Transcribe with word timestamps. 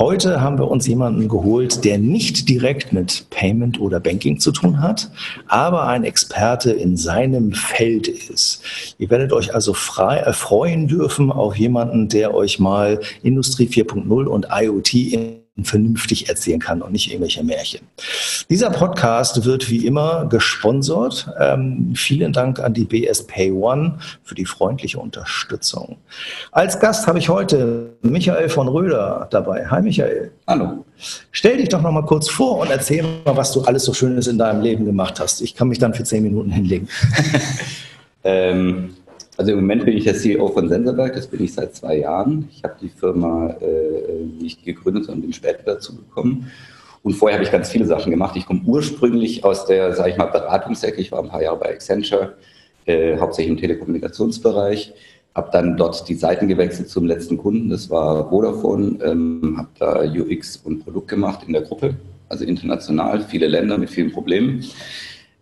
Heute 0.00 0.40
haben 0.40 0.56
wir 0.56 0.70
uns 0.70 0.86
jemanden 0.86 1.28
geholt, 1.28 1.84
der 1.84 1.98
nicht 1.98 2.48
direkt 2.48 2.94
mit 2.94 3.26
Payment 3.28 3.78
oder 3.78 4.00
Banking 4.00 4.40
zu 4.40 4.50
tun 4.50 4.80
hat, 4.80 5.10
aber 5.46 5.88
ein 5.88 6.04
Experte 6.04 6.70
in 6.70 6.96
seinem 6.96 7.52
Feld 7.52 8.08
ist. 8.08 8.62
Ihr 8.96 9.10
werdet 9.10 9.34
euch 9.34 9.54
also 9.54 9.74
frei 9.74 10.16
erfreuen 10.16 10.88
dürfen 10.88 11.30
auf 11.30 11.54
jemanden, 11.54 12.08
der 12.08 12.32
euch 12.32 12.58
mal 12.58 13.00
Industrie 13.22 13.66
4.0 13.66 14.24
und 14.24 14.46
IoT 14.50 14.94
in 14.94 15.39
vernünftig 15.64 16.28
erzählen 16.28 16.60
kann 16.60 16.82
und 16.82 16.92
nicht 16.92 17.08
irgendwelche 17.08 17.42
Märchen. 17.44 17.80
Dieser 18.48 18.70
Podcast 18.70 19.44
wird 19.44 19.70
wie 19.70 19.86
immer 19.86 20.26
gesponsert. 20.26 21.28
Ähm, 21.38 21.92
vielen 21.94 22.32
Dank 22.32 22.60
an 22.60 22.74
die 22.74 22.84
BS 22.84 23.26
Pay 23.26 23.52
One 23.52 23.98
für 24.22 24.34
die 24.34 24.46
freundliche 24.46 24.98
Unterstützung. 24.98 25.96
Als 26.52 26.80
Gast 26.80 27.06
habe 27.06 27.18
ich 27.18 27.28
heute 27.28 27.90
Michael 28.02 28.48
von 28.48 28.68
Röder 28.68 29.28
dabei. 29.30 29.66
Hi 29.66 29.82
Michael. 29.82 30.32
Hallo. 30.46 30.84
Stell 31.32 31.56
dich 31.56 31.68
doch 31.68 31.82
noch 31.82 31.92
mal 31.92 32.04
kurz 32.04 32.28
vor 32.28 32.58
und 32.58 32.70
erzähl 32.70 33.02
mal, 33.24 33.36
was 33.36 33.52
du 33.52 33.62
alles 33.62 33.84
so 33.84 33.94
Schönes 33.94 34.26
in 34.26 34.38
deinem 34.38 34.62
Leben 34.62 34.84
gemacht 34.84 35.20
hast. 35.20 35.40
Ich 35.40 35.54
kann 35.54 35.68
mich 35.68 35.78
dann 35.78 35.94
für 35.94 36.04
zehn 36.04 36.22
Minuten 36.22 36.50
hinlegen. 36.50 36.88
ähm, 38.24 38.94
also 39.40 39.52
im 39.52 39.60
Moment 39.60 39.86
bin 39.86 39.96
ich 39.96 40.04
der 40.04 40.14
CEO 40.14 40.48
von 40.48 40.68
Sensorberg, 40.68 41.14
das 41.14 41.26
bin 41.26 41.42
ich 41.42 41.54
seit 41.54 41.74
zwei 41.74 42.00
Jahren. 42.00 42.46
Ich 42.52 42.62
habe 42.62 42.74
die 42.78 42.90
Firma 42.90 43.56
äh, 43.62 44.26
nicht 44.38 44.66
gegründet, 44.66 45.06
sondern 45.06 45.22
bin 45.22 45.32
später 45.32 45.62
dazu 45.64 45.96
gekommen. 45.96 46.50
Und 47.02 47.14
vorher 47.14 47.38
habe 47.38 47.44
ich 47.46 47.50
ganz 47.50 47.70
viele 47.70 47.86
Sachen 47.86 48.10
gemacht. 48.10 48.36
Ich 48.36 48.44
komme 48.44 48.60
ursprünglich 48.66 49.42
aus 49.42 49.64
der, 49.64 49.94
sage 49.94 50.10
ich 50.10 50.18
mal, 50.18 50.26
Beratungsecke. 50.26 51.00
Ich 51.00 51.10
war 51.10 51.22
ein 51.22 51.30
paar 51.30 51.40
Jahre 51.40 51.56
bei 51.56 51.70
Accenture, 51.70 52.34
äh, 52.84 53.16
hauptsächlich 53.16 53.52
im 53.52 53.58
Telekommunikationsbereich. 53.58 54.92
Habe 55.34 55.48
dann 55.52 55.78
dort 55.78 56.06
die 56.06 56.16
Seiten 56.16 56.46
gewechselt 56.46 56.90
zum 56.90 57.06
letzten 57.06 57.38
Kunden, 57.38 57.70
das 57.70 57.88
war 57.88 58.28
Vodafone. 58.28 58.98
Ähm, 59.02 59.54
habe 59.56 59.68
da 59.78 60.02
UX 60.02 60.58
und 60.58 60.84
Produkt 60.84 61.08
gemacht 61.08 61.44
in 61.46 61.54
der 61.54 61.62
Gruppe, 61.62 61.94
also 62.28 62.44
international, 62.44 63.22
viele 63.22 63.46
Länder 63.46 63.78
mit 63.78 63.88
vielen 63.88 64.12
Problemen. 64.12 64.62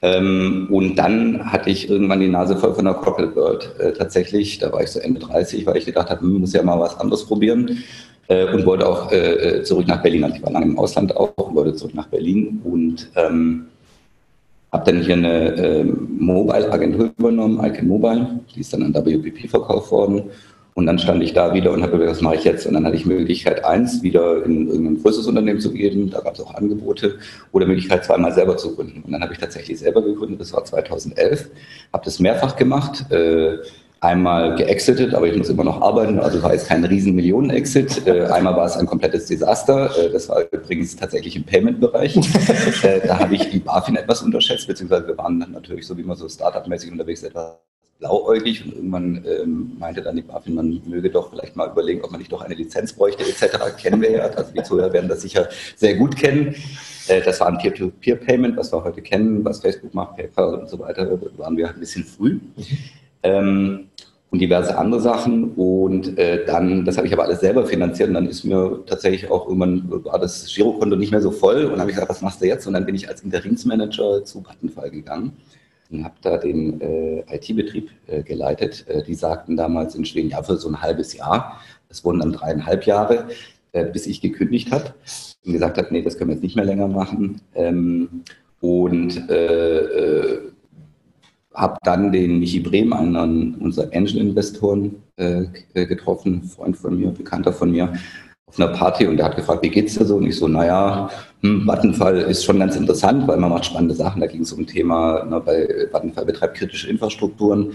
Ähm, 0.01 0.69
und 0.71 0.97
dann 0.97 1.53
hatte 1.53 1.71
ich 1.71 1.91
irgendwann 1.91 2.21
die 2.21 2.29
Nase 2.29 2.57
voll 2.57 2.75
von 2.75 2.85
der 2.85 2.95
Corporate 2.95 3.35
World. 3.35 3.75
Äh, 3.79 3.93
tatsächlich, 3.93 4.59
da 4.59 4.73
war 4.73 4.83
ich 4.83 4.91
so 4.91 5.01
Ende 5.01 5.21
30, 5.21 5.67
weil 5.67 5.77
ich 5.77 5.87
gedacht 5.87 6.11
habe, 6.11 6.21
hm, 6.21 6.41
muss 6.41 6.53
ja 6.53 6.63
mal 6.63 6.79
was 6.79 6.99
anderes 7.01 7.27
probieren. 7.27 7.83
Äh, 8.29 8.53
und 8.53 8.67
wollte 8.67 8.87
auch 8.87 9.11
äh, 9.11 9.63
zurück 9.63 9.89
nach 9.89 10.03
Berlin. 10.03 10.23
Also 10.25 10.37
ich 10.37 10.43
war 10.43 10.53
lange 10.53 10.67
im 10.67 10.79
Ausland 10.79 11.17
auch 11.17 11.35
und 11.37 11.55
wollte 11.55 11.75
zurück 11.75 11.95
nach 11.95 12.09
Berlin 12.09 12.61
und 12.63 13.11
ähm, 13.17 13.67
habe 14.71 14.93
dann 14.93 15.03
hier 15.03 15.15
eine 15.15 15.55
äh, 15.57 15.85
Mobile-Agentur 15.85 17.11
übernommen, 17.19 17.59
Icon 17.65 17.89
Mobile. 17.89 18.41
Die 18.55 18.61
ist 18.61 18.73
dann 18.73 18.83
an 18.83 18.95
WPP 18.95 19.49
verkauft 19.49 19.91
worden. 19.91 20.25
Und 20.79 20.87
dann 20.87 21.01
stand 21.01 21.25
ich 21.25 21.33
da 21.33 21.55
wieder 21.55 21.73
und 21.73 21.83
habe 21.83 21.97
überlegt, 21.97 22.13
was 22.13 22.21
mache 22.21 22.37
ich 22.37 22.45
jetzt? 22.45 22.65
Und 22.65 22.75
dann 22.75 22.87
hatte 22.87 22.95
ich 22.95 23.05
Möglichkeit 23.05 23.65
eins, 23.65 24.01
wieder 24.05 24.45
in 24.45 24.69
irgendein 24.69 25.03
größeres 25.03 25.27
Unternehmen 25.27 25.59
zu 25.59 25.73
gehen, 25.73 26.09
da 26.09 26.21
gab 26.21 26.35
es 26.35 26.41
auch 26.41 26.55
Angebote, 26.55 27.19
oder 27.51 27.67
Möglichkeit 27.67 28.05
zweimal 28.05 28.33
selber 28.33 28.57
zu 28.57 28.77
gründen. 28.77 29.03
Und 29.03 29.11
dann 29.11 29.21
habe 29.21 29.33
ich 29.33 29.41
tatsächlich 29.41 29.81
selber 29.81 30.03
gegründet, 30.03 30.41
das 30.41 30.53
war 30.53 30.65
2011, 30.65 31.51
habe 31.93 32.05
das 32.05 32.21
mehrfach 32.21 32.55
gemacht, 32.55 33.11
äh, 33.11 33.57
einmal 33.99 34.55
geexitet, 34.55 35.15
aber 35.15 35.27
ich 35.27 35.37
muss 35.37 35.49
immer 35.49 35.65
noch 35.65 35.83
arbeiten, 35.83 36.21
also 36.21 36.41
war 36.45 36.53
jetzt 36.53 36.69
kein 36.69 36.85
riesen 36.85 37.17
Millionen-Exit. 37.17 38.07
Äh, 38.07 38.27
einmal 38.27 38.55
war 38.55 38.67
es 38.67 38.77
ein 38.77 38.87
komplettes 38.87 39.27
Desaster, 39.27 39.91
äh, 39.99 40.13
das 40.13 40.29
war 40.29 40.45
übrigens 40.53 40.95
tatsächlich 40.95 41.35
im 41.35 41.43
Payment-Bereich. 41.43 42.15
da 43.05 43.19
habe 43.19 43.35
ich 43.35 43.51
die 43.51 43.59
BaFin 43.59 43.97
etwas 43.97 44.23
unterschätzt, 44.23 44.69
beziehungsweise 44.69 45.09
wir 45.09 45.19
waren 45.19 45.41
dann 45.41 45.51
natürlich 45.51 45.89
so, 45.89 45.99
wie 45.99 46.05
man 46.05 46.17
so 46.17 46.29
Startup-mäßig 46.29 46.93
unterwegs 46.93 47.25
etwas 47.25 47.59
blauäugig 47.99 48.65
und 48.65 48.75
irgendwann 48.75 49.25
ähm, 49.27 49.73
meinte 49.79 50.03
dann 50.03 50.17
die 50.17 50.23
BaFin, 50.23 50.55
man 50.55 50.81
möge 50.87 51.11
doch 51.11 51.31
vielleicht 51.31 51.57
mal 51.57 51.69
überlegen, 51.69 52.03
ob 52.03 52.11
man 52.11 52.21
nicht 52.21 52.33
doch 52.33 52.43
eine 52.43 52.55
Lizenz 52.55 52.93
bräuchte 52.93 53.25
etc. 53.25 53.77
Kennen 53.77 54.01
wir 54.01 54.11
ja, 54.11 54.23
also 54.23 54.53
die 54.53 54.63
Zuhörer 54.63 54.93
werden 54.93 55.09
das 55.09 55.23
sicher 55.23 55.49
sehr 55.77 55.97
gut 55.97 56.17
kennen. 56.17 56.55
Äh, 57.09 57.23
das 57.23 57.41
war 57.41 57.49
ein 57.49 57.59
Peer-to-Peer-Payment, 57.59 58.57
was 58.57 58.73
wir 58.73 58.85
heute 58.85 59.03
kennen, 59.03 59.45
was 59.45 59.61
Facebook 59.61 59.95
macht, 59.95 60.17
PayPal 60.17 60.55
und 60.55 60.69
so 60.69 60.79
weiter, 60.79 61.19
waren 61.37 61.57
wir 61.57 61.69
ein 61.69 61.81
bisschen 61.81 62.05
früh. 62.05 62.39
Ähm, 63.23 63.89
und 64.31 64.41
diverse 64.41 64.77
andere 64.77 65.01
Sachen. 65.01 65.53
Und 65.55 66.19
äh, 66.19 66.45
dann, 66.45 66.85
das 66.85 66.99
habe 66.99 67.07
ich 67.07 67.13
aber 67.15 67.25
alles 67.25 67.41
selber 67.41 67.67
finanziert. 67.67 68.09
Und 68.09 68.15
dann 68.15 68.29
ist 68.29 68.45
mir 68.45 68.81
tatsächlich 68.87 69.31
auch 69.31 69.47
irgendwann 69.47 70.05
war 70.05 70.19
das 70.19 70.47
Girokonto 70.55 70.97
nicht 70.97 71.13
mehr 71.13 71.23
so 71.23 71.31
voll. 71.31 71.65
Und 71.65 71.71
dann 71.71 71.81
habe 71.81 71.91
ich 71.91 71.97
gesagt, 71.97 72.11
was 72.11 72.21
machst 72.21 72.43
du 72.43 72.47
jetzt? 72.47 72.67
Und 72.67 72.75
dann 72.75 72.85
bin 72.85 72.95
ich 72.95 73.09
als 73.09 73.23
Interimsmanager 73.23 74.25
zu 74.25 74.43
Vattenfall 74.43 74.91
gegangen 74.91 75.33
und 75.91 76.05
habe 76.05 76.15
da 76.21 76.37
den 76.37 76.81
äh, 76.81 77.21
IT-Betrieb 77.35 77.91
äh, 78.07 78.23
geleitet. 78.23 78.87
Äh, 78.89 79.03
die 79.05 79.15
sagten 79.15 79.57
damals 79.57 79.95
in 79.95 80.05
Schweden, 80.05 80.31
ja, 80.31 80.43
für 80.43 80.57
so 80.57 80.69
ein 80.69 80.83
halbes 80.83 81.15
Jahr. 81.15 81.61
Das 81.89 82.05
wurden 82.05 82.21
dann 82.21 82.33
dreieinhalb 82.33 82.85
Jahre, 82.85 83.29
äh, 83.73 83.85
bis 83.85 84.07
ich 84.07 84.21
gekündigt 84.21 84.71
habe 84.71 84.95
und 85.45 85.53
gesagt 85.53 85.79
habe, 85.79 85.89
nee, 85.91 86.03
das 86.03 86.19
können 86.19 86.31
wir 86.31 86.35
jetzt 86.35 86.43
nicht 86.43 86.57
mehr 86.57 86.65
länger 86.65 86.89
machen. 86.89 87.41
Ähm, 87.55 88.23
und 88.61 89.31
äh, 89.31 89.79
äh, 89.79 90.41
habe 91.55 91.79
dann 91.83 92.13
den 92.13 92.39
Michi 92.39 92.61
Brehm, 92.61 92.93
einen 92.93 93.55
unserer 93.57 93.93
Angel-Investoren, 93.93 95.03
getroffen, 95.75 96.45
Freund 96.45 96.77
von 96.77 96.97
mir, 96.97 97.11
Bekannter 97.11 97.53
von 97.53 97.73
mir, 97.73 97.93
auf 98.49 98.59
einer 98.59 98.73
Party 98.73 99.07
und 99.07 99.17
der 99.17 99.27
hat 99.27 99.37
gefragt, 99.37 99.63
wie 99.63 99.69
geht's 99.69 99.95
dir 99.95 100.05
so? 100.05 100.17
Und 100.17 100.27
ich 100.27 100.37
so, 100.37 100.49
naja, 100.49 101.11
hm, 101.43 101.67
Vattenfall 101.67 102.19
ist 102.19 102.45
schon 102.45 102.59
ganz 102.59 102.77
interessant, 102.77 103.29
weil 103.29 103.37
man 103.37 103.51
macht 103.51 103.67
spannende 103.67 103.95
Sachen. 103.95 104.21
Da 104.21 104.27
ging 104.27 104.43
es 104.43 104.53
um 104.53 104.61
ein 104.61 104.67
Thema, 104.67 105.25
ne, 105.25 105.41
bei 105.41 105.89
Vattenfall 105.93 106.25
betreibt 106.25 106.57
kritische 106.57 106.89
Infrastrukturen. 106.89 107.73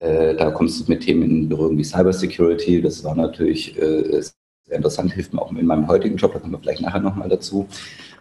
Äh, 0.00 0.34
da 0.34 0.50
kommst 0.50 0.80
du 0.80 0.92
mit 0.92 1.02
Themen 1.02 1.22
in 1.22 1.48
Berührung 1.48 1.78
wie 1.78 1.84
Cybersecurity. 1.84 2.82
Das 2.82 3.04
war 3.04 3.14
natürlich 3.14 3.78
äh, 3.78 4.22
sehr 4.70 4.76
interessant, 4.76 5.12
hilft 5.12 5.34
mir 5.34 5.42
auch 5.42 5.52
in 5.52 5.66
meinem 5.66 5.88
heutigen 5.88 6.16
Job, 6.16 6.32
da 6.32 6.38
kommen 6.38 6.52
wir 6.52 6.58
vielleicht 6.58 6.80
nachher 6.80 7.00
nochmal 7.00 7.28
dazu. 7.28 7.66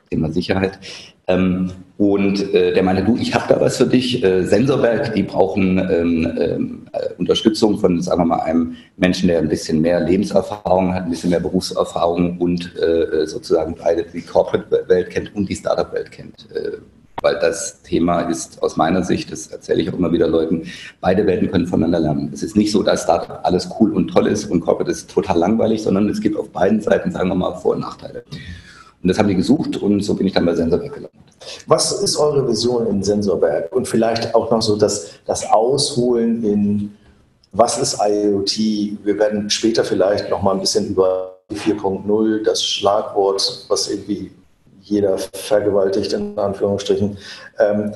Thema 0.10 0.32
Sicherheit. 0.32 0.80
Ähm, 1.28 1.72
und 1.98 2.54
äh, 2.54 2.74
der 2.74 2.82
meinte, 2.82 3.04
du, 3.04 3.18
ich 3.18 3.36
habe 3.36 3.46
da 3.54 3.60
was 3.62 3.78
für 3.78 3.86
dich. 3.86 4.24
Äh, 4.24 4.44
Sensorwerk, 4.46 5.14
die 5.14 5.24
brauchen 5.24 5.78
ähm, 5.78 6.38
ähm, 6.40 6.88
äh, 6.94 7.14
Unterstützung 7.18 7.78
von, 7.78 8.02
sagen 8.02 8.22
wir 8.22 8.26
mal, 8.26 8.40
einem 8.40 8.76
Menschen, 8.98 9.28
der 9.28 9.40
ein 9.40 9.50
bisschen 9.50 9.82
mehr 9.82 10.00
Lebenserfahrung 10.00 10.94
hat, 10.94 11.04
ein 11.04 11.10
bisschen 11.10 11.30
mehr 11.30 11.40
Berufserfahrung 11.40 12.38
und 12.38 12.74
äh, 12.78 13.28
sozusagen 13.28 13.76
beide 13.76 14.04
die 14.04 14.22
Corporate-Welt 14.22 15.10
kennt 15.10 15.36
und 15.36 15.50
die 15.50 15.56
Startup-Welt 15.56 16.12
kennt. 16.12 16.48
Äh, 16.56 16.78
weil 17.22 17.38
das 17.40 17.82
Thema 17.82 18.22
ist 18.22 18.64
aus 18.64 18.78
meiner 18.78 19.04
Sicht, 19.04 19.32
das 19.32 19.48
erzähle 19.48 19.82
ich 19.82 19.90
auch 19.90 19.98
immer 19.98 20.12
wieder 20.12 20.28
Leuten, 20.28 20.64
beide 21.02 21.28
Welten 21.28 21.52
können 21.52 21.68
voneinander 21.68 22.00
lernen. 22.00 22.32
Es 22.34 22.44
ist 22.44 22.56
nicht 22.56 22.72
so, 22.72 22.82
dass 22.82 23.04
Startup 23.04 23.42
alles 23.44 23.70
cool 23.80 23.94
und 23.94 24.08
toll 24.08 24.28
ist 24.28 24.46
und 24.46 24.62
Corporate 24.62 24.92
ist 24.92 25.12
total 25.12 25.38
langweilig, 25.38 25.84
sondern 25.84 26.08
es 26.08 26.22
gibt 26.22 26.38
auf 26.38 26.50
beiden 26.50 26.80
Seiten, 26.80 27.12
sagen 27.12 27.28
wir 27.28 27.36
mal, 27.36 27.56
Vor- 27.56 27.74
und 27.74 27.82
Nachteile. 27.82 28.24
Und 29.02 29.08
das 29.08 29.18
haben 29.18 29.28
die 29.28 29.36
gesucht 29.36 29.78
und 29.78 30.02
so 30.02 30.14
bin 30.14 30.28
ich 30.28 30.34
dann 30.34 30.46
bei 30.46 30.56
Sensorwerk 30.56 30.94
gelandet. 30.94 31.12
Was 31.68 31.92
ist 32.02 32.18
eure 32.18 32.48
Vision 32.48 32.88
in 32.88 33.02
Sensorwerk? 33.02 33.74
Und 33.74 33.88
vielleicht 33.88 34.36
auch 34.36 34.52
noch 34.52 34.62
so 34.62 34.76
das, 34.76 35.12
das 35.26 35.50
Ausholen 35.50 36.44
in, 36.44 36.96
was 37.54 37.78
ist 37.78 37.98
IoT? 38.02 38.58
Wir 39.04 39.18
werden 39.18 39.50
später 39.50 39.84
vielleicht 39.84 40.30
noch 40.30 40.42
mal 40.42 40.54
ein 40.54 40.60
bisschen 40.60 40.90
über 40.90 41.38
4.0, 41.54 42.44
das 42.44 42.64
Schlagwort, 42.64 43.66
was 43.70 43.90
irgendwie 43.90 44.32
jeder 44.82 45.18
vergewaltigt, 45.18 46.14
in 46.14 46.38
Anführungsstrichen. 46.38 47.18
Ähm, 47.58 47.94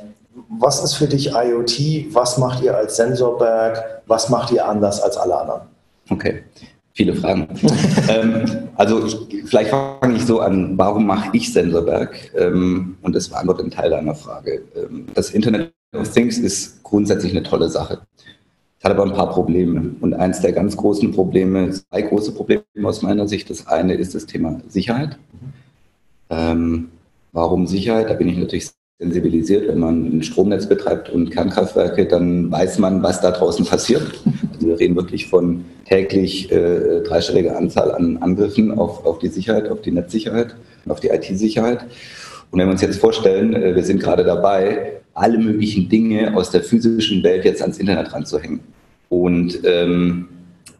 was 0.60 0.84
ist 0.84 0.96
für 0.96 1.08
dich 1.08 1.32
IoT? 1.34 2.14
Was 2.14 2.38
macht 2.38 2.64
ihr 2.64 2.76
als 2.76 2.96
Sensorberg? 2.96 4.02
Was 4.08 4.30
macht 4.30 4.52
ihr 4.52 4.68
anders 4.68 5.02
als 5.02 5.18
alle 5.18 5.38
anderen? 5.38 5.62
Okay. 6.10 6.44
Viele 6.96 7.16
Fragen. 7.16 7.48
ähm, 8.08 8.46
also 8.76 9.06
ich, 9.06 9.18
vielleicht 9.46 9.72
fange 9.72 10.16
ich 10.16 10.26
so 10.26 10.40
an, 10.40 10.78
warum 10.78 11.08
mache 11.08 11.30
ich 11.34 11.52
Sensorberg? 11.52 12.32
Ähm, 12.38 12.98
und 13.02 13.16
das 13.16 13.30
beantwortet 13.30 13.64
einen 13.64 13.72
Teil 13.72 13.90
deiner 13.90 14.14
Frage. 14.14 14.62
Ähm, 14.76 15.08
das 15.14 15.32
Internet 15.32 15.74
of 15.96 16.12
Things 16.12 16.38
ist 16.38 16.84
grundsätzlich 16.84 17.32
eine 17.32 17.42
tolle 17.42 17.70
Sache. 17.70 18.02
Es 18.78 18.84
hat 18.84 18.92
aber 18.92 19.06
ein 19.06 19.14
paar 19.14 19.32
Probleme. 19.32 19.96
Und 20.02 20.14
eins 20.14 20.42
der 20.42 20.52
ganz 20.52 20.78
großen 20.78 21.12
Probleme, 21.12 21.72
zwei 21.72 22.04
große 22.04 22.32
Probleme 22.34 22.64
aus 22.84 23.02
meiner 23.02 23.28
Sicht. 23.28 23.50
Das 23.50 23.66
eine 23.66 23.96
ist 23.96 24.14
das 24.14 24.28
Thema 24.28 24.62
Sicherheit. 24.68 25.18
Ähm, 26.30 26.90
warum 27.32 27.66
Sicherheit? 27.66 28.10
Da 28.10 28.14
bin 28.14 28.30
ich 28.30 28.38
natürlich 28.38 28.70
sensibilisiert. 29.00 29.68
Wenn 29.68 29.80
man 29.80 30.18
ein 30.18 30.24
Stromnetz 30.24 30.68
betreibt 30.68 31.10
und 31.10 31.32
Kernkraftwerke, 31.32 32.06
dann 32.08 32.52
weiß 32.52 32.78
man, 32.78 33.02
was 33.02 33.22
da 33.22 33.32
draußen 33.32 33.66
passiert. 33.66 34.22
Also 34.64 34.70
wir 34.70 34.80
reden 34.80 34.96
wirklich 34.96 35.28
von 35.28 35.66
täglich 35.84 36.50
äh, 36.50 37.02
dreistelliger 37.02 37.58
Anzahl 37.58 37.92
an 37.92 38.16
Angriffen 38.18 38.72
auf, 38.72 39.06
auf 39.06 39.20
die 39.20 39.28
Sicherheit, 39.28 39.68
auf 39.68 39.82
die 39.82 39.92
Netzsicherheit, 39.92 40.56
auf 40.88 41.02
die 41.02 41.10
IT-Sicherheit. 41.10 41.84
Und 42.50 42.60
wenn 42.60 42.68
wir 42.68 42.72
uns 42.72 42.82
jetzt 42.82 42.98
vorstellen, 42.98 43.54
äh, 43.54 43.76
wir 43.76 43.84
sind 43.84 44.02
gerade 44.02 44.24
dabei, 44.24 45.02
alle 45.14 45.38
möglichen 45.38 45.90
Dinge 45.90 46.34
aus 46.38 46.50
der 46.50 46.64
physischen 46.64 47.22
Welt 47.24 47.44
jetzt 47.44 47.62
ans 47.62 47.78
Internet 47.78 48.14
ranzuhängen. 48.14 48.62
Und 49.10 49.60
ähm, 49.66 50.30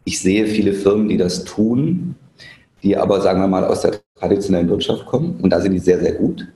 ich 0.04 0.18
sehe 0.18 0.46
viele 0.46 0.72
Firmen, 0.72 1.10
die 1.10 1.18
das 1.18 1.44
tun, 1.44 2.14
die 2.82 2.96
aber, 2.96 3.20
sagen 3.20 3.40
wir 3.42 3.48
mal, 3.48 3.64
aus 3.64 3.82
der 3.82 4.00
traditionellen 4.18 4.70
Wirtschaft 4.70 5.04
kommen. 5.04 5.38
Und 5.42 5.50
da 5.50 5.60
sind 5.60 5.72
die 5.72 5.78
sehr, 5.78 6.00
sehr 6.00 6.12
gut. 6.12 6.48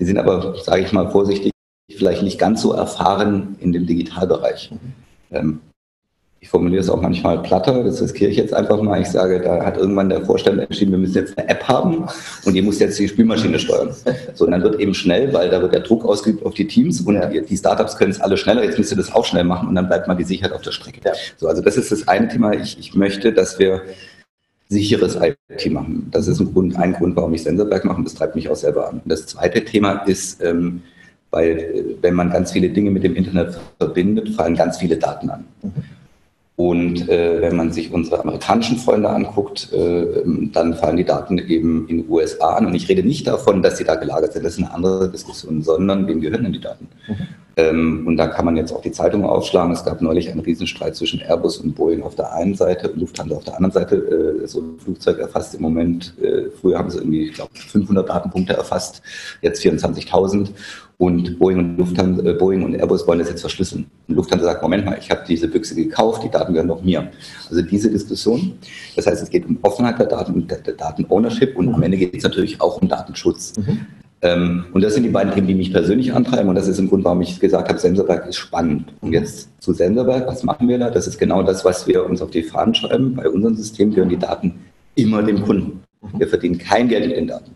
Die 0.00 0.06
sind 0.06 0.16
aber, 0.16 0.54
sage 0.62 0.84
ich 0.84 0.92
mal 0.94 1.10
vorsichtig, 1.10 1.52
vielleicht 1.94 2.22
nicht 2.22 2.38
ganz 2.38 2.62
so 2.62 2.72
erfahren 2.72 3.56
in 3.60 3.74
dem 3.74 3.86
Digitalbereich. 3.86 4.72
Ähm, 5.30 5.60
ich 6.42 6.48
formuliere 6.48 6.80
es 6.80 6.90
auch 6.90 7.00
manchmal 7.00 7.40
platter, 7.40 7.84
das 7.84 8.02
riskiere 8.02 8.28
ich 8.28 8.36
jetzt 8.36 8.52
einfach 8.52 8.82
mal. 8.82 9.00
Ich 9.00 9.06
sage, 9.06 9.40
da 9.40 9.64
hat 9.64 9.76
irgendwann 9.76 10.08
der 10.08 10.26
Vorstand 10.26 10.58
entschieden, 10.58 10.90
wir 10.90 10.98
müssen 10.98 11.14
jetzt 11.14 11.38
eine 11.38 11.48
App 11.48 11.68
haben 11.68 12.04
und 12.44 12.56
ihr 12.56 12.64
muss 12.64 12.80
jetzt 12.80 12.98
die 12.98 13.06
Spülmaschine 13.06 13.60
steuern. 13.60 13.94
So, 14.34 14.46
und 14.46 14.50
dann 14.50 14.60
wird 14.64 14.80
eben 14.80 14.92
schnell, 14.92 15.32
weil 15.32 15.50
da 15.50 15.62
wird 15.62 15.72
der 15.72 15.82
Druck 15.82 16.04
ausgeübt 16.04 16.44
auf 16.44 16.54
die 16.54 16.66
Teams 16.66 17.00
und 17.02 17.16
die 17.48 17.56
Startups 17.56 17.96
können 17.96 18.10
es 18.10 18.20
alle 18.20 18.36
schneller, 18.36 18.64
jetzt 18.64 18.76
müsst 18.76 18.90
ihr 18.90 18.96
das 18.96 19.12
auch 19.12 19.24
schnell 19.24 19.44
machen 19.44 19.68
und 19.68 19.76
dann 19.76 19.86
bleibt 19.86 20.08
mal 20.08 20.16
die 20.16 20.24
Sicherheit 20.24 20.50
auf 20.50 20.62
der 20.62 20.72
Strecke. 20.72 21.00
Ja. 21.04 21.12
So, 21.36 21.46
also 21.46 21.62
das 21.62 21.76
ist 21.76 21.92
das 21.92 22.08
eine 22.08 22.26
Thema. 22.26 22.52
Ich, 22.54 22.76
ich 22.76 22.92
möchte, 22.96 23.32
dass 23.32 23.60
wir 23.60 23.82
sicheres 24.68 25.16
IT 25.16 25.70
machen. 25.70 26.08
Das 26.10 26.26
ist 26.26 26.40
ein 26.40 26.52
Grund, 26.52 26.74
ein 26.76 26.94
Grund, 26.94 27.14
warum 27.14 27.32
ich 27.34 27.44
Sensorberg 27.44 27.84
mache 27.84 27.98
und 27.98 28.04
das 28.04 28.14
treibt 28.14 28.34
mich 28.34 28.48
auch 28.48 28.56
selber 28.56 28.88
an. 28.88 29.00
Das 29.04 29.26
zweite 29.26 29.64
Thema 29.64 30.02
ist, 30.06 30.42
ähm, 30.42 30.82
weil 31.30 31.58
äh, 31.58 31.84
wenn 32.00 32.14
man 32.14 32.30
ganz 32.30 32.50
viele 32.50 32.68
Dinge 32.68 32.90
mit 32.90 33.04
dem 33.04 33.14
Internet 33.14 33.60
verbindet, 33.78 34.30
fallen 34.30 34.56
ganz 34.56 34.78
viele 34.78 34.96
Daten 34.96 35.30
an. 35.30 35.44
Mhm. 35.62 36.01
Und 36.62 37.08
äh, 37.08 37.40
wenn 37.40 37.56
man 37.56 37.72
sich 37.72 37.92
unsere 37.92 38.20
amerikanischen 38.20 38.76
Freunde 38.76 39.08
anguckt, 39.08 39.72
äh, 39.72 40.22
dann 40.52 40.74
fallen 40.74 40.96
die 40.96 41.04
Daten 41.04 41.38
eben 41.38 41.88
in 41.88 42.02
den 42.02 42.08
USA 42.08 42.54
an. 42.54 42.66
Und 42.66 42.74
ich 42.76 42.88
rede 42.88 43.02
nicht 43.02 43.26
davon, 43.26 43.62
dass 43.62 43.78
sie 43.78 43.84
da 43.84 43.96
gelagert 43.96 44.32
sind, 44.32 44.44
das 44.44 44.52
ist 44.52 44.58
eine 44.58 44.72
andere 44.72 45.10
Diskussion, 45.10 45.62
sondern 45.62 46.06
wem 46.06 46.20
gehören 46.20 46.44
denn 46.44 46.52
die 46.52 46.60
Daten? 46.60 46.86
Ähm, 47.56 48.06
und 48.06 48.16
da 48.16 48.28
kann 48.28 48.44
man 48.44 48.56
jetzt 48.56 48.72
auch 48.72 48.80
die 48.80 48.92
Zeitung 48.92 49.24
aufschlagen. 49.24 49.72
Es 49.72 49.84
gab 49.84 50.00
neulich 50.00 50.30
einen 50.30 50.40
Riesenstreit 50.40 50.96
zwischen 50.96 51.20
Airbus 51.20 51.58
und 51.58 51.74
Boeing 51.74 52.02
auf 52.02 52.14
der 52.14 52.32
einen 52.32 52.54
Seite 52.54 52.90
und 52.90 53.00
Lufthansa 53.00 53.36
auf 53.36 53.44
der 53.44 53.56
anderen 53.56 53.72
Seite. 53.72 53.96
Äh, 54.42 54.46
so 54.46 54.60
ein 54.60 54.78
Flugzeug 54.78 55.18
erfasst 55.18 55.54
im 55.54 55.62
Moment, 55.62 56.14
äh, 56.22 56.50
früher 56.60 56.78
haben 56.78 56.90
sie 56.90 56.98
irgendwie, 56.98 57.28
ich 57.28 57.34
glaube, 57.34 57.50
500 57.54 58.08
Datenpunkte 58.08 58.54
erfasst, 58.54 59.02
jetzt 59.42 59.62
24.000. 59.62 60.50
Und 60.98 61.38
Boeing 61.40 61.58
und, 61.58 61.78
Lufthansa, 61.78 62.22
äh, 62.22 62.34
Boeing 62.34 62.62
und 62.62 62.74
Airbus 62.74 63.06
wollen 63.06 63.18
das 63.18 63.28
jetzt 63.28 63.40
verschlüsseln. 63.40 63.86
Und 64.08 64.14
Lufthansa 64.14 64.46
sagt, 64.46 64.62
Moment 64.62 64.84
mal, 64.84 64.96
ich 64.98 65.10
habe 65.10 65.22
diese 65.26 65.48
Büchse 65.48 65.74
gekauft, 65.74 66.22
die 66.22 66.30
Daten 66.30 66.52
gehören 66.52 66.68
doch 66.68 66.82
mir. 66.82 67.10
Also 67.50 67.60
diese 67.60 67.90
Diskussion, 67.90 68.52
das 68.94 69.06
heißt, 69.06 69.22
es 69.22 69.28
geht 69.28 69.44
um 69.44 69.58
Offenheit 69.62 69.98
der 69.98 70.06
Daten 70.06 70.46
der, 70.46 70.58
der 70.58 70.74
Daten-Ownership 70.74 71.56
und 71.56 71.74
am 71.74 71.82
Ende 71.82 71.98
geht 71.98 72.14
es 72.16 72.22
natürlich 72.22 72.60
auch 72.60 72.80
um 72.80 72.88
Datenschutz. 72.88 73.54
Mhm. 73.56 73.86
Ähm, 74.22 74.66
und 74.72 74.82
das 74.84 74.94
sind 74.94 75.02
die 75.02 75.10
beiden 75.10 75.34
Themen, 75.34 75.48
die 75.48 75.54
mich 75.54 75.72
persönlich 75.72 76.14
antreiben. 76.14 76.48
Und 76.48 76.54
das 76.54 76.68
ist 76.68 76.78
im 76.78 76.88
Grund, 76.88 77.04
warum 77.04 77.20
ich 77.20 77.40
gesagt 77.40 77.68
habe, 77.68 77.78
Sensorberg 77.78 78.28
ist 78.28 78.36
spannend. 78.36 78.94
Und 79.00 79.12
jetzt 79.12 79.50
zu 79.60 79.72
Sensorberg, 79.72 80.28
was 80.28 80.44
machen 80.44 80.68
wir 80.68 80.78
da? 80.78 80.90
Das 80.90 81.08
ist 81.08 81.18
genau 81.18 81.42
das, 81.42 81.64
was 81.64 81.86
wir 81.88 82.06
uns 82.06 82.22
auf 82.22 82.30
die 82.30 82.44
Fahnen 82.44 82.74
schreiben. 82.74 83.14
Bei 83.16 83.28
unserem 83.28 83.56
System 83.56 83.90
gehören 83.90 84.08
die 84.08 84.18
Daten 84.18 84.54
immer 84.94 85.22
dem 85.22 85.42
Kunden. 85.42 85.82
Wir 86.16 86.28
verdienen 86.28 86.58
kein 86.58 86.88
Geld 86.88 87.08
mit 87.08 87.16
den 87.16 87.26
Daten. 87.26 87.50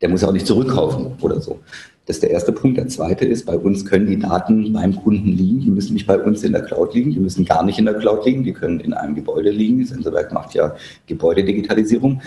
Der 0.00 0.08
muss 0.08 0.22
auch 0.22 0.32
nicht 0.32 0.46
zurückkaufen 0.46 1.12
oder 1.20 1.40
so. 1.40 1.58
Das 2.06 2.16
ist 2.16 2.22
der 2.22 2.30
erste 2.30 2.52
Punkt. 2.52 2.76
Der 2.76 2.86
zweite 2.86 3.24
ist, 3.24 3.46
bei 3.46 3.58
uns 3.58 3.84
können 3.84 4.06
die 4.06 4.18
Daten 4.18 4.72
beim 4.72 4.94
Kunden 4.94 5.30
liegen. 5.30 5.60
Die 5.60 5.70
müssen 5.70 5.94
nicht 5.94 6.06
bei 6.06 6.18
uns 6.18 6.44
in 6.44 6.52
der 6.52 6.62
Cloud 6.62 6.94
liegen. 6.94 7.10
Die 7.10 7.18
müssen 7.18 7.44
gar 7.44 7.64
nicht 7.64 7.80
in 7.80 7.84
der 7.84 7.94
Cloud 7.94 8.24
liegen. 8.24 8.44
Die 8.44 8.52
können 8.52 8.78
in 8.78 8.92
einem 8.92 9.16
Gebäude 9.16 9.50
liegen. 9.50 9.84
Sensorwerk 9.84 10.32
macht 10.32 10.54
ja 10.54 10.76
Gebäudedigitalisierung. 11.06 12.22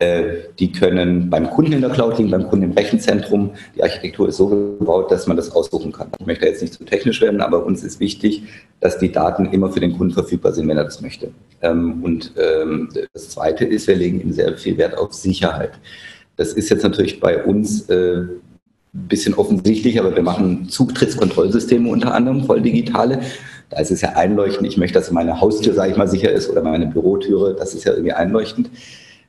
Äh, 0.00 0.48
die 0.58 0.72
können 0.72 1.28
beim 1.28 1.50
Kunden 1.50 1.74
in 1.74 1.82
der 1.82 1.90
Cloud 1.90 2.16
liegen, 2.16 2.30
beim 2.30 2.48
Kunden 2.48 2.64
im 2.64 2.72
Rechenzentrum. 2.72 3.50
Die 3.76 3.82
Architektur 3.82 4.30
ist 4.30 4.38
so 4.38 4.48
gebaut, 4.48 5.10
dass 5.10 5.26
man 5.26 5.36
das 5.36 5.52
aussuchen 5.52 5.92
kann. 5.92 6.08
Ich 6.18 6.24
möchte 6.24 6.46
jetzt 6.46 6.62
nicht 6.62 6.72
zu 6.72 6.84
technisch 6.84 7.20
werden, 7.20 7.42
aber 7.42 7.66
uns 7.66 7.84
ist 7.84 8.00
wichtig, 8.00 8.44
dass 8.80 8.96
die 8.96 9.12
Daten 9.12 9.44
immer 9.52 9.70
für 9.70 9.80
den 9.80 9.98
Kunden 9.98 10.14
verfügbar 10.14 10.52
sind, 10.52 10.68
wenn 10.68 10.78
er 10.78 10.84
das 10.84 11.02
möchte. 11.02 11.32
Ähm, 11.60 12.02
und 12.02 12.32
ähm, 12.38 12.88
das 13.12 13.28
Zweite 13.28 13.66
ist, 13.66 13.88
wir 13.88 13.96
legen 13.96 14.22
eben 14.22 14.32
sehr 14.32 14.56
viel 14.56 14.78
Wert 14.78 14.96
auf 14.96 15.12
Sicherheit. 15.12 15.72
Das 16.36 16.54
ist 16.54 16.70
jetzt 16.70 16.82
natürlich 16.82 17.20
bei 17.20 17.44
uns 17.44 17.90
äh, 17.90 18.20
ein 18.20 18.40
bisschen 18.92 19.34
offensichtlich, 19.34 20.00
aber 20.00 20.16
wir 20.16 20.22
machen 20.22 20.70
Zugtrittskontrollsysteme 20.70 21.90
unter 21.90 22.14
anderem, 22.14 22.44
voll 22.44 22.62
digitale. 22.62 23.20
Da 23.68 23.78
ist 23.78 23.90
es 23.90 24.00
ja 24.00 24.14
einleuchtend. 24.14 24.66
Ich 24.66 24.78
möchte, 24.78 24.98
dass 24.98 25.10
meine 25.10 25.42
Haustür, 25.42 25.74
sage 25.74 25.92
ich 25.92 25.98
mal, 25.98 26.08
sicher 26.08 26.32
ist 26.32 26.48
oder 26.48 26.62
meine 26.62 26.86
Bürotüre. 26.86 27.54
Das 27.54 27.74
ist 27.74 27.84
ja 27.84 27.92
irgendwie 27.92 28.12
einleuchtend. 28.12 28.70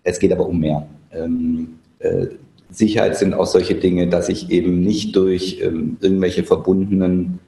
Es 0.03 0.19
geht 0.19 0.31
aber 0.31 0.47
um 0.47 0.59
mehr. 0.59 0.87
Ähm, 1.11 1.79
äh, 1.99 2.27
Sicherheit 2.71 3.17
sind 3.17 3.33
auch 3.33 3.45
solche 3.45 3.75
Dinge, 3.75 4.07
dass 4.07 4.29
ich 4.29 4.49
eben 4.49 4.81
nicht 4.81 5.15
durch 5.15 5.59
ähm, 5.61 5.97
irgendwelche 5.99 6.43
verbundenen 6.43 7.39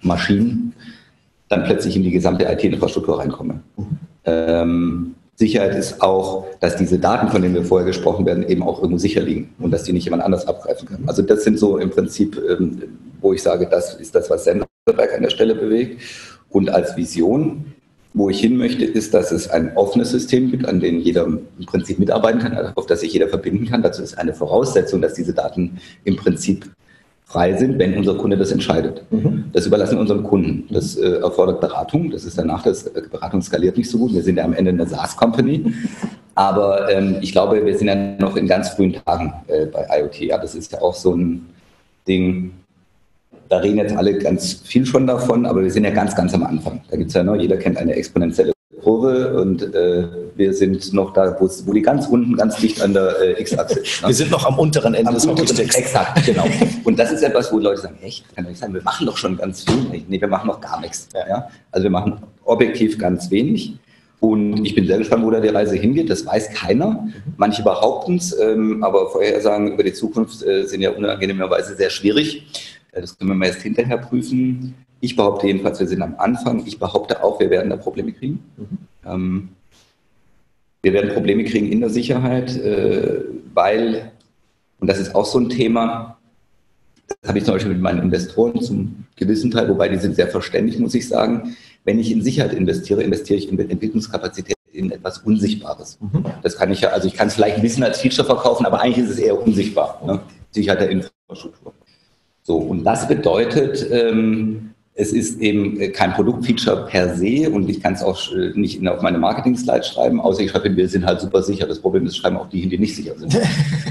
Maschinen 0.00 0.74
dann 1.48 1.64
plötzlich 1.64 1.96
in 1.96 2.02
die 2.02 2.10
gesamte 2.10 2.44
IT-Infrastruktur 2.44 3.18
reinkomme. 3.18 3.60
Ähm, 4.24 5.14
Sicherheit 5.36 5.74
ist 5.76 6.02
auch, 6.02 6.46
dass 6.60 6.76
diese 6.76 6.98
Daten, 6.98 7.28
von 7.28 7.42
denen 7.42 7.54
wir 7.54 7.64
vorher 7.64 7.86
gesprochen 7.86 8.26
werden, 8.26 8.46
eben 8.48 8.62
auch 8.62 8.82
irgendwo 8.82 8.98
sicher 8.98 9.22
liegen 9.22 9.54
und 9.60 9.70
dass 9.70 9.84
die 9.84 9.92
nicht 9.92 10.04
jemand 10.04 10.24
anders 10.24 10.48
abgreifen 10.48 10.88
kann. 10.88 11.04
Also 11.06 11.22
das 11.22 11.44
sind 11.44 11.58
so 11.58 11.78
im 11.78 11.90
Prinzip, 11.90 12.40
ähm, 12.48 12.82
wo 13.20 13.32
ich 13.32 13.42
sage, 13.42 13.68
das 13.70 13.94
ist 13.94 14.14
das, 14.14 14.28
was 14.30 14.44
Senderberg 14.44 15.14
an 15.14 15.22
der 15.22 15.30
Stelle 15.30 15.54
bewegt. 15.54 16.02
Und 16.50 16.70
als 16.70 16.96
Vision 16.96 17.66
wo 18.18 18.28
ich 18.28 18.40
hin 18.40 18.56
möchte, 18.56 18.84
ist, 18.84 19.14
dass 19.14 19.32
es 19.32 19.48
ein 19.48 19.76
offenes 19.76 20.10
System 20.10 20.50
gibt, 20.50 20.66
an 20.66 20.80
dem 20.80 21.00
jeder 21.00 21.24
im 21.24 21.46
Prinzip 21.66 21.98
mitarbeiten 21.98 22.40
kann, 22.40 22.72
auf 22.74 22.86
das 22.86 23.00
sich 23.00 23.12
jeder 23.12 23.28
verbinden 23.28 23.66
kann. 23.66 23.82
Dazu 23.82 24.02
ist 24.02 24.18
eine 24.18 24.34
Voraussetzung, 24.34 25.00
dass 25.00 25.14
diese 25.14 25.32
Daten 25.32 25.78
im 26.04 26.16
Prinzip 26.16 26.68
frei 27.24 27.54
sind, 27.56 27.78
wenn 27.78 27.96
unser 27.96 28.16
Kunde 28.16 28.36
das 28.36 28.50
entscheidet. 28.50 29.02
Mhm. 29.10 29.44
Das 29.52 29.66
überlassen 29.66 29.96
wir 29.96 30.00
unserem 30.00 30.24
Kunden. 30.24 30.66
Das 30.72 30.96
äh, 30.96 31.20
erfordert 31.20 31.60
Beratung. 31.60 32.10
Das 32.10 32.24
ist 32.24 32.38
danach, 32.38 32.62
das 32.62 32.86
äh, 32.86 33.02
Beratung 33.10 33.42
skaliert 33.42 33.76
nicht 33.76 33.90
so 33.90 33.98
gut. 33.98 34.14
Wir 34.14 34.22
sind 34.22 34.36
ja 34.36 34.44
am 34.44 34.54
Ende 34.54 34.70
eine 34.70 34.86
SaaS-Company. 34.86 35.72
Aber 36.34 36.90
ähm, 36.90 37.16
ich 37.20 37.32
glaube, 37.32 37.64
wir 37.64 37.76
sind 37.76 37.88
ja 37.88 37.94
noch 38.18 38.36
in 38.36 38.46
ganz 38.46 38.70
frühen 38.70 38.94
Tagen 38.94 39.34
äh, 39.48 39.66
bei 39.66 39.86
IoT. 40.00 40.20
Ja, 40.20 40.38
das 40.38 40.54
ist 40.54 40.72
ja 40.72 40.80
auch 40.80 40.94
so 40.94 41.14
ein 41.14 41.46
Ding, 42.06 42.52
da 43.48 43.58
reden 43.58 43.78
jetzt 43.78 43.96
alle 43.96 44.18
ganz 44.18 44.54
viel 44.64 44.84
schon 44.84 45.06
davon, 45.06 45.46
aber 45.46 45.62
wir 45.62 45.70
sind 45.70 45.84
ja 45.84 45.90
ganz, 45.90 46.14
ganz 46.14 46.34
am 46.34 46.44
Anfang. 46.44 46.80
Da 46.90 46.96
gibt 46.96 47.08
es 47.08 47.14
ja 47.14 47.22
noch, 47.22 47.36
jeder 47.36 47.56
kennt 47.56 47.78
eine 47.78 47.94
exponentielle 47.94 48.52
Kurve 48.82 49.40
und 49.40 49.74
äh, 49.74 50.06
wir 50.36 50.54
sind 50.54 50.92
noch 50.92 51.12
da, 51.12 51.36
wo 51.40 51.72
die 51.72 51.82
ganz 51.82 52.06
unten, 52.06 52.36
ganz 52.36 52.56
dicht 52.56 52.80
an 52.80 52.94
der 52.94 53.20
äh, 53.20 53.40
X-Achse 53.40 53.80
ist. 53.80 54.02
Ne? 54.02 54.08
Wir 54.08 54.14
sind 54.14 54.30
noch 54.30 54.46
am 54.46 54.58
unteren 54.58 54.94
Ende 54.94 55.08
am 55.08 55.14
des 55.14 55.26
Hockeysticks. 55.26 55.76
Exakt, 55.76 56.24
genau. 56.24 56.44
Und 56.84 56.98
das 56.98 57.10
ist 57.10 57.22
etwas, 57.22 57.52
wo 57.52 57.58
Leute 57.58 57.80
sagen, 57.82 57.98
echt, 58.02 58.24
kann 58.34 58.44
doch 58.44 58.50
nicht 58.50 58.60
sein, 58.60 58.72
wir 58.72 58.82
machen 58.82 59.06
doch 59.06 59.16
schon 59.16 59.36
ganz 59.36 59.64
viel. 59.64 60.02
Nee, 60.08 60.20
wir 60.20 60.28
machen 60.28 60.46
noch 60.46 60.60
gar 60.60 60.80
nichts. 60.80 61.08
Ja? 61.28 61.48
Also 61.72 61.84
wir 61.84 61.90
machen 61.90 62.18
objektiv 62.44 62.98
ganz 62.98 63.30
wenig. 63.30 63.74
Und 64.20 64.64
ich 64.64 64.74
bin 64.74 64.86
sehr 64.86 64.98
gespannt, 64.98 65.24
wo 65.24 65.30
da 65.30 65.38
die 65.38 65.48
Reise 65.48 65.76
hingeht. 65.76 66.10
Das 66.10 66.26
weiß 66.26 66.50
keiner. 66.50 67.06
Manche 67.36 67.62
behaupten 67.62 68.16
es, 68.16 68.36
ähm, 68.38 68.82
aber 68.82 69.10
Vorhersagen 69.10 69.72
über 69.72 69.84
die 69.84 69.92
Zukunft 69.92 70.42
äh, 70.42 70.64
sind 70.64 70.80
ja 70.80 70.90
unangenehmerweise 70.90 71.76
sehr 71.76 71.90
schwierig. 71.90 72.44
Äh, 72.92 73.00
das 73.00 73.16
können 73.16 73.30
wir 73.30 73.34
mal 73.34 73.46
erst 73.46 73.62
hinterher 73.62 73.98
prüfen. 73.98 74.74
Ich 75.00 75.16
behaupte 75.16 75.46
jedenfalls, 75.46 75.80
wir 75.80 75.86
sind 75.86 76.02
am 76.02 76.16
Anfang. 76.18 76.64
Ich 76.66 76.78
behaupte 76.78 77.22
auch, 77.22 77.38
wir 77.40 77.50
werden 77.50 77.70
da 77.70 77.76
Probleme 77.76 78.12
kriegen. 78.12 78.42
Mhm. 78.56 78.78
Ähm, 79.06 79.48
wir 80.82 80.92
werden 80.92 81.12
Probleme 81.12 81.44
kriegen 81.44 81.70
in 81.70 81.80
der 81.80 81.90
Sicherheit, 81.90 82.56
äh, 82.56 83.20
weil, 83.52 84.12
und 84.78 84.88
das 84.88 84.98
ist 84.98 85.14
auch 85.14 85.24
so 85.24 85.38
ein 85.38 85.48
Thema, 85.48 86.18
das 87.08 87.28
habe 87.28 87.38
ich 87.38 87.44
zum 87.44 87.54
Beispiel 87.54 87.72
mit 87.72 87.80
meinen 87.80 88.02
Investoren 88.02 88.60
zum 88.60 89.04
gewissen 89.16 89.50
Teil, 89.50 89.68
wobei 89.68 89.88
die 89.88 89.96
sind 89.96 90.14
sehr 90.14 90.28
verständlich, 90.28 90.78
muss 90.78 90.94
ich 90.94 91.08
sagen. 91.08 91.56
Wenn 91.84 91.98
ich 91.98 92.12
in 92.12 92.22
Sicherheit 92.22 92.52
investiere, 92.52 93.02
investiere 93.02 93.38
ich 93.38 93.50
in 93.50 93.58
Entwicklungskapazität 93.58 94.56
in 94.72 94.90
etwas 94.90 95.18
Unsichtbares. 95.18 95.98
Mhm. 96.00 96.24
Das 96.42 96.56
kann 96.56 96.70
ich 96.70 96.82
ja, 96.82 96.90
also 96.90 97.08
ich 97.08 97.14
kann 97.14 97.28
es 97.28 97.34
vielleicht 97.34 97.56
ein 97.56 97.62
bisschen 97.62 97.82
als 97.82 98.00
Feature 98.00 98.26
verkaufen, 98.26 98.66
aber 98.66 98.80
eigentlich 98.80 99.04
ist 99.04 99.10
es 99.10 99.18
eher 99.18 99.40
unsichtbar. 99.40 100.00
Ne? 100.06 100.20
Sicherheit 100.50 100.80
der 100.80 100.90
Infrastruktur. 100.90 101.72
So, 102.48 102.56
und 102.56 102.82
das 102.82 103.06
bedeutet, 103.06 103.86
ähm, 103.92 104.70
es 104.94 105.12
ist 105.12 105.38
eben 105.38 105.92
kein 105.92 106.14
Produktfeature 106.14 106.86
per 106.86 107.14
se 107.14 107.50
und 107.50 107.68
ich 107.68 107.82
kann 107.82 107.92
es 107.92 108.02
auch 108.02 108.18
äh, 108.32 108.52
nicht 108.54 108.88
auf 108.88 109.02
meine 109.02 109.18
Marketing-Slides 109.18 109.88
schreiben, 109.88 110.18
außer 110.18 110.40
ich 110.40 110.50
schreibe, 110.50 110.74
wir 110.74 110.88
sind 110.88 111.04
halt 111.04 111.20
super 111.20 111.42
sicher. 111.42 111.66
Das 111.66 111.78
Problem 111.78 112.06
ist, 112.06 112.16
schreiben 112.16 112.38
auch 112.38 112.48
die 112.48 112.60
hin, 112.60 112.70
die 112.70 112.78
nicht 112.78 112.96
sicher 112.96 113.12
sind. 113.18 113.38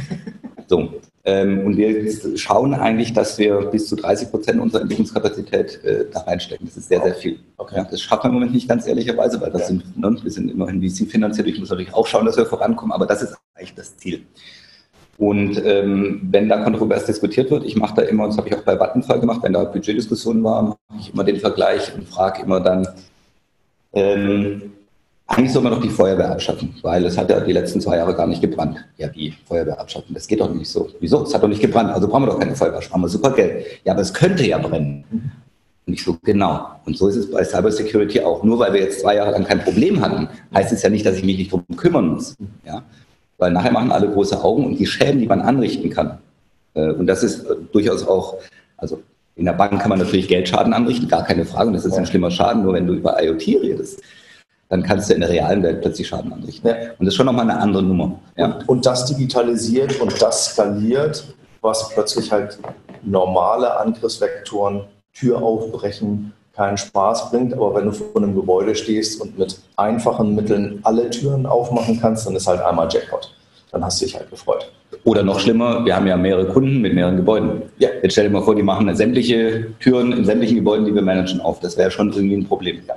so, 0.68 0.90
ähm, 1.24 1.68
und 1.68 1.78
wir 1.78 2.12
schauen 2.36 2.74
eigentlich, 2.74 3.14
dass 3.14 3.38
wir 3.38 3.58
bis 3.66 3.90
zu 3.90 3.96
30 3.96 4.32
Prozent 4.32 4.60
unserer 4.60 4.82
Entwicklungskapazität 4.82 5.84
äh, 5.84 6.06
da 6.12 6.22
reinstecken. 6.22 6.66
Das 6.66 6.78
ist 6.78 6.90
sehr, 6.90 7.04
sehr 7.04 7.14
viel. 7.14 7.38
Okay. 7.58 7.76
Ja, 7.76 7.84
das 7.84 8.02
schaffen 8.02 8.24
wir 8.24 8.30
im 8.30 8.34
Moment 8.34 8.54
nicht 8.54 8.68
ganz 8.68 8.88
ehrlicherweise, 8.88 9.40
weil 9.40 9.52
das 9.52 9.62
ja. 9.62 9.68
sind, 9.68 10.00
ne, 10.00 10.18
wir 10.20 10.32
sind 10.32 10.50
immerhin 10.50 10.82
VC 10.82 11.08
finanziert. 11.08 11.46
Ich 11.48 11.60
muss 11.60 11.70
natürlich 11.70 11.94
auch 11.94 12.08
schauen, 12.08 12.26
dass 12.26 12.38
wir 12.38 12.48
vorankommen, 12.48 12.92
aber 12.92 13.06
das 13.06 13.22
ist 13.22 13.38
eigentlich 13.54 13.76
das 13.76 13.96
Ziel. 13.98 14.24
Und 15.18 15.60
ähm, 15.66 16.22
wenn 16.30 16.48
da 16.48 16.64
kontrovers 16.64 17.06
diskutiert 17.06 17.50
wird, 17.50 17.66
ich 17.66 17.76
mache 17.76 17.96
da 17.96 18.02
immer, 18.04 18.28
das 18.28 18.38
habe 18.38 18.50
ich 18.50 18.56
auch 18.56 18.62
bei 18.62 18.80
Vattenfall 18.80 19.20
gemacht, 19.20 19.42
wenn 19.42 19.54
da 19.54 19.64
Budgetdiskussionen 19.64 20.44
waren, 20.44 20.68
mache 20.68 21.00
ich 21.00 21.14
immer 21.14 21.24
den 21.24 21.40
Vergleich 21.40 21.94
und 21.96 22.08
frage 22.08 22.44
immer 22.44 22.60
dann, 22.60 22.88
ähm, 23.94 24.62
eigentlich 25.26 25.52
soll 25.52 25.64
man 25.64 25.74
doch 25.74 25.82
die 25.82 25.90
Feuerwehr 25.90 26.32
abschaffen, 26.32 26.74
weil 26.84 27.04
es 27.06 27.18
hat 27.18 27.30
ja 27.30 27.40
die 27.42 27.52
letzten 27.52 27.82
zwei 27.82 27.98
Jahre 27.98 28.16
gar 28.16 28.28
nicht 28.28 28.42
gebrannt. 28.42 28.78
Ja, 28.98 29.10
wie 29.14 29.34
Feuerwehr 29.46 29.80
abschaffen? 29.80 30.14
Das 30.14 30.28
geht 30.28 30.40
doch 30.40 30.54
nicht 30.54 30.70
so. 30.70 30.88
Wieso? 31.00 31.24
Es 31.24 31.34
hat 31.34 31.44
doch 31.44 31.50
nicht 31.50 31.62
gebrannt, 31.62 31.90
also 31.90 32.08
brauchen 32.08 32.24
wir 32.24 32.28
doch 32.28 32.40
keine 32.40 32.56
Feuerwehr, 32.56 32.82
sparen 32.82 33.02
wir 33.02 33.10
super 33.10 33.32
Geld. 33.32 33.66
Ja, 33.84 33.94
aber 33.94 34.02
es 34.02 34.14
könnte 34.14 34.46
ja 34.46 34.58
brennen. 34.58 35.04
Nicht 35.86 36.04
so 36.04 36.18
genau. 36.24 36.68
Und 36.86 36.98
so 36.98 37.08
ist 37.08 37.16
es 37.16 37.32
bei 37.32 37.44
Cybersecurity 37.44 38.22
auch. 38.22 38.44
Nur 38.44 38.60
weil 38.60 38.74
wir 38.74 38.82
jetzt 38.82 39.02
zwei 39.02 39.16
Jahre 39.16 39.32
lang 39.32 39.46
kein 39.46 39.62
Problem 39.62 40.02
hatten, 40.02 40.30
heißt 40.54 40.72
es 40.74 40.82
ja 40.82 40.90
nicht, 40.90 41.06
dass 41.06 41.16
ich 41.16 41.24
mich 41.24 41.38
nicht 41.38 41.52
drum 41.52 41.64
kümmern 41.76 42.10
muss. 42.10 42.36
Ja? 42.66 42.84
Weil 43.38 43.52
nachher 43.52 43.72
machen 43.72 43.92
alle 43.92 44.10
große 44.10 44.44
Augen 44.44 44.66
und 44.66 44.78
die 44.78 44.88
Schäden, 44.88 45.20
die 45.20 45.28
man 45.28 45.42
anrichten 45.42 45.90
kann. 45.90 46.18
Äh, 46.74 46.92
und 46.92 47.08
das 47.08 47.24
ist 47.24 47.46
äh, 47.46 47.56
durchaus 47.72 48.08
auch, 48.08 48.36
also 48.78 49.02
in 49.36 49.46
der 49.46 49.54
Bank 49.54 49.80
kann 49.80 49.90
man 49.90 50.00
natürlich 50.00 50.28
Geldschaden 50.28 50.74
anrichten, 50.74 51.08
gar 51.08 51.24
keine 51.24 51.46
Frage. 51.46 51.68
Und 51.68 51.74
das 51.74 51.86
ist 51.86 51.94
ein 51.94 52.06
schlimmer 52.06 52.32
Schaden. 52.32 52.64
Nur 52.64 52.74
wenn 52.74 52.88
du 52.88 52.94
über 52.94 53.22
IoT 53.22 53.48
redest, 53.62 54.02
dann 54.70 54.84
kannst 54.84 55.10
du 55.10 55.14
in 55.14 55.22
der 55.22 55.30
realen 55.30 55.62
Welt 55.64 55.82
plötzlich 55.82 56.08
Schaden 56.08 56.34
anrichten. 56.34 56.68
Ja. 56.68 56.76
Und 56.98 57.06
das 57.06 57.10
ist 57.10 57.16
schon 57.16 57.28
nochmal 57.28 57.50
eine 57.50 57.60
andere 57.60 57.84
Nummer. 57.84 58.20
Ja. 58.36 58.46
Und, 58.46 58.70
und 58.70 58.86
das 58.86 59.06
digitalisiert 59.06 60.02
und 60.02 60.20
das 60.22 60.54
skaliert, 60.54 61.24
was 61.62 61.90
plötzlich 61.90 62.32
halt 62.32 62.58
normale 63.04 63.80
Angriffsvektoren 63.80 64.82
Tür 65.14 65.42
aufbrechen 65.42 66.34
keinen 66.58 66.78
Spaß 66.78 67.30
bringt, 67.30 67.54
aber 67.54 67.76
wenn 67.76 67.86
du 67.86 67.92
vor 67.92 68.08
einem 68.18 68.36
Gebäude 68.36 68.76
stehst 68.76 69.22
und 69.22 69.38
mit 69.38 69.60
einfachen 69.76 70.34
Mitteln 70.36 70.80
alle 70.84 71.10
Türen 71.10 71.46
aufmachen 71.46 72.00
kannst, 72.02 72.26
dann 72.26 72.36
ist 72.36 72.48
halt 72.48 72.60
einmal 72.62 72.88
Jackpot. 72.92 73.32
Dann 73.72 73.86
hast 73.86 74.02
du 74.02 74.06
dich 74.06 74.16
halt 74.16 74.30
gefreut. 74.32 74.72
Oder 75.04 75.22
noch 75.22 75.40
schlimmer, 75.40 75.86
wir 75.86 75.96
haben 75.96 76.08
ja 76.08 76.18
mehrere 76.18 76.48
Kunden 76.48 76.82
mit 76.82 76.96
mehreren 76.96 77.18
Gebäuden. 77.18 77.62
Ja. 77.78 77.90
Jetzt 78.02 78.14
stell 78.14 78.26
dir 78.26 78.32
mal 78.32 78.42
vor, 78.42 78.56
die 78.56 78.64
machen 78.64 78.94
sämtliche 78.96 79.68
Türen 79.80 80.12
in 80.14 80.26
sämtlichen 80.26 80.58
Gebäuden, 80.58 80.86
die 80.86 80.96
wir 80.96 81.02
managen, 81.02 81.42
auf. 81.42 81.60
Das 81.60 81.78
wäre 81.78 81.92
schon 81.92 82.12
irgendwie 82.12 82.38
ein 82.38 82.48
Problem. 82.48 82.82
Ja. 82.88 82.96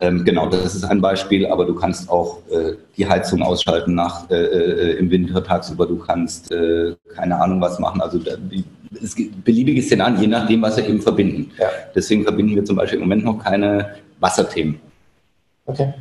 Ähm, 0.00 0.24
genau, 0.24 0.48
das 0.48 0.74
ist 0.74 0.84
ein 0.84 1.00
Beispiel, 1.00 1.46
aber 1.46 1.66
du 1.66 1.74
kannst 1.74 2.08
auch 2.08 2.38
äh, 2.50 2.74
die 2.96 3.06
Heizung 3.06 3.42
ausschalten 3.42 3.94
nach, 3.94 4.30
äh, 4.30 4.34
äh, 4.36 4.98
im 4.98 5.10
Winter 5.10 5.42
tagsüber. 5.42 5.86
Du 5.86 5.98
kannst 5.98 6.52
äh, 6.52 6.94
keine 7.14 7.40
Ahnung 7.40 7.60
was 7.60 7.78
machen. 7.78 8.00
Also 8.00 8.18
die, 8.18 8.64
es 9.04 9.14
gibt 9.14 9.44
beliebige 9.44 9.82
Szenarien, 9.82 10.20
je 10.20 10.26
nachdem, 10.26 10.62
was 10.62 10.76
wir 10.76 10.88
eben 10.88 11.00
verbinden. 11.00 11.50
Ja. 11.58 11.68
Deswegen 11.94 12.22
verbinden 12.22 12.56
wir 12.56 12.64
zum 12.64 12.76
Beispiel 12.76 12.98
im 12.98 13.04
Moment 13.04 13.24
noch 13.24 13.38
keine 13.38 13.94
Wasserthemen. 14.20 14.80
Okay. 15.66 15.94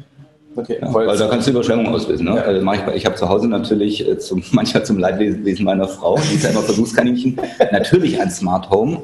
Okay, 0.55 0.77
ja, 0.79 0.93
weil 0.93 1.17
da 1.17 1.27
kannst 1.27 1.47
du 1.47 1.51
Überschwemmung 1.51 1.87
auslösen. 1.87 2.25
Ne? 2.25 2.35
Ja. 2.35 2.43
Also 2.43 2.71
ich, 2.71 2.95
ich 2.95 3.05
habe 3.07 3.15
zu 3.15 3.27
Hause 3.27 3.47
natürlich 3.47 4.07
äh, 4.07 4.19
zum, 4.19 4.43
manchmal 4.51 4.85
zum 4.85 4.99
Leidwesen 4.99 5.65
meiner 5.65 5.87
Frau, 5.87 6.17
die 6.17 6.35
ist 6.35 6.43
ja 6.43 6.51
immer 6.51 6.61
Versuchskaninchen, 6.61 7.39
natürlich 7.71 8.21
ein 8.21 8.29
Smart 8.29 8.69
Home. 8.69 9.01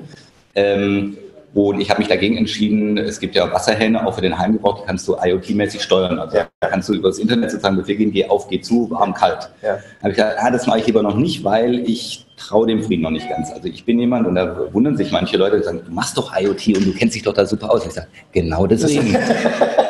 Ähm, 0.56 1.18
und 1.54 1.82
ich 1.82 1.90
habe 1.90 2.00
mich 2.00 2.08
dagegen 2.08 2.38
entschieden, 2.38 2.98
es 2.98 3.20
gibt 3.20 3.36
ja 3.36 3.52
Wasserhähne, 3.52 4.06
auch 4.06 4.14
für 4.14 4.22
den 4.22 4.38
Heimgebrauch, 4.38 4.82
die 4.82 4.86
kannst 4.86 5.08
du 5.08 5.16
IoT-mäßig 5.16 5.82
steuern. 5.82 6.20
Also 6.20 6.38
ja. 6.38 6.48
da 6.60 6.68
kannst 6.68 6.90
du 6.90 6.94
über 6.94 7.10
das 7.10 7.18
Internet 7.18 7.50
sozusagen 7.50 7.76
befehlen, 7.78 8.12
geh 8.12 8.28
auf, 8.28 8.48
geh 8.48 8.62
zu, 8.62 8.90
warm, 8.92 9.14
kalt. 9.14 9.50
Ja. 9.62 9.76
Da 9.76 10.04
habe 10.04 10.10
ich 10.10 10.16
gesagt, 10.16 10.38
ah, 10.40 10.52
das 10.52 10.68
mache 10.68 10.80
ich 10.80 10.86
lieber 10.86 11.02
noch 11.02 11.16
nicht, 11.16 11.44
weil 11.44 11.80
ich 11.90 12.28
traue 12.38 12.68
dem 12.68 12.84
Frieden 12.84 13.02
noch 13.02 13.10
nicht 13.10 13.28
ganz. 13.28 13.52
Also 13.52 13.68
ich 13.68 13.84
bin 13.84 14.00
jemand, 14.00 14.28
und 14.28 14.36
da 14.36 14.72
wundern 14.74 14.96
sich 14.96 15.12
manche 15.12 15.38
Leute, 15.38 15.58
die 15.58 15.64
sagen, 15.64 15.82
du 15.84 15.92
machst 15.92 16.18
doch 16.18 16.32
IoT 16.40 16.68
und 16.78 16.86
du 16.86 16.94
kennst 16.94 17.16
dich 17.16 17.24
doch 17.24 17.34
da 17.34 17.46
super 17.46 17.72
aus. 17.72 17.86
Ich 17.86 17.94
sage, 17.94 18.08
genau 18.32 18.68
deswegen. 18.68 19.18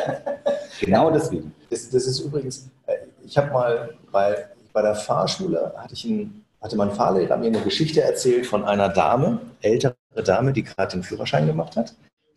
genau 0.80 1.10
deswegen. 1.10 1.52
Das, 1.68 1.90
das, 1.90 2.06
ist 2.06 2.20
übrigens, 2.20 2.70
äh, 2.86 2.94
ich 3.24 3.36
habe 3.36 3.52
mal 3.52 3.90
bei, 4.10 4.46
bei 4.72 4.80
der 4.80 4.94
Fahrschule, 4.94 5.74
hatte 5.76 5.92
ich 5.92 6.06
einen 6.06 6.44
hatte 6.60 6.76
mein 6.76 6.90
Fahrlehrer 6.90 7.38
mir 7.38 7.46
eine 7.46 7.60
Geschichte 7.60 8.02
erzählt 8.02 8.46
von 8.46 8.64
einer 8.64 8.90
Dame, 8.90 9.40
ältere 9.62 9.94
Dame, 10.14 10.52
die 10.52 10.64
gerade 10.64 10.92
den 10.92 11.02
Führerschein 11.02 11.46
gemacht 11.46 11.76
hat. 11.76 11.94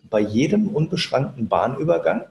Bei 0.09 0.19
jedem 0.19 0.67
unbeschränkten 0.67 1.47
Bahnübergang 1.47 2.25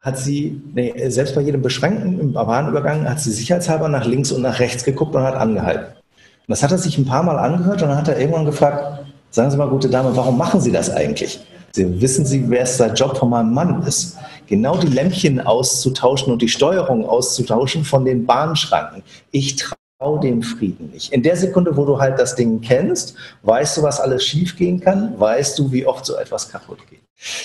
hat 0.00 0.18
sie, 0.18 0.60
nee, 0.74 0.92
selbst 1.08 1.34
bei 1.34 1.40
jedem 1.40 1.62
beschränkten 1.62 2.32
Bahnübergang 2.32 3.08
hat 3.08 3.20
sie 3.20 3.30
sicherheitshalber 3.30 3.88
nach 3.88 4.04
links 4.04 4.32
und 4.32 4.42
nach 4.42 4.58
rechts 4.58 4.84
geguckt 4.84 5.14
und 5.14 5.22
hat 5.22 5.36
angehalten. 5.36 5.94
Und 5.94 6.48
das 6.48 6.62
hat 6.62 6.72
er 6.72 6.78
sich 6.78 6.98
ein 6.98 7.06
paar 7.06 7.22
Mal 7.22 7.38
angehört 7.38 7.82
und 7.82 7.88
dann 7.88 7.96
hat 7.96 8.08
er 8.08 8.18
irgendwann 8.18 8.44
gefragt, 8.44 9.06
sagen 9.30 9.50
Sie 9.50 9.56
mal, 9.56 9.68
gute 9.68 9.88
Dame, 9.88 10.14
warum 10.16 10.36
machen 10.36 10.60
Sie 10.60 10.72
das 10.72 10.90
eigentlich? 10.90 11.40
Sie, 11.70 12.00
wissen 12.02 12.26
Sie, 12.26 12.50
wer 12.50 12.62
es 12.62 12.76
der 12.76 12.92
Job 12.92 13.16
von 13.16 13.30
meinem 13.30 13.54
Mann 13.54 13.82
ist? 13.84 14.18
Genau 14.46 14.76
die 14.76 14.88
Lämpchen 14.88 15.40
auszutauschen 15.40 16.32
und 16.32 16.42
die 16.42 16.48
Steuerung 16.48 17.08
auszutauschen 17.08 17.84
von 17.84 18.04
den 18.04 18.26
Bahnschranken. 18.26 19.02
Ich 19.30 19.56
trau 19.56 19.76
dem 20.20 20.42
Frieden 20.42 20.90
nicht. 20.92 21.12
In 21.12 21.22
der 21.22 21.36
Sekunde, 21.36 21.76
wo 21.76 21.84
du 21.84 21.98
halt 21.98 22.18
das 22.18 22.34
Ding 22.34 22.60
kennst, 22.60 23.14
weißt 23.42 23.76
du, 23.76 23.82
was 23.82 24.00
alles 24.00 24.24
schiefgehen 24.24 24.80
kann, 24.80 25.18
weißt 25.18 25.58
du, 25.58 25.70
wie 25.72 25.86
oft 25.86 26.04
so 26.04 26.16
etwas 26.16 26.48
kaputt 26.48 26.78
geht. 26.90 27.00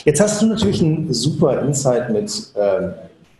Jetzt 0.06 0.20
hast 0.20 0.42
du 0.42 0.48
natürlich 0.48 0.82
einen 0.82 1.14
super 1.14 1.62
Insight 1.62 2.10
mit 2.10 2.32
ähm, 2.56 2.94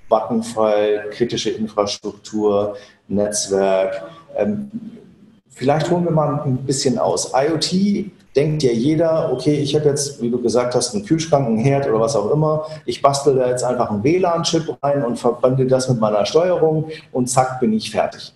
Buttonfall, 0.08 1.10
kritische 1.12 1.50
Infrastruktur, 1.50 2.76
Netzwerk. 3.08 4.04
Ähm, 4.36 4.70
vielleicht 5.50 5.90
holen 5.90 6.04
wir 6.06 6.12
mal 6.12 6.42
ein 6.46 6.58
bisschen 6.58 7.00
aus. 7.00 7.34
IoT 7.34 8.12
denkt 8.36 8.62
ja 8.62 8.72
jeder, 8.72 9.34
okay, 9.34 9.56
ich 9.56 9.76
habe 9.76 9.90
jetzt, 9.90 10.22
wie 10.22 10.30
du 10.30 10.40
gesagt 10.40 10.76
hast, 10.76 10.94
einen 10.94 11.04
Kühlschrank, 11.04 11.48
einen 11.48 11.58
Herd 11.58 11.90
oder 11.90 12.00
was 12.00 12.16
auch 12.16 12.32
immer. 12.32 12.68
Ich 12.86 13.02
bastel 13.02 13.36
da 13.36 13.50
jetzt 13.50 13.64
einfach 13.64 13.90
einen 13.90 14.04
WLAN-Chip 14.04 14.78
rein 14.84 15.04
und 15.04 15.18
verbande 15.18 15.66
das 15.66 15.90
mit 15.90 16.00
meiner 16.00 16.24
Steuerung 16.26 16.86
und 17.12 17.28
zack, 17.28 17.60
bin 17.60 17.74
ich 17.74 17.90
fertig. 17.90 18.32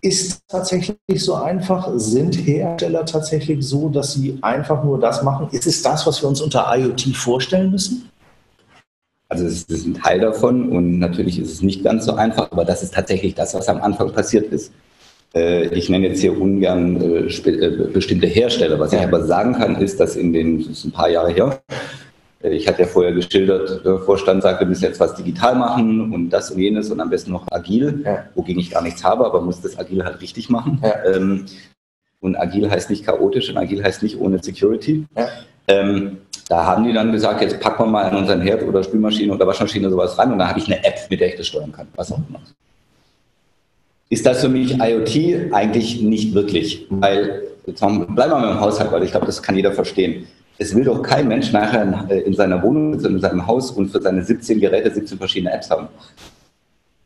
Ist 0.00 0.40
tatsächlich 0.48 0.96
so 1.16 1.34
einfach? 1.34 1.90
Sind 1.96 2.34
Hersteller 2.34 3.04
tatsächlich 3.04 3.66
so, 3.66 3.88
dass 3.88 4.14
sie 4.14 4.38
einfach 4.42 4.84
nur 4.84 5.00
das 5.00 5.22
machen? 5.22 5.48
Ist 5.50 5.66
es 5.66 5.82
das, 5.82 6.06
was 6.06 6.22
wir 6.22 6.28
uns 6.28 6.40
unter 6.40 6.66
IoT 6.76 7.16
vorstellen 7.16 7.70
müssen? 7.70 8.08
Also 9.28 9.44
es 9.44 9.64
ist 9.64 9.86
ein 9.86 9.94
Teil 9.94 10.20
davon 10.20 10.70
und 10.70 10.98
natürlich 10.98 11.38
ist 11.38 11.52
es 11.52 11.62
nicht 11.62 11.84
ganz 11.84 12.06
so 12.06 12.14
einfach, 12.14 12.50
aber 12.50 12.64
das 12.64 12.82
ist 12.82 12.94
tatsächlich 12.94 13.34
das, 13.34 13.54
was 13.54 13.68
am 13.68 13.80
Anfang 13.82 14.12
passiert 14.12 14.52
ist. 14.52 14.72
Äh, 15.34 15.66
ich 15.74 15.90
nenne 15.90 16.08
jetzt 16.08 16.20
hier 16.20 16.40
ungern 16.40 17.00
äh, 17.00 17.26
äh, 17.26 17.88
bestimmte 17.92 18.26
Hersteller. 18.26 18.78
Was 18.78 18.92
ich 18.92 19.00
aber 19.00 19.24
sagen 19.24 19.54
kann, 19.54 19.76
ist, 19.76 20.00
dass 20.00 20.16
in 20.16 20.32
den, 20.32 20.60
das 20.60 20.68
ist 20.68 20.84
ein 20.84 20.92
paar 20.92 21.10
Jahre 21.10 21.32
her, 21.32 21.60
ich 22.40 22.68
hatte 22.68 22.82
ja 22.82 22.88
vorher 22.88 23.12
geschildert, 23.12 23.84
der 23.84 23.98
Vorstand 23.98 24.42
sagte, 24.42 24.60
wir 24.64 24.68
müssen 24.68 24.84
jetzt 24.84 25.00
was 25.00 25.14
digital 25.14 25.56
machen 25.56 26.12
und 26.12 26.30
das 26.30 26.50
und 26.50 26.60
jenes 26.60 26.90
und 26.90 27.00
am 27.00 27.10
besten 27.10 27.32
noch 27.32 27.46
agil, 27.50 28.02
ja. 28.04 28.26
wogegen 28.34 28.60
ich 28.60 28.70
gar 28.70 28.82
nichts 28.82 29.02
habe, 29.02 29.26
aber 29.26 29.40
muss 29.40 29.60
das 29.60 29.76
agil 29.76 30.04
halt 30.04 30.20
richtig 30.20 30.48
machen. 30.48 30.80
Ja. 30.82 31.04
Ähm, 31.04 31.46
und 32.20 32.36
agil 32.36 32.70
heißt 32.70 32.90
nicht 32.90 33.04
chaotisch 33.04 33.50
und 33.50 33.56
agil 33.56 33.82
heißt 33.82 34.02
nicht 34.04 34.20
ohne 34.20 34.40
Security. 34.42 35.04
Ja. 35.16 35.28
Ähm, 35.66 36.18
da 36.48 36.64
haben 36.64 36.84
die 36.84 36.92
dann 36.92 37.10
gesagt, 37.10 37.42
jetzt 37.42 37.60
packen 37.60 37.84
wir 37.84 37.86
mal 37.86 38.08
in 38.08 38.16
unseren 38.16 38.40
Herd 38.40 38.62
oder 38.62 38.82
Spülmaschine 38.84 39.32
oder 39.32 39.46
Waschmaschine 39.46 39.90
sowas 39.90 40.16
rein 40.16 40.32
und 40.32 40.38
dann 40.38 40.48
habe 40.48 40.60
ich 40.60 40.66
eine 40.66 40.82
App, 40.84 40.94
mit 41.10 41.20
der 41.20 41.28
ich 41.28 41.36
das 41.36 41.48
steuern 41.48 41.72
kann, 41.72 41.88
was 41.96 42.12
auch 42.12 42.20
immer. 42.28 42.40
Ist 44.10 44.24
das 44.24 44.40
für 44.40 44.48
mich 44.48 44.78
IoT? 44.78 45.52
Eigentlich 45.52 46.00
nicht 46.00 46.32
wirklich, 46.34 46.86
weil, 46.88 47.42
jetzt 47.66 47.80
bleiben 47.80 48.16
wir 48.16 48.26
mal 48.26 48.52
im 48.52 48.60
Haushalt, 48.60 48.92
weil 48.92 49.02
ich 49.02 49.10
glaube, 49.10 49.26
das 49.26 49.42
kann 49.42 49.56
jeder 49.56 49.72
verstehen 49.72 50.26
es 50.58 50.74
will 50.74 50.84
doch 50.84 51.02
kein 51.02 51.28
Mensch 51.28 51.52
nachher 51.52 51.82
in, 51.82 52.10
äh, 52.10 52.20
in 52.20 52.34
seiner 52.34 52.62
Wohnung, 52.62 52.94
in 52.94 53.20
seinem 53.20 53.46
Haus 53.46 53.70
und 53.70 53.90
für 53.90 54.02
seine 54.02 54.22
17 54.22 54.60
Geräte 54.60 54.92
17 54.92 55.18
verschiedene 55.18 55.52
Apps 55.52 55.70
haben. 55.70 55.88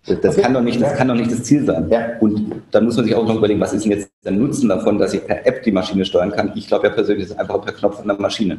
Das, 0.05 0.33
okay. 0.33 0.43
kann 0.43 0.55
doch 0.55 0.63
nicht, 0.63 0.83
das 0.83 0.97
kann 0.97 1.07
doch 1.07 1.15
nicht 1.15 1.31
das 1.31 1.45
Ziel 1.45 1.65
sein. 1.65 1.89
Ja. 1.89 2.19
Und 2.19 2.63
dann 2.73 2.85
muss 2.85 2.97
man 2.97 3.05
sich 3.05 3.15
auch 3.15 3.25
noch 3.25 3.37
überlegen, 3.37 3.61
was 3.61 3.73
ist 3.73 3.85
denn 3.85 3.93
jetzt 3.93 4.11
der 4.25 4.33
Nutzen 4.33 4.69
davon, 4.69 4.99
dass 4.99 5.15
ich 5.15 5.25
per 5.25 5.47
App 5.47 5.63
die 5.63 5.71
Maschine 5.71 6.05
steuern 6.05 6.33
kann? 6.33 6.53
Ich 6.57 6.67
glaube 6.67 6.89
ja 6.89 6.93
persönlich, 6.93 7.29
das 7.29 7.35
ist 7.35 7.41
einfach 7.41 7.63
per 7.63 7.73
Knopf 7.73 8.01
an 8.01 8.09
der 8.09 8.19
Maschine. 8.19 8.59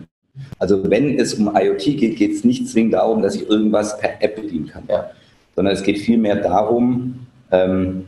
Also 0.57 0.89
wenn 0.89 1.19
es 1.19 1.33
um 1.33 1.53
IoT 1.53 1.83
geht, 1.83 2.15
geht 2.15 2.31
es 2.31 2.43
nicht 2.45 2.69
zwingend 2.69 2.93
darum, 2.93 3.21
dass 3.21 3.35
ich 3.35 3.47
irgendwas 3.50 4.00
per 4.00 4.21
App 4.21 4.38
bedienen 4.38 4.67
kann, 4.67 4.83
ja. 4.88 5.09
sondern 5.55 5.73
es 5.73 5.83
geht 5.83 6.00
vielmehr 6.00 6.38
darum, 6.38 7.27
ähm, 7.51 8.05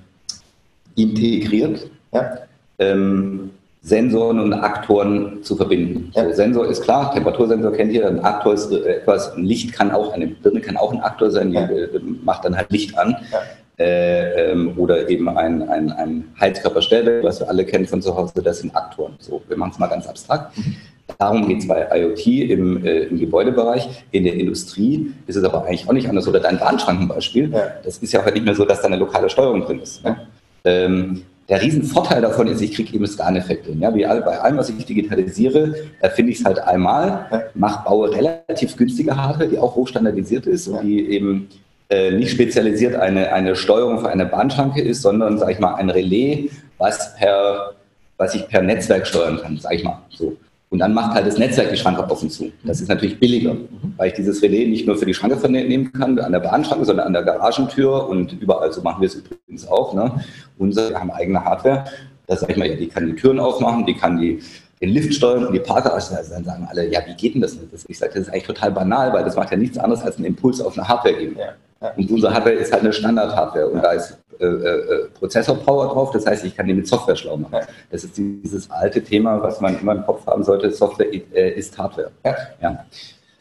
integriert, 0.96 1.90
ja. 2.14 2.38
ähm, 2.80 3.52
Sensoren 3.86 4.40
und 4.40 4.52
Aktoren 4.52 5.44
zu 5.44 5.56
verbinden. 5.56 6.12
Ja. 6.16 6.26
So, 6.26 6.34
Sensor 6.34 6.68
ist 6.68 6.82
klar, 6.82 7.14
Temperatursensor 7.14 7.72
kennt 7.72 7.92
ihr, 7.94 8.08
ein 8.08 8.20
Aktor 8.20 8.56
ist 8.56 8.72
etwas, 8.72 9.36
ein 9.36 9.44
Licht 9.44 9.74
kann 9.74 9.92
auch, 9.92 10.12
eine 10.12 10.26
Birne 10.26 10.60
kann 10.60 10.76
auch 10.76 10.92
ein 10.92 11.02
Aktor 11.02 11.30
sein, 11.30 11.52
die 11.52 11.58
ja. 11.58 11.66
Äh, 11.66 12.00
macht 12.24 12.44
dann 12.46 12.58
halt 12.58 12.72
Licht 12.72 12.98
an. 12.98 13.16
Ja. 13.32 13.40
Äh, 13.78 14.52
ähm, 14.52 14.74
oder 14.78 15.08
eben 15.08 15.30
ein, 15.30 15.70
ein, 15.70 15.92
ein 15.92 16.24
Heizkörperstelle, 16.40 17.22
was 17.24 17.42
wir 17.42 17.50
alle 17.50 17.64
kennen 17.64 17.86
von 17.86 18.02
zu 18.02 18.16
Hause, 18.16 18.42
das 18.42 18.60
sind 18.60 18.76
Aktoren. 18.76 19.18
So, 19.20 19.44
wir 19.48 19.58
machen 19.58 19.72
es 19.74 19.80
mal 19.80 19.88
ganz 19.88 20.08
abstrakt. 20.08 20.58
Mhm. 20.58 20.78
Darum 21.20 21.48
geht 21.48 21.60
es 21.60 21.68
bei 21.68 21.88
IoT 21.94 22.26
im, 22.50 22.84
äh, 22.84 23.04
im, 23.04 23.20
Gebäudebereich. 23.20 24.04
In 24.10 24.24
der 24.24 24.34
Industrie 24.34 25.14
ist 25.28 25.36
es 25.36 25.44
aber 25.44 25.66
eigentlich 25.66 25.88
auch 25.88 25.94
nicht 25.94 26.10
anders. 26.10 26.28
Oder 26.28 26.40
dein 26.40 26.58
Bahnschrankenbeispiel. 26.58 27.52
Ja. 27.52 27.74
Das 27.84 28.00
ist 28.00 28.12
ja 28.12 28.22
auch 28.22 28.26
halt 28.26 28.34
nicht 28.34 28.46
mehr 28.46 28.56
so, 28.56 28.66
dass 28.66 28.82
da 28.82 28.88
eine 28.88 28.98
lokale 28.98 29.30
Steuerung 29.30 29.62
drin 29.62 29.80
ist. 29.80 30.04
Ne? 30.04 30.18
Ähm, 30.64 31.22
der 31.48 31.62
Riesenvorteil 31.62 32.22
davon 32.22 32.48
ist, 32.48 32.62
ich 32.62 32.74
kriege 32.74 32.96
eben 32.96 33.06
Scan-Effekte. 33.06 33.72
Ja, 33.74 33.94
wie 33.94 34.04
bei 34.04 34.40
allem, 34.40 34.58
was 34.58 34.70
ich 34.70 34.84
digitalisiere, 34.84 35.76
finde 36.16 36.32
ich 36.32 36.40
es 36.40 36.46
halt 36.46 36.60
einmal, 36.60 37.52
mache, 37.54 37.86
baue 37.86 38.12
relativ 38.12 38.76
günstige 38.76 39.16
Hardware, 39.16 39.48
die 39.48 39.60
auch 39.60 39.76
hochstandardisiert 39.76 40.48
ist 40.48 40.68
und 40.68 40.82
die 40.84 41.08
eben 41.10 41.48
äh, 41.90 42.12
nicht 42.12 42.32
spezialisiert 42.32 42.96
eine, 42.96 43.32
eine 43.32 43.56
Steuerung 43.56 44.00
für 44.00 44.10
eine 44.10 44.26
Bahnschranke 44.26 44.82
ist, 44.82 45.04
sondern, 45.04 45.38
sage 45.38 45.52
ich 45.52 45.60
mal, 45.60 45.76
ein 45.76 45.92
Relais, 45.92 46.50
was, 46.80 47.16
per, 47.16 47.74
was 48.18 48.34
ich 48.34 48.48
per 48.48 48.64
Netzwerk 48.64 49.06
steuern 49.06 49.40
kann, 49.40 49.58
sage 49.58 49.76
ich 49.76 49.84
mal 49.84 50.02
so. 50.10 50.36
Und 50.76 50.80
dann 50.80 50.94
macht 50.94 51.14
halt 51.14 51.26
das 51.26 51.38
Netzwerk 51.38 51.70
die 51.72 51.78
Schranke 51.78 52.04
offen 52.04 52.30
zu. 52.30 52.52
Das 52.66 52.82
ist 52.82 52.90
natürlich 52.90 53.18
billiger, 53.18 53.54
mhm. 53.54 53.94
weil 53.96 54.10
ich 54.10 54.14
dieses 54.16 54.42
Relais 54.42 54.68
nicht 54.68 54.86
nur 54.86 54.98
für 54.98 55.06
die 55.06 55.14
Schranke 55.14 55.38
vernehmen 55.38 55.94
kann, 55.94 56.20
an 56.20 56.34
der 56.34 56.42
Bahnschranke, 56.42 56.84
sondern 56.84 57.08
an 57.08 57.14
der 57.14 57.24
Garagentür 57.24 58.10
und 58.10 58.34
überall. 58.42 58.74
So 58.74 58.82
machen 58.82 59.00
wir 59.00 59.08
es 59.08 59.16
übrigens 59.16 59.66
auch. 59.70 59.94
Ne? 59.94 60.12
Unser, 60.58 60.90
wir 60.90 61.00
haben 61.00 61.12
eigene 61.12 61.46
Hardware. 61.46 61.86
Das 62.28 62.42
sage 62.42 62.52
ich 62.52 62.60
mal, 62.60 62.76
die 62.76 62.88
kann 62.88 63.06
die 63.06 63.16
Türen 63.16 63.40
aufmachen, 63.40 63.86
die 63.86 63.94
kann 63.94 64.20
die 64.20 64.42
den 64.82 64.90
Lift 64.90 65.14
steuern 65.14 65.46
und 65.46 65.54
die 65.54 65.62
Parker, 65.62 65.94
also 65.94 66.14
dann 66.14 66.44
sagen 66.44 66.68
alle, 66.70 66.92
ja, 66.92 67.00
wie 67.08 67.14
geht 67.14 67.36
denn 67.36 67.42
das? 67.42 67.58
Ich 67.88 67.98
sage, 67.98 68.16
das 68.16 68.24
ist 68.24 68.30
eigentlich 68.34 68.44
total 68.44 68.74
banal, 68.74 69.14
weil 69.14 69.24
das 69.24 69.38
macht 69.38 69.50
ja 69.52 69.56
nichts 69.56 69.78
anderes 69.78 70.04
als 70.04 70.18
einen 70.18 70.26
Impuls 70.26 70.60
auf 70.60 70.78
eine 70.78 70.86
Hardware 70.86 71.16
geben. 71.16 71.38
Ja, 71.40 71.46
ja. 71.46 71.52
Und 71.80 72.12
unsere 72.12 72.34
Hardware 72.34 72.56
ist 72.56 72.72
halt 72.72 72.84
eine 72.84 72.94
Standard-Hardware 72.94 73.68
und 73.68 73.84
da 73.84 73.92
ist 73.92 74.18
äh, 74.40 74.46
äh, 74.46 75.08
Prozessor-Power 75.20 75.88
drauf, 75.90 76.12
das 76.12 76.26
heißt, 76.26 76.46
ich 76.46 76.56
kann 76.56 76.68
die 76.68 76.74
mit 76.74 76.88
Software 76.88 77.16
schlau 77.16 77.38
machen. 77.38 77.60
Das 77.92 78.04
ist 78.04 78.18
dieses 78.18 78.70
alte 78.72 79.04
Thema, 79.04 79.42
was 79.42 79.62
man 79.62 79.80
immer 79.80 79.94
im 79.94 80.04
Kopf 80.04 80.26
haben 80.26 80.44
sollte, 80.44 80.72
Software 80.72 81.08
äh, 81.14 81.52
ist 81.52 81.78
Hardware. 81.78 82.12
Ja. 82.24 82.36
ja. 82.62 82.86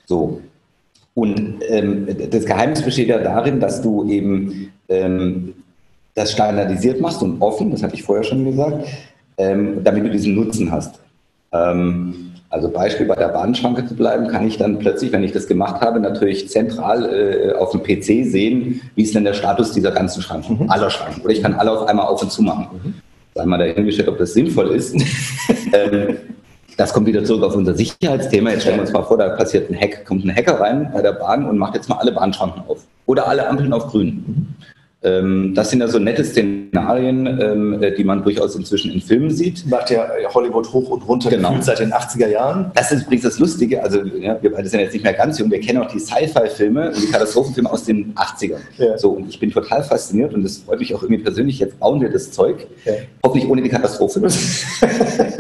So. 0.07 0.41
Und 1.15 1.63
ähm, 1.69 2.09
das 2.31 2.45
Geheimnis 2.45 2.83
besteht 2.83 3.09
ja 3.09 3.19
darin, 3.19 3.61
dass 3.61 3.81
du 3.81 4.09
eben 4.09 4.73
ähm, 4.89 5.55
das 6.15 6.33
standardisiert 6.33 7.01
machst 7.01 7.23
und 7.23 7.41
offen, 7.41 7.71
das 7.71 7.83
hatte 7.83 7.95
ich 7.95 8.03
vorher 8.03 8.25
schon 8.25 8.45
gesagt, 8.45 8.87
ähm, 9.39 9.83
damit 9.83 10.05
du 10.05 10.11
diesen 10.11 10.35
Nutzen 10.35 10.71
hast. 10.71 11.01
Ähm, 11.53 12.34
also 12.55 12.69
Beispiel 12.69 13.05
bei 13.07 13.17
der 13.17 13.29
Bahnschranke 13.29 13.85
zu 13.85 13.97
bleiben, 13.97 14.29
kann 14.29 14.47
ich 14.47 14.57
dann 14.57 14.79
plötzlich, 14.79 15.11
wenn 15.11 15.25
ich 15.25 15.33
das 15.33 15.49
gemacht 15.49 15.81
habe, 15.81 15.99
natürlich 15.99 16.49
zentral 16.49 17.05
äh, 17.05 17.53
auf 17.55 17.73
dem 17.73 17.83
PC 17.83 18.31
sehen, 18.31 18.81
wie 18.95 19.03
ist 19.03 19.13
denn 19.13 19.25
der 19.25 19.35
Status 19.35 19.73
dieser 19.73 19.91
ganzen 19.91 20.23
Schranken, 20.23 20.63
mhm. 20.63 20.71
aller 20.71 20.89
Schranken. 20.89 21.21
Oder 21.23 21.33
ich 21.33 21.43
kann 21.43 21.55
alle 21.55 21.73
auf 21.73 21.89
einmal 21.89 22.07
auf 22.07 22.23
und 22.23 22.31
zu 22.31 22.43
machen. 22.43 22.69
Mhm. 22.73 22.95
Sei 23.35 23.45
mal 23.45 23.59
dahingestellt, 23.59 24.09
ob 24.09 24.19
das 24.19 24.35
sinnvoll 24.35 24.71
ist. 24.71 24.95
ähm, 25.73 26.17
das 26.77 26.93
kommt 26.93 27.09
wieder 27.09 27.25
zurück 27.25 27.43
auf 27.43 27.57
unser 27.57 27.75
Sicherheitsthema. 27.75 28.51
Jetzt 28.51 28.63
stellen 28.63 28.77
wir 28.77 28.83
uns 28.83 28.93
mal 28.93 29.03
vor, 29.03 29.19
da 29.19 29.31
passiert 29.31 29.69
ein 29.69 29.77
Hack, 29.77 30.07
kommt 30.07 30.25
ein 30.25 30.35
Hacker 30.35 30.61
rein 30.61 30.91
bei 30.95 31.03
der 31.03 31.13
Bahn 31.13 31.49
und 31.49 31.59
macht 31.59 31.75
jetzt 31.75 31.89
mal 31.89 31.97
alle 31.97 32.13
Bahnschranken 32.13 32.63
auf. 32.69 32.85
Oder 33.07 33.27
alle 33.27 33.49
Ampeln 33.49 33.73
auf 33.73 33.89
grün. 33.89 34.55
Ähm, 35.05 35.53
das 35.55 35.69
sind 35.69 35.81
ja 35.81 35.89
so 35.89 35.99
nette 35.99 36.25
Szenarien, 36.25 37.27
ähm, 37.27 37.83
äh, 37.83 37.95
die 37.95 38.05
man 38.05 38.23
durchaus 38.23 38.57
inzwischen 38.57 38.91
in 38.91 39.03
Filmen 39.03 39.31
sieht. 39.31 39.67
Macht 39.67 39.91
ja 39.91 40.09
Hollywood 40.33 40.73
hoch 40.73 40.89
und 40.89 41.07
runter 41.07 41.29
genau. 41.29 41.55
seit 41.61 41.81
den 41.81 41.93
80er 41.93 42.29
Jahren. 42.29 42.71
Das 42.75 42.91
ist 42.91 43.03
übrigens 43.03 43.25
das 43.25 43.39
Lustige. 43.39 43.83
Also, 43.83 44.03
ja, 44.03 44.39
wir 44.41 44.51
beide 44.51 44.67
sind 44.67 44.81
jetzt 44.81 44.95
nicht 44.95 45.03
mehr 45.03 45.13
ganz 45.13 45.39
jung. 45.39 45.51
Wir 45.51 45.61
kennen 45.61 45.83
auch 45.83 45.89
die 45.89 45.99
Sci-Fi-Filme 45.99 46.89
und 46.89 47.03
die 47.03 47.11
Katastrophenfilme 47.11 47.71
aus 47.71 47.85
den 47.85 48.15
80ern. 48.15 48.61
Ja. 48.79 48.97
So, 48.97 49.11
und 49.11 49.29
ich 49.29 49.39
bin 49.39 49.51
total 49.51 49.83
fasziniert 49.83 50.33
und 50.33 50.43
das 50.43 50.59
freut 50.59 50.81
mich 50.81 50.95
auch 50.95 51.03
irgendwie 51.03 51.23
persönlich. 51.23 51.59
Jetzt 51.59 51.79
bauen 51.79 52.01
wir 52.01 52.11
das 52.11 52.31
Zeug. 52.31 52.67
Ja. 52.87 52.95
Hoffentlich 53.23 53.51
ohne 53.51 53.61
die 53.61 53.69
Katastrophe. 53.69 54.23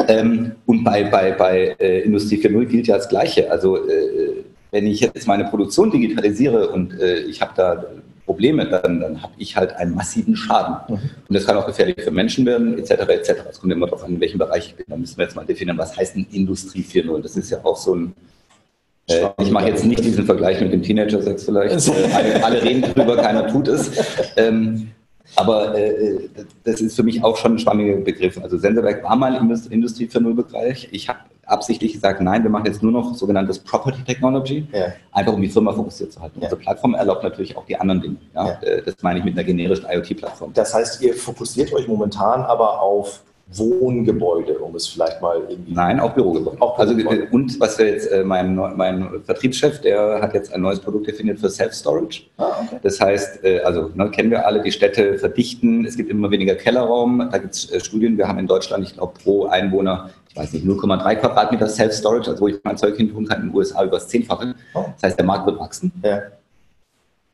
ähm, 0.08 0.52
und 0.66 0.84
bei, 0.84 1.04
bei, 1.04 1.32
bei 1.32 1.74
äh, 1.80 2.00
Industrie 2.00 2.36
4.0 2.36 2.66
gilt 2.66 2.86
ja 2.86 2.96
das 2.96 3.08
Gleiche. 3.08 3.50
Also, 3.50 3.78
äh, 3.78 4.44
wenn 4.74 4.88
ich 4.88 5.00
jetzt 5.00 5.28
meine 5.28 5.44
Produktion 5.44 5.90
digitalisiere 5.90 6.68
und 6.68 6.98
äh, 7.00 7.20
ich 7.20 7.40
habe 7.40 7.52
da 7.56 7.84
Probleme, 8.24 8.66
dann, 8.66 9.00
dann 9.00 9.22
habe 9.22 9.32
ich 9.38 9.56
halt 9.56 9.72
einen 9.74 9.94
massiven 9.94 10.36
Schaden. 10.36 10.76
Mhm. 10.88 11.00
Und 11.28 11.34
das 11.34 11.46
kann 11.46 11.56
auch 11.56 11.66
gefährlich 11.66 11.96
für 12.02 12.10
Menschen 12.10 12.46
werden, 12.46 12.78
etc. 12.78 12.90
etc. 13.08 13.32
Es 13.50 13.60
kommt 13.60 13.72
immer 13.72 13.86
darauf 13.86 14.04
an, 14.04 14.14
in 14.14 14.20
welchem 14.20 14.38
Bereich 14.38 14.68
ich 14.68 14.74
bin. 14.76 14.86
Da 14.88 14.96
müssen 14.96 15.16
wir 15.18 15.24
jetzt 15.24 15.36
mal 15.36 15.44
definieren, 15.44 15.78
was 15.78 15.96
heißt 15.96 16.16
denn 16.16 16.26
Industrie 16.32 16.82
4.0? 16.82 17.22
Das 17.22 17.36
ist 17.36 17.50
ja 17.50 17.58
auch 17.64 17.76
so 17.76 17.94
ein 17.94 18.14
äh, 19.08 19.28
ich 19.42 19.50
mache 19.50 19.68
jetzt 19.68 19.84
nicht 19.84 20.02
diesen 20.02 20.24
Vergleich 20.24 20.60
mit 20.60 20.72
dem 20.72 20.82
Teenager-Sex 20.82 21.44
vielleicht. 21.44 21.74
Äh, 21.94 22.12
alle, 22.12 22.44
alle, 22.44 22.62
reden 22.62 22.82
drüber, 22.82 23.16
keiner 23.16 23.46
tut 23.46 23.68
es. 23.68 23.90
Ähm, 24.36 24.88
aber 25.36 25.76
äh, 25.76 26.28
das 26.64 26.80
ist 26.80 26.96
für 26.96 27.02
mich 27.02 27.22
auch 27.22 27.36
schon 27.36 27.52
ein 27.52 27.58
schwammiger 27.58 27.96
Begriff. 27.96 28.38
Also 28.42 28.58
Sensorwerk 28.58 29.02
war 29.02 29.16
mal 29.16 29.34
im 29.36 29.50
Industrie 29.70 30.06
4.0-Bereich. 30.06 30.88
Ich 30.92 31.08
habe 31.08 31.18
absichtlich 31.46 31.92
gesagt, 31.92 32.20
nein, 32.20 32.42
wir 32.42 32.50
machen 32.50 32.66
jetzt 32.66 32.82
nur 32.82 32.92
noch 32.92 33.14
sogenanntes 33.14 33.58
Property 33.58 34.02
Technology, 34.04 34.66
ja. 34.72 34.92
einfach 35.12 35.32
um 35.32 35.42
die 35.42 35.48
Firma 35.48 35.72
fokussiert 35.72 36.12
zu 36.12 36.20
halten. 36.20 36.38
Ja. 36.40 36.44
Unsere 36.44 36.60
Plattform 36.60 36.94
erlaubt 36.94 37.22
natürlich 37.22 37.56
auch 37.56 37.66
die 37.66 37.76
anderen 37.76 38.00
Dinge. 38.00 38.16
Ja? 38.34 38.58
Äh, 38.62 38.82
das 38.82 38.96
meine 39.02 39.18
ich 39.18 39.24
mit 39.24 39.34
einer 39.34 39.44
generischen 39.44 39.86
IoT-Plattform. 39.88 40.52
Das 40.54 40.74
heißt, 40.74 41.02
ihr 41.02 41.14
fokussiert 41.14 41.72
euch 41.72 41.88
momentan 41.88 42.42
aber 42.42 42.80
auf 42.80 43.22
Wohngebäude, 43.52 44.58
um 44.58 44.74
es 44.74 44.88
vielleicht 44.88 45.20
mal 45.20 45.42
irgendwie. 45.48 45.72
Nein, 45.72 46.00
auch 46.00 46.12
Bürogebäude. 46.12 46.60
Auch 46.60 46.76
Bürogebäude. 46.76 47.22
Also, 47.22 47.34
und 47.34 47.60
was 47.60 47.78
wir 47.78 47.86
jetzt, 47.86 48.10
äh, 48.10 48.24
mein, 48.24 48.54
mein 48.54 49.22
Vertriebschef, 49.24 49.80
der 49.80 50.20
hat 50.20 50.34
jetzt 50.34 50.52
ein 50.52 50.62
neues 50.62 50.80
Produkt 50.80 51.06
definiert 51.06 51.38
für 51.38 51.50
Self-Storage. 51.50 52.22
Ah, 52.38 52.62
okay. 52.62 52.78
Das 52.82 53.00
heißt, 53.00 53.44
äh, 53.44 53.60
also 53.60 53.90
ne, 53.94 54.10
kennen 54.10 54.30
wir 54.30 54.46
alle, 54.46 54.62
die 54.62 54.72
Städte 54.72 55.18
verdichten, 55.18 55.84
es 55.84 55.96
gibt 55.96 56.10
immer 56.10 56.30
weniger 56.30 56.54
Kellerraum. 56.54 57.28
Da 57.30 57.38
gibt 57.38 57.54
es 57.54 57.70
äh, 57.70 57.80
Studien, 57.80 58.16
wir 58.16 58.26
haben 58.26 58.38
in 58.38 58.46
Deutschland, 58.46 58.84
ich 58.84 58.94
glaube, 58.94 59.12
pro 59.22 59.46
Einwohner, 59.46 60.10
ich 60.30 60.36
weiß 60.36 60.52
nicht, 60.54 60.66
0,3 60.66 61.16
Quadratmeter 61.16 61.68
Self-Storage, 61.68 62.30
also 62.30 62.42
wo 62.42 62.48
ich 62.48 62.56
mein 62.64 62.76
Zeug 62.76 62.96
hin 62.96 63.10
tun 63.10 63.26
kann, 63.26 63.42
in 63.42 63.48
den 63.48 63.54
USA 63.54 63.84
über 63.84 63.96
das 63.96 64.08
Zehnfache. 64.08 64.54
Oh. 64.74 64.84
Das 64.94 65.10
heißt, 65.10 65.18
der 65.18 65.26
Markt 65.26 65.46
wird 65.46 65.58
wachsen. 65.60 65.92
Ja. 66.02 66.22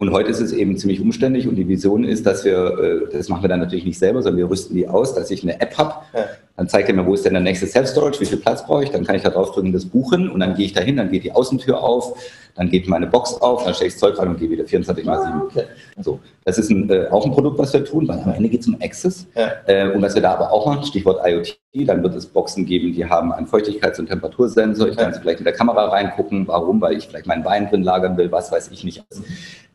Und 0.00 0.12
heute 0.12 0.30
ist 0.30 0.40
es 0.40 0.52
eben 0.52 0.78
ziemlich 0.78 0.98
umständlich 0.98 1.46
und 1.46 1.56
die 1.56 1.68
Vision 1.68 2.04
ist, 2.04 2.24
dass 2.24 2.42
wir, 2.42 2.78
äh, 2.78 3.12
das 3.12 3.28
machen 3.28 3.42
wir 3.42 3.50
dann 3.50 3.60
natürlich 3.60 3.84
nicht 3.84 3.98
selber, 3.98 4.22
sondern 4.22 4.38
wir 4.38 4.48
rüsten 4.48 4.74
die 4.74 4.88
aus, 4.88 5.14
dass 5.14 5.30
ich 5.30 5.42
eine 5.42 5.60
App 5.60 5.76
habe. 5.76 5.92
Ja. 6.14 6.24
Dann 6.56 6.68
zeigt 6.68 6.88
er 6.88 6.94
mir, 6.94 7.04
wo 7.04 7.12
ist 7.12 7.26
denn 7.26 7.34
der 7.34 7.42
nächste 7.42 7.66
Self-Storage, 7.66 8.18
wie 8.18 8.24
viel 8.24 8.38
Platz 8.38 8.64
brauche 8.64 8.82
ich, 8.82 8.90
dann 8.90 9.04
kann 9.04 9.16
ich 9.16 9.22
da 9.22 9.28
drauf 9.28 9.52
drücken, 9.52 9.74
das 9.74 9.84
buchen 9.84 10.30
und 10.30 10.40
dann 10.40 10.54
gehe 10.54 10.64
ich 10.64 10.72
dahin, 10.72 10.96
dann 10.96 11.10
geht 11.10 11.24
die 11.24 11.32
Außentür 11.32 11.82
auf, 11.82 12.18
dann 12.54 12.70
geht 12.70 12.88
meine 12.88 13.08
Box 13.08 13.34
auf, 13.42 13.64
dann 13.64 13.74
stelle 13.74 13.88
ich 13.88 13.94
das 13.94 14.00
Zeug 14.00 14.18
rein 14.18 14.28
und 14.28 14.38
gehe 14.38 14.48
wieder 14.48 14.64
24 14.64 15.04
mal 15.04 15.22
7. 15.22 15.42
Okay. 15.42 15.64
So, 16.00 16.18
das 16.46 16.56
ist 16.56 16.70
ein, 16.70 16.88
äh, 16.88 17.06
auch 17.10 17.26
ein 17.26 17.32
Produkt, 17.32 17.58
was 17.58 17.70
wir 17.74 17.84
tun, 17.84 18.08
weil 18.08 18.20
am 18.20 18.32
Ende 18.32 18.48
geht 18.48 18.60
es 18.62 18.68
um 18.68 18.76
Access. 18.80 19.26
Ja. 19.36 19.52
Äh, 19.66 19.90
und 19.90 20.00
was 20.00 20.14
wir 20.14 20.22
da 20.22 20.32
aber 20.32 20.50
auch 20.50 20.64
machen, 20.64 20.82
Stichwort 20.84 21.20
IoT, 21.26 21.58
dann 21.86 22.02
wird 22.02 22.14
es 22.14 22.24
Boxen 22.24 22.64
geben, 22.64 22.94
die 22.94 23.04
haben 23.04 23.32
einen 23.32 23.46
Feuchtigkeits- 23.46 24.00
und 24.00 24.06
Temperatursensor. 24.06 24.88
Ich 24.88 24.96
kann 24.96 25.12
sie 25.12 25.20
vielleicht 25.20 25.40
mit 25.40 25.46
der 25.46 25.54
Kamera 25.54 25.88
reingucken. 25.88 26.48
Warum? 26.48 26.80
Weil 26.80 26.96
ich 26.96 27.06
vielleicht 27.06 27.26
meinen 27.26 27.44
Wein 27.44 27.68
drin 27.68 27.82
lagern 27.82 28.16
will, 28.16 28.32
was 28.32 28.50
weiß 28.50 28.70
ich 28.72 28.82
nicht. 28.82 29.04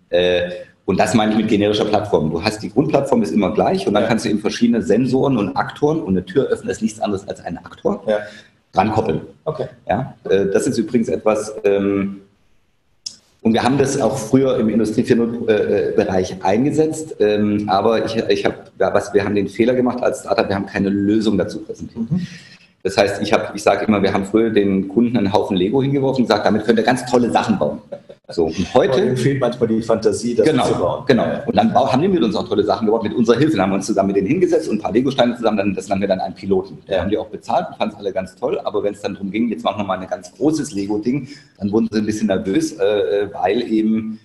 Äh, 0.09 0.49
und 0.85 0.99
das 0.99 1.15
meine 1.15 1.31
ich 1.31 1.37
mit 1.37 1.47
generischer 1.47 1.85
Plattform. 1.85 2.29
Du 2.29 2.43
hast 2.43 2.61
die 2.61 2.69
Grundplattform 2.69 3.23
ist 3.23 3.31
immer 3.31 3.53
gleich 3.53 3.87
und 3.87 3.95
dann 3.95 4.05
kannst 4.05 4.25
du 4.25 4.29
eben 4.29 4.39
verschiedene 4.39 4.81
Sensoren 4.83 5.37
und 5.37 5.55
Aktoren 5.55 6.01
und 6.01 6.09
eine 6.09 6.25
Tür 6.25 6.45
öffnen 6.45 6.69
ist 6.69 6.81
nichts 6.81 6.99
anderes 6.99 7.27
als 7.27 7.43
ein 7.43 7.57
Aktor 7.57 8.03
ja. 8.07 8.19
dran 8.71 8.91
koppeln. 8.91 9.21
Okay. 9.45 9.67
Ja, 9.87 10.15
äh, 10.29 10.45
das 10.45 10.67
ist 10.67 10.77
übrigens 10.77 11.09
etwas, 11.09 11.55
ähm, 11.63 12.21
und 13.45 13.53
wir 13.53 13.61
haben 13.61 13.77
das 13.77 14.01
auch 14.01 14.17
früher 14.17 14.57
im 14.57 14.69
Industrie 14.69 15.03
4.0-Bereich 15.03 16.31
äh, 16.31 16.41
eingesetzt, 16.41 17.17
ähm, 17.19 17.69
aber 17.69 18.03
ich, 18.03 18.15
ich 18.15 18.43
habe, 18.43 18.55
was, 18.79 19.13
wir 19.13 19.23
haben 19.23 19.35
den 19.35 19.47
Fehler 19.47 19.75
gemacht 19.75 20.01
als 20.01 20.21
Startup, 20.21 20.49
wir 20.49 20.55
haben 20.55 20.65
keine 20.65 20.89
Lösung 20.89 21.37
dazu 21.37 21.59
präsentiert. 21.59 22.09
Mhm. 22.09 22.25
Das 22.85 22.97
heißt, 22.97 23.19
ich, 23.19 23.35
ich 23.55 23.63
sage 23.63 23.85
immer, 23.85 23.99
wir 24.03 24.13
haben 24.13 24.25
früher 24.25 24.51
den 24.51 24.87
Kunden 24.87 25.17
einen 25.17 25.33
Haufen 25.33 25.57
Lego 25.57 25.81
hingeworfen 25.81 26.21
und 26.21 26.27
gesagt, 26.29 26.45
damit 26.45 26.65
könnt 26.65 26.77
ihr 26.77 26.85
ganz 26.85 27.03
tolle 27.07 27.31
Sachen 27.31 27.57
bauen. 27.57 27.81
So, 28.29 28.45
und 28.45 28.73
heute. 28.75 29.09
Und 29.09 29.17
fehlt 29.17 29.39
manchmal 29.39 29.69
die 29.69 29.81
Fantasie, 29.81 30.35
das 30.35 30.45
genau, 30.45 30.67
zu 30.67 30.75
bauen. 30.75 31.03
Genau. 31.07 31.25
Und 31.47 31.55
dann 31.55 31.73
haben 31.73 31.99
die 31.99 32.07
mit 32.07 32.21
uns 32.21 32.35
auch 32.35 32.47
tolle 32.47 32.63
Sachen 32.63 32.85
gebaut, 32.85 33.01
mit 33.01 33.15
unserer 33.15 33.39
Hilfe. 33.39 33.53
Dann 33.53 33.63
haben 33.63 33.71
wir 33.71 33.77
uns 33.77 33.87
zusammen 33.87 34.09
mit 34.09 34.17
denen 34.17 34.27
hingesetzt 34.27 34.69
und 34.69 34.75
ein 34.75 34.81
paar 34.83 34.91
Lego-Steine 34.91 35.35
zusammen, 35.35 35.57
dann, 35.57 35.73
das 35.73 35.89
nennen 35.89 36.01
wir 36.01 36.07
dann 36.07 36.19
einen 36.19 36.35
Piloten. 36.35 36.77
Da 36.85 37.01
haben 37.01 37.09
die 37.09 37.17
auch 37.17 37.25
bezahlt 37.25 37.69
und 37.69 37.77
fanden 37.77 37.95
es 37.95 37.99
alle 37.99 38.13
ganz 38.13 38.35
toll. 38.35 38.59
Aber 38.63 38.83
wenn 38.83 38.93
es 38.93 39.01
dann 39.01 39.15
darum 39.15 39.31
ging, 39.31 39.49
jetzt 39.49 39.63
machen 39.63 39.79
wir 39.79 39.85
mal 39.85 39.97
ein 39.97 40.07
ganz 40.07 40.31
großes 40.35 40.73
Lego-Ding, 40.73 41.27
dann 41.57 41.71
wurden 41.71 41.87
sie 41.91 41.97
ein 41.97 42.05
bisschen 42.05 42.27
nervös, 42.27 42.73
äh, 42.73 42.83
äh 42.83 43.33
weil 43.33 43.63
eben 43.63 44.19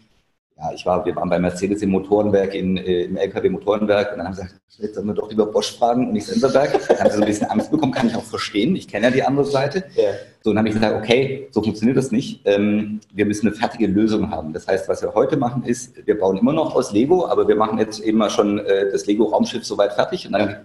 ja, 0.61 0.73
ich 0.75 0.85
war, 0.85 1.05
wir 1.07 1.17
waren 1.17 1.31
bei 1.31 1.39
Mercedes 1.39 1.81
im 1.81 1.91
Motorenwerk, 1.91 2.55
in, 2.55 2.77
äh, 2.77 3.05
im 3.05 3.17
LKW-Motorenwerk 3.17 4.13
und 4.13 4.19
dann 4.19 4.27
haben 4.27 4.35
sie 4.35 4.43
gesagt, 4.43 4.61
jetzt 4.79 4.95
sollen 4.95 5.07
wir 5.07 5.15
doch 5.15 5.31
lieber 5.31 5.47
Bosch 5.47 5.79
fragen 5.79 6.09
und 6.09 6.13
nicht 6.13 6.27
Sensorberg. 6.27 6.73
Dann 6.87 6.99
haben 6.99 7.11
sie 7.11 7.17
so 7.17 7.23
ein 7.23 7.27
bisschen 7.27 7.51
Angst 7.51 7.71
bekommen, 7.71 7.93
kann 7.93 8.09
ich 8.09 8.15
auch 8.15 8.25
verstehen. 8.25 8.77
Ich 8.77 8.87
kenne 8.87 9.07
ja 9.07 9.11
die 9.11 9.23
andere 9.23 9.47
Seite. 9.47 9.85
Ja. 9.95 10.11
So, 10.43 10.51
und 10.51 10.57
dann 10.57 10.59
habe 10.59 10.69
ich 10.69 10.75
gesagt, 10.75 10.97
okay, 10.97 11.49
so 11.51 11.63
funktioniert 11.63 11.97
das 11.97 12.11
nicht. 12.11 12.43
Ähm, 12.45 13.01
wir 13.13 13.25
müssen 13.25 13.49
eine 13.49 13.57
fertige 13.57 13.87
Lösung 13.87 14.31
haben. 14.31 14.53
Das 14.53 14.67
heißt, 14.67 14.87
was 14.89 15.01
wir 15.01 15.15
heute 15.15 15.39
machen 15.39 15.65
ist, 15.65 16.07
wir 16.07 16.19
bauen 16.19 16.37
immer 16.37 16.53
noch 16.53 16.75
aus 16.75 16.93
Lego, 16.93 17.27
aber 17.27 17.49
wir 17.49 17.57
machen 17.57 17.79
jetzt 17.79 18.01
eben 18.01 18.19
mal 18.19 18.31
schon 18.31 18.59
äh, 18.59 18.91
das 18.91 19.07
Lego-Raumschiff 19.07 19.65
soweit 19.65 19.95
fertig 19.95 20.27
und 20.27 20.33
dann 20.33 20.57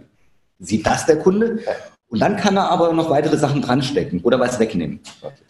sieht 0.60 0.86
das 0.86 1.06
der 1.06 1.20
Kunde 1.20 1.60
und 2.10 2.20
dann 2.22 2.38
kann 2.38 2.56
er 2.56 2.70
aber 2.70 2.94
noch 2.94 3.10
weitere 3.10 3.36
Sachen 3.36 3.62
dranstecken 3.62 4.22
oder 4.22 4.40
was 4.40 4.60
wegnehmen. 4.60 5.00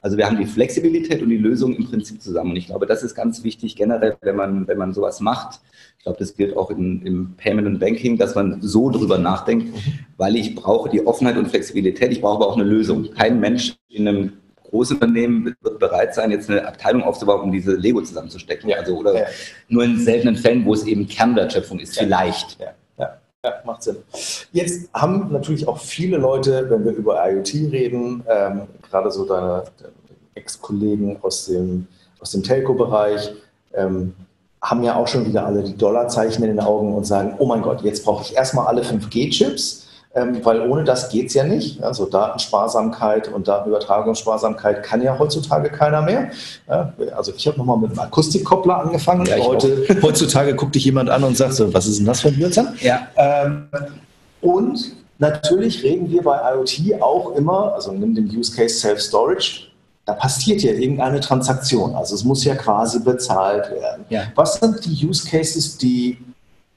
Also 0.02 0.18
wir 0.18 0.26
haben 0.26 0.38
die 0.38 0.46
Flexibilität 0.46 1.22
und 1.22 1.30
die 1.30 1.38
Lösung 1.38 1.76
im 1.76 1.86
Prinzip 1.86 2.22
zusammen. 2.22 2.52
Und 2.52 2.58
ich 2.58 2.68
glaube, 2.68 2.86
das 2.86 3.04
ist 3.04 3.14
ganz 3.14 3.44
wichtig 3.44 3.76
generell, 3.76 4.16
wenn 4.22 4.36
man, 4.38 4.68
wenn 4.68 4.78
man 4.78 4.94
sowas 4.94 5.20
macht. 5.20 5.60
Ich 5.98 6.04
glaube, 6.04 6.18
das 6.18 6.36
gilt 6.36 6.56
auch 6.56 6.72
in, 6.72 7.02
im 7.06 7.36
Payment 7.36 7.68
und 7.68 7.80
Banking, 7.80 8.18
dass 8.18 8.36
man 8.36 8.62
so 8.62 8.90
drüber 8.90 9.18
nachdenkt, 9.18 9.76
weil 10.18 10.38
ich 10.38 10.56
brauche 10.56 10.90
die 10.90 11.06
Offenheit 11.06 11.38
und 11.38 11.50
Flexibilität. 11.50 12.12
Ich 12.12 12.22
brauche 12.22 12.36
aber 12.36 12.48
auch 12.48 12.56
eine 12.56 12.64
Lösung. 12.64 13.12
Kein 13.12 13.40
Mensch 13.40 13.76
in 13.90 14.08
einem 14.08 14.34
Großunternehmen 14.70 15.56
wird 15.62 15.80
bereit 15.80 16.16
sein, 16.16 16.32
jetzt 16.32 16.50
eine 16.50 16.66
Abteilung 16.66 17.04
aufzubauen, 17.04 17.42
um 17.42 17.52
diese 17.52 17.76
Lego 17.76 18.02
zusammenzustecken. 18.02 18.70
Ja. 18.70 18.78
Also, 18.78 18.98
oder 18.98 19.14
ja. 19.14 19.26
nur 19.68 19.84
in 19.84 20.00
seltenen 20.00 20.36
Fällen, 20.38 20.66
wo 20.66 20.74
es 20.74 20.86
eben 20.86 21.08
Kernwertschöpfung 21.08 21.80
ist, 21.80 21.96
ja. 21.96 22.04
vielleicht. 22.04 22.58
Ja, 23.46 23.54
macht 23.64 23.84
Sinn. 23.84 23.98
Jetzt 24.54 24.90
haben 24.92 25.32
natürlich 25.32 25.68
auch 25.68 25.78
viele 25.78 26.18
Leute, 26.18 26.68
wenn 26.68 26.84
wir 26.84 26.94
über 26.94 27.30
IoT 27.30 27.54
reden, 27.72 28.24
ähm, 28.28 28.62
gerade 28.90 29.12
so 29.12 29.24
deine, 29.24 29.66
deine 29.78 29.94
Ex-Kollegen 30.34 31.20
aus 31.22 31.46
dem, 31.46 31.86
aus 32.20 32.32
dem 32.32 32.42
Telco-Bereich, 32.42 33.34
ähm, 33.76 34.16
haben 34.64 34.84
ja 34.84 34.96
auch 34.96 35.08
schon 35.08 35.28
wieder 35.28 35.46
alle 35.46 35.62
die 35.62 35.78
Dollarzeichen 35.78 36.44
in 36.44 36.50
den 36.56 36.60
Augen 36.60 36.96
und 36.96 37.06
sagen, 37.06 37.36
oh 37.38 37.46
mein 37.46 37.62
Gott, 37.62 37.84
jetzt 37.84 38.04
brauche 38.04 38.24
ich 38.24 38.36
erstmal 38.36 38.66
alle 38.66 38.82
5G-Chips 38.82 39.84
ähm, 39.84 39.85
weil 40.16 40.62
ohne 40.62 40.86
das 40.86 41.10
geht 41.10 41.28
es 41.28 41.34
ja 41.34 41.44
nicht. 41.44 41.84
Also 41.84 42.06
Datensparsamkeit 42.06 43.28
und 43.28 43.48
Datenübertragungssparsamkeit 43.48 44.82
kann 44.82 45.02
ja 45.02 45.20
heutzutage 45.20 45.70
keiner 45.70 46.02
mehr. 46.02 46.32
Also 47.16 47.34
ich 47.36 47.46
habe 47.48 47.58
nochmal 47.58 47.78
mit 47.78 47.92
einem 47.92 48.00
Akustikkoppler 48.00 48.78
angefangen. 48.78 49.26
Ja, 49.26 49.38
Heute, 49.38 49.86
heutzutage 50.02 50.56
guckt 50.56 50.76
dich 50.76 50.86
jemand 50.86 51.10
an 51.10 51.24
und 51.24 51.36
sagt 51.36 51.54
so, 51.54 51.74
was 51.74 51.86
ist 51.86 52.00
denn 52.00 52.06
das 52.06 52.22
für 52.22 52.30
ein 52.30 52.36
Blödsinn? 52.36 52.70
Ja. 52.80 53.08
Ähm, 53.18 53.68
und 54.40 54.94
natürlich 55.20 55.84
reden 55.84 56.10
wir 56.10 56.22
bei 56.22 56.40
IoT 56.54 57.02
auch 57.02 57.36
immer, 57.36 57.74
also 57.74 57.92
nimm 57.92 58.16
den 58.16 58.26
Use 58.28 58.56
Case 58.56 58.76
Self-Storage, 58.76 59.68
da 60.06 60.14
passiert 60.14 60.62
ja 60.62 60.72
irgendeine 60.72 61.20
Transaktion. 61.20 61.94
Also 61.96 62.16
es 62.16 62.24
muss 62.24 62.46
ja 62.46 62.56
quasi 62.56 63.00
bezahlt 63.00 63.70
werden. 63.72 64.06
Ja. 64.10 64.24
Was 64.36 64.56
sind 64.56 64.86
die 64.86 65.06
Use 65.06 65.28
Cases, 65.28 65.78
die 65.78 66.20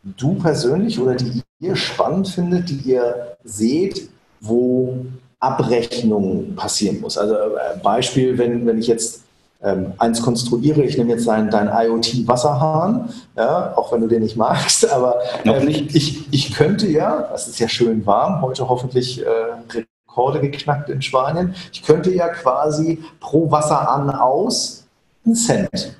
du 0.03 0.35
persönlich 0.35 0.99
oder 0.99 1.15
die 1.15 1.43
ihr 1.61 1.77
spannend 1.77 2.29
findet, 2.29 2.69
die 2.71 2.91
ihr 2.91 3.37
seht, 3.45 4.09
wo 4.41 5.07
Abrechnung 5.41 6.55
passieren 6.57 7.01
muss? 7.01 7.19
Also 7.19 7.35
äh, 7.35 7.79
Beispiel, 7.83 8.39
wenn, 8.39 8.67
wenn 8.67 8.79
ich 8.79 8.87
jetzt 8.87 9.23
ähm, 9.63 9.93
eins 9.99 10.23
konstruiere, 10.23 10.83
ich 10.83 10.97
nehme 10.97 11.11
jetzt 11.11 11.27
deinen 11.27 11.51
dein 11.51 11.69
IoT-Wasserhahn, 11.69 13.13
ja, 13.37 13.77
auch 13.77 13.93
wenn 13.93 14.01
du 14.01 14.07
den 14.07 14.23
nicht 14.23 14.37
magst, 14.37 14.89
aber 14.93 15.17
ähm, 15.45 15.69
ich, 15.69 16.33
ich 16.33 16.55
könnte 16.55 16.87
ja, 16.87 17.29
das 17.33 17.49
ist 17.49 17.59
ja 17.59 17.69
schön 17.69 18.07
warm, 18.07 18.41
heute 18.43 18.69
hoffentlich 18.69 19.25
äh, 19.25 19.85
Rekorde 20.09 20.41
geknackt 20.41 20.91
in 20.91 21.03
Spanien, 21.03 21.55
ich 21.73 21.83
könnte 21.83 22.15
ja 22.15 22.29
quasi 22.29 23.03
pro 23.21 23.51
Wasser 23.51 23.91
an 23.91 24.11
aus 24.11 24.87
einen 25.25 25.35
Cent 25.35 25.97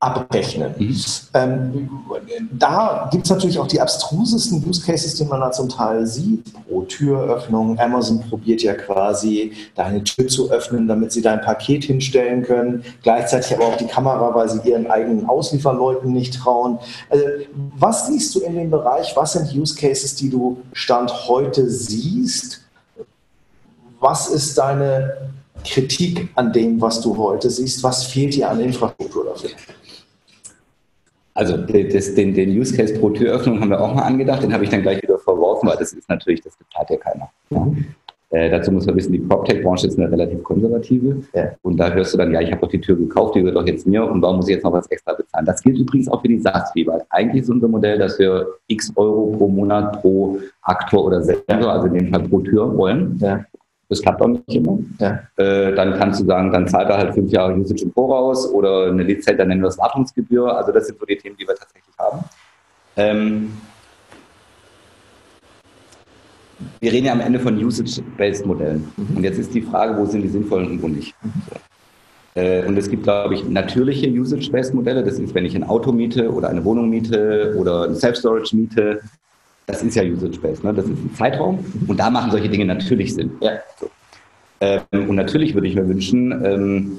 abrechnen. 0.00 0.74
Mhm. 0.78 0.96
Ähm, 1.34 1.90
da 2.52 3.08
gibt 3.10 3.24
es 3.24 3.30
natürlich 3.30 3.58
auch 3.58 3.66
die 3.66 3.80
abstrusesten 3.80 4.64
Use 4.66 4.84
Cases, 4.84 5.14
die 5.14 5.24
man 5.24 5.40
da 5.40 5.50
zum 5.50 5.68
Teil 5.68 6.06
sieht. 6.06 6.44
Pro 6.66 6.82
Türöffnung. 6.82 7.78
Amazon 7.78 8.20
probiert 8.28 8.62
ja 8.62 8.74
quasi, 8.74 9.52
deine 9.74 10.04
Tür 10.04 10.28
zu 10.28 10.50
öffnen, 10.50 10.86
damit 10.86 11.12
sie 11.12 11.22
dein 11.22 11.40
Paket 11.40 11.84
hinstellen 11.84 12.42
können. 12.42 12.84
Gleichzeitig 13.02 13.56
aber 13.56 13.66
auch 13.66 13.76
die 13.76 13.86
Kamera, 13.86 14.34
weil 14.34 14.48
sie 14.48 14.60
ihren 14.68 14.88
eigenen 14.88 15.28
Auslieferleuten 15.28 16.12
nicht 16.12 16.34
trauen. 16.34 16.78
Also, 17.10 17.24
was 17.78 18.06
siehst 18.06 18.34
du 18.34 18.40
in 18.40 18.54
dem 18.54 18.70
Bereich? 18.70 19.16
Was 19.16 19.32
sind 19.32 19.52
Use 19.54 19.74
Cases, 19.74 20.14
die 20.14 20.30
du 20.30 20.58
Stand 20.72 21.12
heute 21.28 21.68
siehst? 21.68 22.62
Was 24.00 24.28
ist 24.28 24.56
deine 24.56 25.32
Kritik 25.64 26.28
an 26.36 26.52
dem, 26.52 26.80
was 26.80 27.00
du 27.00 27.16
heute 27.16 27.50
siehst? 27.50 27.82
Was 27.82 28.04
fehlt 28.04 28.34
dir 28.34 28.48
an 28.48 28.60
Infrastruktur 28.60 29.24
dafür? 29.24 29.50
Also 31.38 31.56
das, 31.56 32.14
den, 32.16 32.34
den 32.34 32.50
Use 32.50 32.76
Case 32.76 32.98
pro 32.98 33.10
Türöffnung 33.10 33.60
haben 33.60 33.70
wir 33.70 33.80
auch 33.80 33.94
mal 33.94 34.02
angedacht, 34.02 34.42
den 34.42 34.52
habe 34.52 34.64
ich 34.64 34.70
dann 34.70 34.82
gleich 34.82 35.00
wieder 35.00 35.18
verworfen, 35.18 35.68
weil 35.68 35.76
das 35.76 35.92
ist 35.92 36.08
natürlich, 36.08 36.40
das 36.40 36.56
bezahlt 36.56 36.90
ja 36.90 36.96
keiner. 36.96 37.30
Mhm. 37.50 37.84
Äh, 38.30 38.50
dazu 38.50 38.72
muss 38.72 38.86
man 38.86 38.96
wissen, 38.96 39.12
die 39.12 39.20
PropTech-Branche 39.20 39.86
ist 39.86 39.96
eine 40.00 40.10
relativ 40.10 40.42
konservative. 40.42 41.22
Ja. 41.34 41.52
Und 41.62 41.76
da 41.76 41.92
hörst 41.92 42.12
du 42.12 42.18
dann, 42.18 42.32
ja, 42.32 42.40
ich 42.40 42.50
habe 42.50 42.60
doch 42.60 42.68
die 42.68 42.80
Tür 42.80 42.96
gekauft, 42.96 43.36
die 43.36 43.44
wird 43.44 43.54
doch 43.54 43.64
jetzt 43.64 43.86
mir 43.86 44.04
und 44.04 44.20
warum 44.20 44.38
muss 44.38 44.48
ich 44.48 44.56
jetzt 44.56 44.64
noch 44.64 44.72
was 44.72 44.88
extra 44.88 45.12
bezahlen? 45.12 45.46
Das 45.46 45.62
gilt 45.62 45.78
übrigens 45.78 46.08
auch 46.08 46.20
für 46.22 46.28
die 46.28 46.40
SaaS-Fee, 46.40 46.88
weil 46.88 47.04
eigentlich 47.10 47.44
ist 47.44 47.50
unser 47.50 47.68
Modell, 47.68 47.98
dass 47.98 48.18
wir 48.18 48.44
x 48.66 48.92
Euro 48.96 49.36
pro 49.38 49.46
Monat 49.46 50.00
pro 50.00 50.40
Aktor 50.62 51.04
oder 51.04 51.22
Sensor, 51.22 51.72
also 51.72 51.86
in 51.86 51.94
dem 51.94 52.08
Fall 52.08 52.28
pro 52.28 52.40
Tür 52.40 52.76
wollen. 52.76 53.16
Ja. 53.20 53.44
Das 53.88 54.02
klappt 54.02 54.20
auch 54.20 54.28
nicht 54.28 54.44
immer. 54.48 54.78
Ja. 54.98 55.22
Äh, 55.36 55.74
dann 55.74 55.98
kannst 55.98 56.20
du 56.20 56.26
sagen, 56.26 56.52
dann 56.52 56.68
zahlt 56.68 56.90
er 56.90 56.98
halt 56.98 57.14
fünf 57.14 57.30
Jahre 57.32 57.54
Usage 57.54 57.84
im 57.84 57.92
Voraus 57.92 58.50
oder 58.52 58.86
eine 58.86 59.02
Lizenz, 59.02 59.38
dann 59.38 59.48
nennen 59.48 59.62
wir 59.62 59.68
das 59.68 59.78
Wartungsgebühr. 59.78 60.54
Also 60.54 60.72
das 60.72 60.86
sind 60.86 60.98
so 60.98 61.06
die 61.06 61.16
Themen, 61.16 61.36
die 61.38 61.46
wir 61.46 61.54
tatsächlich 61.54 61.94
haben. 61.98 62.24
Ähm, 62.96 63.52
wir 66.80 66.92
reden 66.92 67.06
ja 67.06 67.12
am 67.12 67.20
Ende 67.20 67.40
von 67.40 67.56
Usage-Based 67.56 68.44
Modellen. 68.44 68.92
Mhm. 68.96 69.16
Und 69.16 69.24
jetzt 69.24 69.38
ist 69.38 69.54
die 69.54 69.62
Frage, 69.62 69.96
wo 69.96 70.04
sind 70.04 70.22
die 70.22 70.28
sinnvollen 70.28 70.72
und 70.72 70.82
wo 70.82 70.88
nicht. 70.88 71.14
Mhm. 71.22 71.32
Äh, 72.34 72.66
und 72.66 72.76
es 72.76 72.90
gibt, 72.90 73.04
glaube 73.04 73.34
ich, 73.34 73.48
natürliche 73.48 74.08
Usage-Based 74.08 74.74
Modelle. 74.74 75.02
Das 75.02 75.18
ist, 75.18 75.34
wenn 75.34 75.44
ich 75.44 75.56
ein 75.56 75.64
Auto 75.64 75.92
miete 75.92 76.30
oder 76.30 76.50
eine 76.50 76.64
Wohnung 76.64 76.90
miete 76.90 77.54
oder 77.58 77.84
ein 77.84 77.94
Self-Storage 77.94 78.54
miete, 78.54 79.00
das 79.68 79.82
ist 79.82 79.94
ja 79.94 80.02
Usage-Based, 80.02 80.64
ne? 80.64 80.72
das 80.72 80.86
ist 80.86 80.90
ein 80.90 81.14
Zeitraum 81.14 81.64
und 81.86 82.00
da 82.00 82.10
machen 82.10 82.30
solche 82.30 82.48
Dinge 82.48 82.64
natürlich 82.64 83.14
Sinn. 83.14 83.30
Ja. 83.40 83.58
So. 83.78 83.90
Ähm, 84.60 85.08
und 85.08 85.14
natürlich 85.14 85.54
würde 85.54 85.68
ich 85.68 85.76
mir 85.76 85.86
wünschen, 85.86 86.32
ähm, 86.44 86.98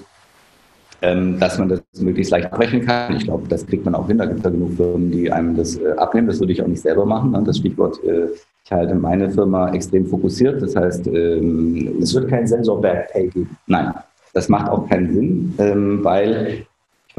ähm, 1.02 1.40
dass 1.40 1.58
man 1.58 1.70
das 1.70 1.82
möglichst 1.98 2.32
leicht 2.32 2.46
abrechnen 2.52 2.86
kann. 2.86 3.16
Ich 3.16 3.24
glaube, 3.24 3.48
das 3.48 3.66
kriegt 3.66 3.86
man 3.86 3.96
auch 3.96 4.08
hin. 4.08 4.20
Da 4.20 4.26
gibt 4.26 4.40
es 4.40 4.46
ja 4.46 4.52
genug 4.52 4.74
Firmen, 4.74 5.12
die 5.12 5.32
einem 5.32 5.56
das 5.56 5.78
äh, 5.78 5.92
abnehmen. 5.98 6.28
Das 6.28 6.40
würde 6.40 6.54
ich 6.54 6.62
auch 6.62 6.68
nicht 6.68 6.82
selber 6.82 7.06
machen. 7.06 7.32
Ne? 7.32 7.42
Das 7.44 7.58
Stichwort, 7.58 8.04
äh, 8.04 8.28
ich 8.64 8.72
halte 8.72 8.94
meine 8.94 9.32
Firma 9.32 9.74
extrem 9.74 10.06
fokussiert. 10.06 10.62
Das 10.62 10.76
heißt, 10.76 11.08
ähm, 11.08 11.98
es 12.02 12.14
wird 12.14 12.30
kein 12.30 12.46
Sensor-Backpay 12.46 13.28
geben. 13.30 13.58
Nein, 13.66 13.94
das 14.34 14.48
macht 14.48 14.70
auch 14.70 14.88
keinen 14.88 15.14
Sinn, 15.14 15.56
ähm, 15.58 16.04
weil 16.04 16.66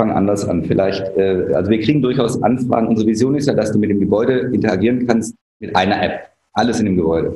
ich 0.00 0.02
fange 0.02 0.14
anders 0.14 0.48
an. 0.48 0.64
Vielleicht, 0.64 1.04
äh, 1.16 1.52
also 1.54 1.70
wir 1.70 1.80
kriegen 1.80 2.00
durchaus 2.00 2.42
Anfragen. 2.42 2.88
Unsere 2.88 3.06
Vision 3.06 3.34
ist 3.34 3.46
ja, 3.46 3.54
dass 3.54 3.72
du 3.72 3.78
mit 3.78 3.90
dem 3.90 4.00
Gebäude 4.00 4.50
interagieren 4.52 5.06
kannst 5.06 5.34
mit 5.58 5.74
einer 5.76 6.02
App. 6.02 6.30
Alles 6.54 6.80
in 6.80 6.86
dem 6.86 6.96
Gebäude. 6.96 7.34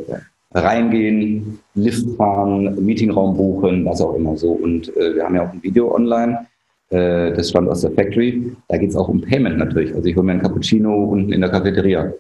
Reingehen, 0.53 1.59
Lift 1.75 2.09
fahren, 2.17 2.77
Meetingraum 2.85 3.37
buchen, 3.37 3.85
was 3.85 4.01
auch 4.01 4.15
immer 4.15 4.37
so. 4.37 4.53
Und 4.53 4.97
äh, 4.97 5.15
wir 5.15 5.25
haben 5.25 5.35
ja 5.35 5.47
auch 5.47 5.53
ein 5.53 5.63
Video 5.63 5.95
online. 5.95 6.47
Äh, 6.91 7.33
das 7.33 7.51
stammt 7.51 7.69
aus 7.69 7.83
der 7.83 7.91
Factory. 7.91 8.53
Da 8.69 8.77
geht 8.77 8.91
es 8.91 8.97
auch 8.97 9.09
um 9.09 9.21
Payment 9.21 9.59
natürlich. 9.59 9.95
Also 9.95 10.09
ich 10.09 10.17
hole 10.17 10.25
mir 10.25 10.33
ein 10.33 10.43
Cappuccino 10.43 11.05
unten 11.05 11.33
in 11.33 11.41
der 11.41 11.51
Cafeteria. 11.51 12.13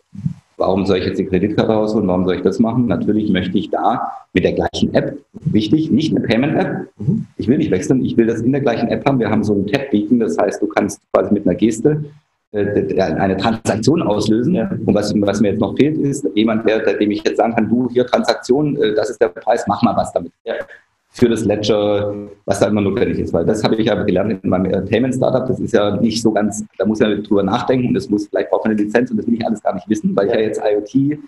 Warum 0.66 0.87
soll 0.87 0.96
ich 0.96 1.05
jetzt 1.05 1.18
die 1.18 1.27
Kreditkarte 1.27 1.72
rausholen? 1.72 2.09
Warum 2.09 2.24
soll 2.24 2.37
ich 2.37 2.42
das 2.42 2.59
machen? 2.59 2.87
Natürlich 2.87 3.31
möchte 3.31 3.59
ich 3.59 3.68
da 3.68 4.00
mit 4.33 4.44
der 4.44 4.55
gleichen 4.55 4.94
App, 4.94 5.18
wichtig, 5.35 5.90
nicht 5.90 6.16
eine 6.16 6.27
Payment-App. 6.27 6.88
Ich 7.37 7.48
will 7.48 7.59
nicht 7.59 7.70
wechseln, 7.70 8.03
ich 8.03 8.16
will 8.16 8.27
das 8.27 8.40
in 8.40 8.50
der 8.50 8.62
gleichen 8.62 8.88
App 8.88 9.05
haben. 9.05 9.18
Wir 9.18 9.29
haben 9.29 9.44
so 9.44 9.53
ein 9.53 9.66
Tab-Beacon, 9.66 10.20
das 10.20 10.38
heißt, 10.38 10.62
du 10.62 10.66
kannst 10.68 11.03
quasi 11.12 11.35
mit 11.35 11.46
einer 11.46 11.55
Geste 11.55 12.05
äh, 12.53 12.98
eine 12.98 13.37
Transaktion 13.37 14.00
auslösen. 14.00 14.55
Ja. 14.55 14.70
Und 14.87 14.94
was, 14.94 15.12
was, 15.20 15.42
mir 15.42 15.50
jetzt 15.50 15.61
noch 15.61 15.77
fehlt, 15.77 15.98
ist 15.98 16.27
jemand, 16.35 16.66
der, 16.66 16.81
dem 16.81 17.11
ich 17.11 17.22
jetzt 17.24 17.37
sagen 17.37 17.55
kann, 17.55 17.68
du 17.68 17.90
hier 17.90 18.07
Transaktion, 18.07 18.83
äh, 18.83 18.94
das 18.94 19.11
ist 19.11 19.20
der 19.20 19.29
Preis, 19.29 19.66
mach 19.68 19.83
mal 19.83 19.94
was 19.94 20.14
damit. 20.14 20.33
Ja. 20.44 20.55
Für 21.16 21.29
das 21.29 21.44
Ledger, 21.44 22.12
was 22.44 22.59
da 22.59 22.66
immer 22.66 22.81
notwendig 22.81 23.20
ist. 23.20 23.33
Weil 23.33 23.44
das 23.44 23.62
habe 23.62 23.77
ich 23.77 23.87
ja 23.87 24.03
gelernt 24.03 24.42
in 24.42 24.50
meinem 24.50 24.66
Entertainment-Startup. 24.66 25.46
Das 25.46 25.61
ist 25.61 25.72
ja 25.72 25.96
nicht 25.96 26.20
so 26.20 26.33
ganz, 26.33 26.64
da 26.77 26.85
muss 26.85 26.98
man 26.98 27.22
drüber 27.22 27.44
nachdenken 27.44 27.94
das 27.94 28.11
muss, 28.11 28.27
vielleicht 28.27 28.50
braucht 28.50 28.64
man 28.64 28.72
eine 28.72 28.83
Lizenz 28.83 29.12
und 29.12 29.18
das 29.18 29.27
will 29.27 29.35
ich 29.35 29.46
alles 29.46 29.62
gar 29.62 29.74
nicht 29.74 29.88
wissen, 29.88 30.14
weil 30.16 30.27
ich 30.27 30.33
ja 30.33 30.40
jetzt 30.40 30.61
IoT 30.61 31.20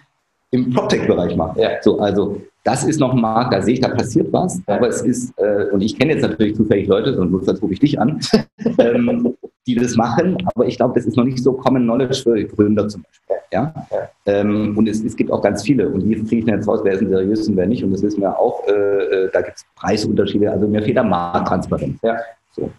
im 0.56 0.72
PropTech-Bereich 0.72 1.36
mache. 1.36 1.60
Ja. 1.60 1.70
So, 1.82 1.98
also 2.00 2.40
das 2.64 2.84
ist 2.84 2.98
noch 2.98 3.12
ein 3.12 3.20
Markt, 3.20 3.52
da 3.52 3.62
sehe 3.62 3.74
ich, 3.74 3.80
da 3.80 3.88
passiert 3.88 4.32
was, 4.32 4.60
aber 4.66 4.88
es 4.88 5.02
ist, 5.02 5.32
äh, 5.38 5.66
und 5.70 5.82
ich 5.82 5.96
kenne 5.96 6.14
jetzt 6.14 6.22
natürlich 6.22 6.56
zufällig 6.56 6.88
Leute, 6.88 7.14
sonst 7.14 7.62
rufe 7.62 7.72
ich 7.72 7.80
dich 7.80 8.00
an, 8.00 8.18
ähm, 8.78 9.36
die 9.66 9.76
das 9.76 9.96
machen, 9.96 10.36
aber 10.54 10.66
ich 10.66 10.76
glaube, 10.76 10.94
das 10.94 11.06
ist 11.06 11.16
noch 11.16 11.24
nicht 11.24 11.38
so 11.38 11.52
Common 11.52 11.84
Knowledge 11.84 12.22
für 12.22 12.44
Gründer 12.44 12.88
zum 12.88 13.02
Beispiel. 13.02 13.36
Ja? 13.52 13.72
ja. 13.90 14.08
Ähm, 14.26 14.76
und 14.76 14.88
es, 14.88 15.02
es, 15.04 15.16
gibt 15.16 15.30
auch 15.30 15.42
ganz 15.42 15.62
viele. 15.62 15.88
Und 15.88 16.08
wie 16.08 16.14
kriege 16.16 16.38
ich 16.38 16.44
denn 16.44 16.54
jetzt 16.54 16.68
raus, 16.68 16.80
wer 16.82 16.94
ist 16.94 17.02
ein 17.02 17.08
seriös 17.08 17.48
und 17.48 17.56
wer 17.56 17.66
nicht? 17.66 17.84
Und 17.84 17.92
das 17.92 18.02
wissen 18.02 18.20
wir 18.20 18.36
auch, 18.36 18.66
äh, 18.66 18.72
äh 18.72 19.30
da 19.32 19.40
gibt 19.40 19.58
es 19.58 19.64
Preisunterschiede. 19.76 20.50
Also 20.50 20.66
mir 20.66 20.82
fehlt 20.82 20.96
da 20.96 21.04
Markttransparenz. 21.04 21.98
Ja? 22.02 22.16
So. 22.52 22.70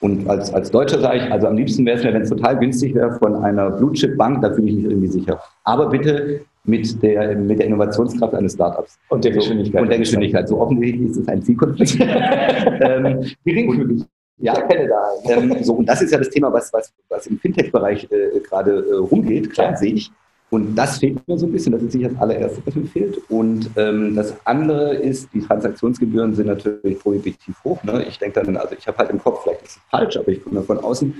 Und 0.00 0.28
als, 0.28 0.52
als 0.52 0.70
Deutscher 0.70 1.00
sage 1.00 1.18
ich, 1.18 1.32
also 1.32 1.46
am 1.46 1.56
liebsten 1.56 1.86
wäre 1.86 1.98
es 1.98 2.04
mir, 2.04 2.12
wenn 2.12 2.22
es 2.22 2.28
total 2.28 2.58
günstig 2.58 2.94
wäre 2.94 3.12
von 3.18 3.36
einer 3.36 3.70
Blue 3.70 3.92
Chip 3.92 4.16
Bank, 4.16 4.42
da 4.42 4.52
fühle 4.52 4.68
ich 4.68 4.76
mich 4.76 4.84
irgendwie 4.84 5.08
sicher. 5.08 5.40
Aber 5.64 5.88
bitte 5.88 6.42
mit 6.64 7.02
der, 7.02 7.36
mit 7.36 7.58
der 7.58 7.66
Innovationskraft 7.66 8.34
eines 8.34 8.54
Startups. 8.54 8.98
Und 9.08 9.24
der 9.24 9.32
Geschwindigkeit. 9.32 9.82
Und 9.82 9.88
der 9.88 9.98
Geschwindigkeit. 9.98 10.48
So 10.48 10.60
offensichtlich 10.60 11.10
ist 11.10 11.16
es 11.16 11.28
ein 11.28 11.42
Zielkonflikt. 11.42 11.98
ähm, 12.00 13.24
Geringfügig. 13.44 14.04
Ja, 14.38 14.52
kenne 14.52 14.88
da. 14.88 15.32
Ähm, 15.32 15.56
so, 15.62 15.74
und 15.74 15.88
das 15.88 16.02
ist 16.02 16.12
ja 16.12 16.18
das 16.18 16.28
Thema, 16.28 16.52
was, 16.52 16.70
was, 16.72 16.92
was 17.08 17.26
im 17.26 17.38
Fintech-Bereich 17.38 18.06
äh, 18.10 18.40
gerade 18.40 18.84
äh, 18.90 18.94
rumgeht, 18.96 19.50
klar, 19.50 19.70
ja. 19.70 19.76
sehe 19.76 19.94
ich. 19.94 20.10
Und 20.56 20.74
das 20.74 20.96
fehlt 20.96 21.20
mir 21.28 21.36
so 21.36 21.44
ein 21.44 21.52
bisschen, 21.52 21.72
das 21.72 21.82
ist 21.82 21.92
sicher 21.92 22.08
das 22.08 22.18
allererste, 22.18 22.62
was 22.64 22.74
mir 22.74 22.86
fehlt. 22.86 23.18
Und 23.28 23.68
ähm, 23.76 24.16
das 24.16 24.34
andere 24.46 24.94
ist, 24.94 25.28
die 25.34 25.42
Transaktionsgebühren 25.42 26.34
sind 26.34 26.46
natürlich 26.46 26.98
prohibitiv 26.98 27.62
hoch. 27.62 27.84
Ne? 27.84 28.06
Ich 28.08 28.18
denke 28.18 28.42
dann, 28.42 28.56
also 28.56 28.74
ich 28.74 28.86
habe 28.86 28.96
halt 28.96 29.10
im 29.10 29.22
Kopf, 29.22 29.42
vielleicht 29.42 29.60
ist 29.64 29.76
es 29.76 29.82
falsch, 29.90 30.16
aber 30.16 30.28
ich 30.28 30.42
komme 30.42 30.62
von 30.62 30.78
außen, 30.78 31.14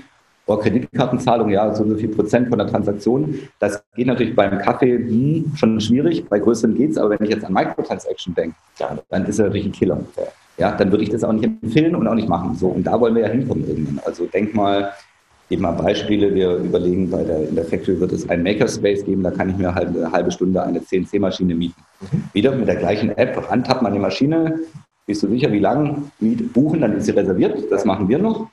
oh, 0.47 0.57
Kreditkartenzahlung, 0.57 1.49
ja, 1.49 1.71
so, 1.75 1.87
so 1.87 1.95
viel 1.95 2.09
Prozent 2.09 2.49
von 2.49 2.57
der 2.57 2.65
Transaktion. 2.65 3.37
Das 3.59 3.83
geht 3.95 4.07
natürlich 4.07 4.35
beim 4.35 4.57
Kaffee 4.57 4.97
hm, 4.97 5.51
schon 5.55 5.79
schwierig, 5.81 6.27
bei 6.27 6.39
größeren 6.39 6.73
geht 6.73 6.89
es, 6.89 6.97
aber 6.97 7.11
wenn 7.11 7.27
ich 7.27 7.29
jetzt 7.29 7.45
an 7.45 7.53
Microtransaction 7.53 8.33
denke, 8.33 8.55
ja, 8.79 8.97
dann 9.11 9.25
ist 9.27 9.37
er 9.37 9.45
natürlich 9.45 9.67
ein 9.67 9.71
Killer. 9.71 9.99
Ja, 10.57 10.71
dann 10.71 10.89
würde 10.89 11.03
ich 11.03 11.11
das 11.11 11.23
auch 11.23 11.31
nicht 11.31 11.43
empfehlen 11.43 11.95
und 11.95 12.07
auch 12.07 12.15
nicht 12.15 12.27
machen. 12.27 12.55
So, 12.55 12.69
und 12.69 12.85
da 12.85 12.99
wollen 12.99 13.13
wir 13.13 13.21
ja 13.21 13.29
hinkommen 13.29 13.67
irgendwann. 13.67 13.99
Also 14.03 14.25
denk 14.25 14.55
mal, 14.55 14.93
eben 15.49 15.61
mal 15.61 15.71
Beispiele. 15.71 16.33
Wir 16.33 16.55
überlegen, 16.55 17.09
bei 17.09 17.23
der, 17.23 17.49
in 17.49 17.55
der 17.55 17.65
Factory 17.65 17.99
wird 17.99 18.11
es 18.11 18.29
einen 18.29 18.43
Makerspace 18.43 19.05
geben, 19.05 19.23
da 19.23 19.31
kann 19.31 19.49
ich 19.49 19.57
mir 19.57 19.73
halt 19.73 19.89
eine 19.89 20.11
halbe 20.11 20.31
Stunde 20.31 20.61
eine 20.61 20.83
CNC-Maschine 20.83 21.55
mieten. 21.55 21.81
Wieder 22.33 22.51
mit 22.51 22.67
der 22.67 22.75
gleichen 22.75 23.09
App, 23.17 23.51
antappt 23.51 23.81
man 23.81 23.93
die 23.93 23.99
Maschine, 23.99 24.59
bist 25.05 25.23
du 25.23 25.29
sicher, 25.29 25.51
wie 25.51 25.59
lang, 25.59 26.11
buchen, 26.53 26.81
dann 26.81 26.97
ist 26.97 27.05
sie 27.05 27.11
reserviert, 27.11 27.71
das 27.71 27.85
machen 27.85 28.09
wir 28.09 28.19
noch. 28.19 28.49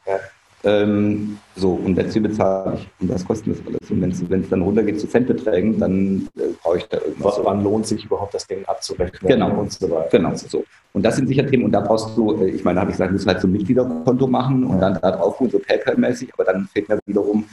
Ähm, 0.65 1.39
so, 1.57 1.73
und 1.73 1.97
letztlich 1.97 2.23
bezahle 2.23 2.79
ich. 2.79 2.89
Und 3.01 3.11
das 3.11 3.25
kostet 3.25 3.59
das 3.59 3.67
alles. 3.67 3.91
Und 3.91 4.01
wenn 4.01 4.41
es 4.41 4.49
dann 4.49 4.63
runtergeht 4.63 4.99
zu 4.99 5.07
Centbeträgen, 5.07 5.79
dann 5.79 6.29
äh, 6.37 6.43
brauche 6.63 6.79
ich 6.79 6.85
da 6.85 6.99
irgendwas. 6.99 7.39
Wann 7.43 7.63
lohnt 7.63 7.87
sich 7.87 8.05
überhaupt 8.05 8.35
das 8.35 8.47
Ding 8.47 8.65
abzurechnen? 8.65 9.29
Genau. 9.29 9.61
Und 9.61 9.73
so 9.73 9.91
weiter. 9.91 10.09
Genau, 10.11 10.35
so. 10.35 10.65
Und 10.95 11.05
das 11.05 11.17
sind 11.17 11.29
sicher 11.29 11.47
Themen. 11.47 11.65
Und 11.65 11.73
da 11.73 11.81
brauchst 11.81 12.17
du, 12.17 12.41
äh, 12.41 12.49
ich 12.49 12.65
meine, 12.65 12.77
da 12.77 12.81
habe 12.83 12.91
ich 12.91 12.97
gesagt, 12.97 13.11
du 13.11 13.15
musst 13.15 13.27
halt 13.27 13.41
so 13.41 13.49
ein 13.49 13.53
Mitgliederkonto 13.53 14.27
machen 14.27 14.65
und 14.65 14.81
dann 14.81 14.99
da 15.01 15.11
drauf 15.11 15.37
so 15.39 15.59
PayPal-mäßig. 15.59 16.31
Aber 16.33 16.45
dann 16.45 16.67
fehlt 16.73 16.89
mir 16.89 16.99
wiederum, 17.05 17.45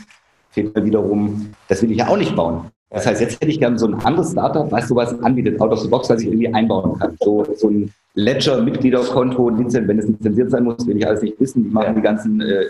fehlt 0.49 0.73
mir 0.73 0.85
wiederum, 0.85 1.53
das 1.67 1.81
will 1.81 1.91
ich 1.91 1.97
ja 1.97 2.07
auch 2.07 2.17
nicht 2.17 2.35
bauen. 2.35 2.71
Das 2.93 3.07
heißt, 3.07 3.21
jetzt 3.21 3.35
hätte 3.35 3.49
ich 3.49 3.59
gerne 3.59 3.79
so 3.79 3.87
ein 3.87 3.95
anderes 3.95 4.31
Startup, 4.31 4.69
was 4.69 4.89
sowas 4.89 5.17
anbietet, 5.23 5.59
out 5.61 5.71
of 5.71 5.79
the 5.79 5.87
box, 5.87 6.09
was 6.09 6.21
ich 6.21 6.27
irgendwie 6.27 6.53
einbauen 6.53 6.99
kann. 6.99 7.15
So, 7.21 7.45
so 7.55 7.69
ein 7.69 7.89
Ledger-Mitgliederkonto, 8.15 9.49
wenn 9.57 9.97
es 9.99 10.07
lizenziert 10.07 10.51
sein 10.51 10.65
muss, 10.65 10.85
will 10.85 10.97
ich 10.97 11.07
alles 11.07 11.21
nicht 11.21 11.39
wissen. 11.39 11.63
Die 11.63 11.69
machen 11.69 11.95
die 11.95 12.01
ganzen 12.01 12.41
äh, 12.41 12.45
äh, 12.45 12.67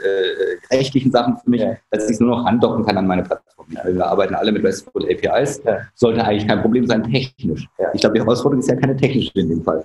rechtlichen 0.71 1.11
Sachen 1.11 1.37
für 1.37 1.49
mich, 1.49 1.63
dass 1.89 2.05
ich 2.05 2.11
es 2.11 2.19
nur 2.19 2.29
noch 2.37 2.45
andocken 2.45 2.85
kann 2.85 2.97
an 2.97 3.07
meine 3.07 3.23
Plattform. 3.23 3.65
Wir 3.83 4.05
arbeiten 4.05 4.35
alle 4.35 4.51
mit 4.51 4.63
RESTful 4.63 5.07
APIs. 5.09 5.59
Sollte 5.95 6.23
eigentlich 6.23 6.47
kein 6.47 6.61
Problem 6.61 6.85
sein, 6.85 7.01
technisch. 7.03 7.67
Ich 7.95 8.01
glaube, 8.01 8.13
die 8.13 8.21
Herausforderung 8.21 8.59
ist 8.59 8.69
ja 8.69 8.75
keine 8.75 8.95
technische 8.95 9.31
in 9.33 9.49
dem 9.49 9.63
Fall. 9.63 9.83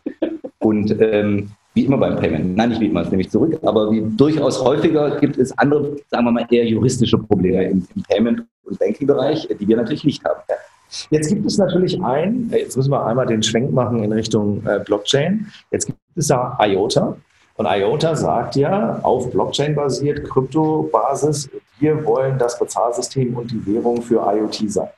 Und 0.59 0.95
ähm, 1.01 1.49
wie 1.73 1.85
immer 1.87 1.97
beim 1.97 2.17
Payment. 2.17 2.57
Nein, 2.57 2.71
nicht 2.71 2.81
wie 2.81 2.87
immer, 2.87 3.03
das 3.03 3.11
nehme 3.11 3.23
ich 3.23 3.31
zurück, 3.31 3.59
aber 3.63 3.91
wie 3.91 4.03
durchaus 4.17 4.63
häufiger 4.63 5.19
gibt 5.19 5.39
es 5.39 5.57
andere, 5.57 5.97
sagen 6.11 6.25
wir 6.25 6.33
mal, 6.33 6.47
eher 6.51 6.67
juristische 6.67 7.17
Probleme 7.19 7.65
im, 7.65 7.87
im 7.95 8.03
Payment- 8.03 8.43
und 8.67 8.79
Banking-Bereich, 8.79 9.49
die 9.49 9.69
wir 9.69 9.77
natürlich 9.77 10.05
nicht 10.05 10.25
haben. 10.25 10.41
Jetzt 11.11 11.29
gibt 11.29 11.47
es 11.47 11.59
natürlich 11.59 12.03
ein, 12.03 12.51
äh, 12.53 12.61
jetzt 12.61 12.77
müssen 12.77 12.91
wir 12.91 13.05
einmal 13.05 13.27
den 13.27 13.43
Schwenk 13.43 13.73
machen 13.73 14.03
in 14.03 14.13
Richtung 14.13 14.65
äh, 14.67 14.81
Blockchain. 14.81 15.47
Jetzt 15.71 15.87
gibt 15.87 15.99
es 16.15 16.29
da 16.29 16.57
IOTA. 16.61 17.17
Und 17.57 17.67
IOTA 17.67 18.15
sagt 18.15 18.57
ja, 18.57 19.01
auf 19.03 19.31
Blockchain 19.31 19.75
basiert, 19.75 20.29
Kryptobasis, 20.29 21.49
wir 21.79 22.05
wollen 22.05 22.39
das 22.39 22.59
Bezahlsystem 22.59 23.37
und 23.37 23.51
die 23.51 23.67
Währung 23.67 24.03
für 24.03 24.23
IoT 24.27 24.71
sein. 24.71 24.89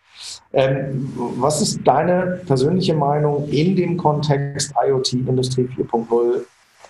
Ähm, 0.53 1.13
was 1.17 1.63
ist 1.63 1.81
deine 1.85 2.41
persönliche 2.47 2.95
Meinung 2.95 3.49
in 3.49 3.77
dem 3.77 3.97
Kontext 3.97 4.75
IoT 4.85 5.13
Industrie 5.13 5.69
4.0 5.77 6.45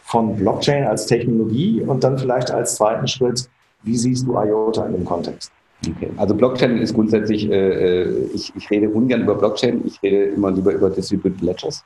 von 0.05 0.37
Blockchain 0.37 0.85
als 0.85 1.05
Technologie 1.05 1.83
und 1.83 2.03
dann 2.03 2.19
vielleicht 2.19 2.51
als 2.51 2.77
zweiten 2.77 3.07
Schritt, 3.07 3.49
wie 3.83 3.97
siehst 3.97 4.27
du 4.27 4.39
IOTA 4.39 4.87
in 4.87 4.93
dem 4.93 5.05
Kontext? 5.05 5.53
Okay. 5.87 6.11
Also 6.17 6.35
Blockchain 6.35 6.79
ist 6.79 6.95
grundsätzlich, 6.95 7.49
äh, 7.51 8.03
äh, 8.03 8.31
ich, 8.35 8.53
ich 8.57 8.71
rede 8.71 8.89
ungern 8.89 9.23
über 9.23 9.35
Blockchain, 9.35 9.83
ich 9.87 10.03
rede 10.03 10.25
immer 10.25 10.51
lieber 10.51 10.73
über 10.73 10.91
Distributed 10.91 11.41
Ledgers. 11.41 11.85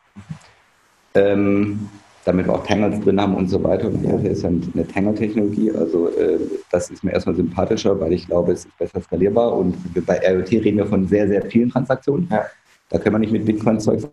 Ähm, 1.15 1.89
damit 2.25 2.47
wir 2.47 2.55
auch 2.55 2.65
Tangles 2.65 3.01
drin 3.01 3.21
haben 3.21 3.35
und 3.35 3.49
so 3.49 3.63
weiter. 3.63 3.89
Und 3.89 4.05
IoT 4.05 4.25
ist 4.25 4.43
ja 4.43 4.49
eine 4.49 4.87
Tangle-Technologie, 4.87 5.73
also 5.73 6.09
äh, 6.09 6.39
das 6.71 6.91
ist 6.91 7.03
mir 7.03 7.13
erstmal 7.13 7.35
sympathischer, 7.35 7.99
weil 8.01 8.13
ich 8.13 8.27
glaube, 8.27 8.53
es 8.53 8.65
ist 8.65 8.79
besser 8.79 9.01
skalierbar 9.01 9.57
und 9.57 9.77
bei 10.07 10.21
IoT 10.25 10.53
reden 10.53 10.79
wir 10.79 10.87
von 10.87 11.07
sehr, 11.09 11.27
sehr 11.29 11.43
vielen 11.47 11.71
Transaktionen. 11.71 12.29
Ja. 12.31 12.47
Da 12.89 12.99
können 12.99 13.17
wir 13.17 13.19
nicht 13.19 13.33
mit 13.33 13.45
Bitcoin-Zeug 13.45 14.09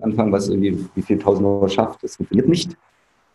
anfangen, 0.00 0.32
was 0.32 0.48
irgendwie 0.48 0.84
wie 0.94 1.02
viel 1.02 1.18
tausend 1.18 1.46
Euro 1.46 1.68
schafft. 1.68 2.02
Das 2.02 2.16
funktioniert 2.16 2.48
nicht. 2.48 2.76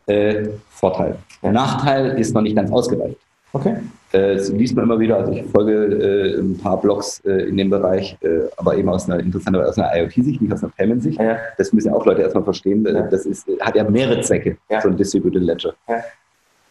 Äh, 0.08 0.50
Vorteil. 0.70 1.18
Ja. 1.42 1.52
Nachteil 1.52 2.20
ist 2.20 2.34
noch 2.34 2.42
nicht 2.42 2.56
ganz 2.56 2.72
ausgereift. 2.72 3.18
Okay. 3.54 3.76
Äh, 4.12 4.36
das 4.36 4.50
liest 4.50 4.76
man 4.76 4.86
immer 4.86 5.00
wieder. 5.00 5.18
Also 5.18 5.32
ich 5.32 5.44
folge 5.46 5.74
äh, 5.74 6.40
ein 6.40 6.58
paar 6.58 6.80
Blogs 6.80 7.22
äh, 7.26 7.50
in 7.50 7.58
dem 7.58 7.70
Bereich, 7.70 8.18
äh, 8.22 8.42
aber 8.58 8.78
eben 8.78 8.90
aus 8.90 9.10
einer 9.10 9.20
interessanten, 9.20 9.62
aus 9.62 9.78
einer 9.78 9.96
IoT-Sicht, 9.96 10.42
nicht 10.42 10.54
aus 10.54 10.64
einer 10.64 10.74
Payment-Sicht. 10.78 11.20
Ja. 11.20 11.38
Das 11.58 11.74
müssen 11.74 11.90
ja 11.90 11.94
auch 11.94 12.06
Leute 12.06 12.22
erstmal 12.22 12.44
verstehen. 12.44 12.86
Ja. 12.86 13.02
Das 13.04 13.26
ist, 13.26 13.48
hat 13.60 13.76
ja 13.76 13.90
mehrere 13.90 14.22
Zwecke, 14.22 14.58
ja. 14.70 14.82
so 14.82 14.90
ein 14.90 14.98
Distributed 14.98 15.42
Ledger. 15.44 15.74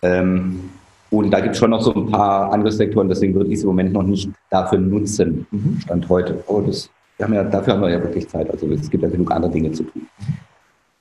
Ähm, 0.03 0.71
und 1.11 1.31
da 1.31 1.41
gibt 1.41 1.55
es 1.55 1.59
schon 1.59 1.71
noch 1.71 1.83
so 1.83 1.95
ein 1.95 2.11
paar 2.11 2.53
andere 2.53 2.73
Sektoren, 2.73 3.09
deswegen 3.09 3.35
würde 3.35 3.49
ich 3.49 3.57
es 3.57 3.62
im 3.62 3.69
Moment 3.69 3.93
noch 3.93 4.03
nicht 4.03 4.29
dafür 4.51 4.79
nutzen, 4.79 5.47
mhm. 5.51 5.79
Stand 5.81 6.09
heute. 6.09 6.43
Oh, 6.47 6.61
das, 6.61 6.91
wir 7.17 7.27
haben 7.27 7.35
ja, 7.35 7.45
dafür 7.45 7.75
haben 7.75 7.83
wir 7.83 7.91
ja 7.91 8.03
wirklich 8.03 8.29
Zeit. 8.29 8.51
Also 8.51 8.67
es 8.71 8.91
gibt 8.91 9.03
ja 9.03 9.09
genug 9.09 9.31
andere 9.31 9.53
Dinge 9.53 9.73
zu 9.73 9.85
tun. 9.85 10.07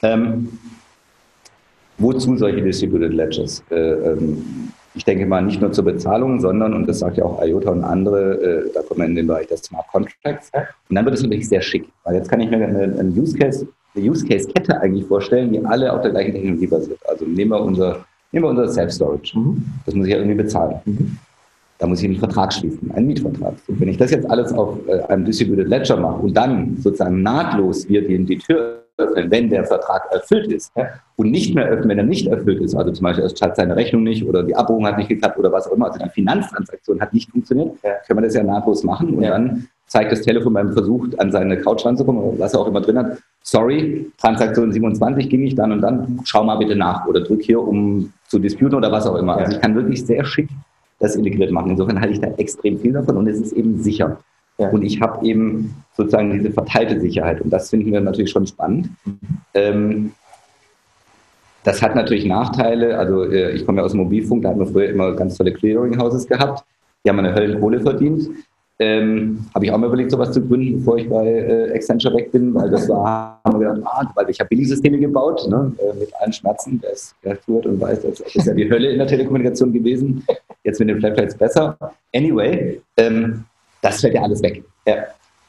Ähm, 0.04 0.50
wozu 1.98 2.38
solche 2.38 2.62
Distributed 2.62 3.14
Ledgers? 3.14 3.64
Äh, 3.72 3.76
ähm, 3.76 4.72
ich 4.95 5.03
denke 5.03 5.25
mal 5.25 5.41
nicht 5.41 5.62
nur 5.62 5.71
zur 5.71 5.84
Bezahlung, 5.84 6.39
sondern, 6.39 6.73
und 6.73 6.88
das 6.88 6.99
sagt 6.99 7.17
ja 7.17 7.25
auch 7.25 7.43
IOTA 7.43 7.71
und 7.71 7.84
andere, 7.84 8.41
äh, 8.41 8.71
da 8.73 8.81
kommen 8.81 9.01
wir 9.01 9.05
in 9.08 9.15
den 9.15 9.27
Bereich 9.27 9.47
der 9.47 9.58
Smart 9.58 9.88
Contracts. 9.91 10.51
Und 10.89 10.95
dann 10.95 11.05
wird 11.05 11.15
es 11.15 11.23
natürlich 11.23 11.49
sehr 11.49 11.62
schick, 11.62 11.88
weil 12.03 12.15
jetzt 12.15 12.29
kann 12.29 12.39
ich 12.39 12.49
mir 12.49 12.58
eine, 12.58 12.84
eine 12.84 13.10
Use 13.10 13.38
Case, 13.38 13.67
eine 13.95 14.10
Use 14.10 14.25
Case 14.25 14.47
Kette 14.47 14.79
eigentlich 14.79 15.05
vorstellen, 15.05 15.51
die 15.51 15.63
alle 15.65 15.91
auf 15.91 16.01
der 16.01 16.12
gleichen 16.12 16.34
Technologie 16.34 16.67
basiert. 16.67 16.99
Also 17.08 17.25
nehmen 17.25 17.51
wir 17.51 17.62
unser, 17.62 18.05
nehmen 18.31 18.45
wir 18.45 18.49
unser 18.49 18.67
Self-Storage. 18.69 19.38
Mhm. 19.38 19.65
Das 19.86 19.93
muss 19.93 20.08
ich 20.08 20.13
ja 20.13 20.17
irgendwie 20.19 20.38
bezahlen. 20.38 20.79
Mhm. 20.86 21.17
Da 21.77 21.88
muss 21.88 21.99
ich 21.99 22.05
einen 22.05 22.17
Vertrag 22.17 22.53
schließen, 22.53 22.89
einen 22.91 23.08
Mietvertrag. 23.08 23.55
Und 23.67 23.81
wenn 23.81 23.89
ich 23.89 23.97
das 23.97 24.12
jetzt 24.12 24.29
alles 24.29 24.53
auf 24.53 24.77
äh, 24.88 25.01
einem 25.03 25.25
Distributed 25.25 25.67
Ledger 25.67 25.97
mache 25.97 26.21
und 26.21 26.34
dann 26.34 26.77
sozusagen 26.77 27.21
nahtlos 27.21 27.89
wir 27.89 28.08
die, 28.08 28.23
die 28.23 28.38
Tür 28.38 28.85
öffnen, 28.97 29.29
wenn 29.29 29.49
der 29.49 29.63
Vertrag 29.65 30.12
erfüllt 30.12 30.51
ist 30.51 30.71
ja. 30.75 30.89
und 31.15 31.31
nicht 31.31 31.53
mehr 31.53 31.65
öffnen, 31.65 31.89
wenn 31.89 31.97
er 31.97 32.05
nicht 32.05 32.27
erfüllt 32.27 32.62
ist. 32.62 32.75
Also 32.75 32.91
zum 32.91 33.03
Beispiel, 33.03 33.25
es 33.25 33.36
zahlt 33.36 33.55
seine 33.55 33.75
Rechnung 33.75 34.03
nicht 34.03 34.25
oder 34.25 34.43
die 34.43 34.55
Abbuchung 34.55 34.86
hat 34.88 34.97
nicht 34.97 35.10
geklappt 35.10 35.38
oder 35.38 35.51
was 35.51 35.67
auch 35.67 35.73
immer. 35.73 35.88
Also 35.88 35.99
die 35.99 36.10
Finanztransaktion 36.10 37.01
hat 37.01 37.13
nicht 37.13 37.29
funktioniert. 37.29 37.77
Ja. 37.84 37.91
Können 38.08 38.19
wir 38.19 38.25
das 38.25 38.36
ja 38.36 38.43
nahtlos 38.43 38.84
machen 38.84 39.13
und 39.15 39.23
ja. 39.23 39.31
dann 39.31 39.67
zeigt 39.88 40.12
das 40.12 40.21
Telefon 40.21 40.53
beim 40.53 40.73
Versuch, 40.73 41.08
an 41.17 41.31
seine 41.31 41.58
Couch 41.62 41.86
ranzukommen 41.86 42.21
oder 42.21 42.39
was 42.39 42.53
er 42.53 42.62
auch 42.62 42.67
immer 42.67 42.81
drin 42.81 42.97
hat. 42.97 43.17
Sorry, 43.43 44.12
Transaktion 44.17 44.71
27 44.71 45.29
ging 45.29 45.43
nicht 45.43 45.60
dann 45.60 45.71
und 45.71 45.81
dann. 45.81 46.19
Schau 46.23 46.43
mal 46.43 46.55
bitte 46.55 46.75
nach 46.75 47.05
oder 47.05 47.21
drück 47.21 47.43
hier, 47.43 47.62
um 47.62 48.12
zu 48.27 48.39
disputen 48.39 48.75
oder 48.75 48.91
was 48.91 49.05
auch 49.05 49.15
immer. 49.15 49.38
Also 49.38 49.55
ich 49.55 49.62
kann 49.62 49.75
wirklich 49.75 50.05
sehr 50.05 50.25
schick 50.25 50.49
das 50.99 51.15
integriert 51.15 51.51
machen. 51.51 51.71
Insofern 51.71 51.99
halte 51.99 52.13
ich 52.13 52.21
da 52.21 52.27
extrem 52.38 52.79
viel 52.79 52.93
davon 52.93 53.17
und 53.17 53.27
es 53.27 53.39
ist 53.39 53.53
eben 53.53 53.81
sicher. 53.81 54.17
Ja. 54.58 54.70
Und 54.70 54.84
ich 54.84 55.02
habe 55.02 55.26
eben 55.26 55.76
sozusagen 55.96 56.32
diese 56.32 56.52
verteilte 56.52 57.00
Sicherheit. 57.00 57.41
Und 57.41 57.50
das 57.50 57.70
finden 57.70 57.91
wir 57.91 58.02
natürlich 58.02 58.32
schon 58.32 58.48
spannend. 58.48 58.89
Ähm, 59.54 60.12
das 61.63 61.82
hat 61.82 61.96
natürlich 61.96 62.26
Nachteile. 62.26 62.98
Also 62.98 63.24
äh, 63.24 63.52
ich 63.52 63.65
komme 63.65 63.80
ja 63.80 63.86
aus 63.86 63.91
dem 63.91 64.02
Mobilfunk, 64.02 64.44
da 64.44 64.50
hatten 64.50 64.60
wir 64.60 64.68
früher 64.68 64.89
immer 64.89 65.13
ganz 65.13 65.38
tolle 65.38 65.52
Clearinghouses 65.52 66.28
gehabt. 66.28 66.63
Die 67.04 67.10
haben 67.10 67.20
eine 67.20 67.34
Höllenkohle 67.34 67.80
verdient. 67.82 68.30
Ähm, 68.78 69.46
habe 69.56 69.65
ich 69.65 69.72
auch 69.72 69.78
mal 69.78 69.88
überlegt, 69.88 70.12
sowas 70.12 70.34
zu 70.34 70.46
gründen, 70.46 70.80
bevor 70.80 70.98
ich 70.98 71.10
bei 71.10 71.26
äh, 71.26 71.72
Accenture 71.74 72.13
weg 72.13 72.32
bin, 72.34 72.54
weil 72.54 72.70
das 72.70 72.89
war, 72.89 73.39
haben 73.46 73.60
wir 73.60 73.70
gedacht, 73.70 73.88
ah, 73.88 74.12
weil 74.15 74.30
ich 74.30 74.38
habe 74.38 74.50
Billigsysteme 74.50 75.00
gebaut, 75.00 75.48
ne, 75.50 75.72
äh, 75.78 75.98
mit 75.98 76.10
allen 76.20 76.34
Schmerzen, 76.34 76.82
der 76.82 76.91
ist 76.91 77.15
geführt 77.22 77.65
und 77.68 77.80
weiß, 77.80 78.02
das 78.02 78.20
ist 78.20 78.46
ja 78.46 78.54
die 78.54 78.70
Hölle 78.70 78.89
in 78.91 78.98
der 78.98 79.08
Telekommunikation 79.08 79.72
gewesen. 79.72 80.26
Jetzt 80.65 80.80
mit 80.80 80.89
den 80.89 81.00
Flatrates 81.00 81.38
besser. 81.38 81.78
Anyway, 82.13 82.82
ähm, 82.98 83.46
das 83.86 84.02
fällt 84.02 84.15
ja 84.15 84.24
alles 84.24 84.41
weg. 84.41 84.63
Ja. 84.88 84.95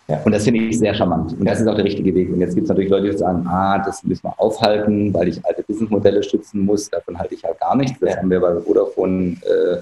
Ja. 0.08 0.20
Und 0.24 0.32
das 0.32 0.44
finde 0.44 0.60
ich 0.60 0.78
sehr 0.78 0.94
charmant. 0.94 1.32
Und 1.32 1.44
das 1.44 1.60
ist 1.60 1.66
auch 1.66 1.74
der 1.74 1.84
richtige 1.84 2.14
Weg. 2.14 2.32
Und 2.32 2.38
jetzt 2.38 2.54
gibt 2.54 2.64
es 2.64 2.68
natürlich 2.68 2.90
Leute, 2.90 3.10
die 3.10 3.16
sagen, 3.16 3.44
ah, 3.48 3.82
das 3.84 4.04
müssen 4.04 4.22
wir 4.22 4.34
aufhalten, 4.38 5.12
weil 5.12 5.26
ich 5.28 5.44
alte 5.44 5.64
Businessmodelle 5.64 6.22
schützen 6.22 6.60
muss. 6.60 6.88
Davon 6.88 7.18
halte 7.18 7.34
ich 7.34 7.42
halt 7.42 7.58
gar 7.58 7.74
nichts. 7.74 7.98
Das 7.98 8.16
haben 8.16 8.30
wir 8.30 8.38
bei 8.38 8.60
Vodafone 8.60 9.36
äh, 9.42 9.78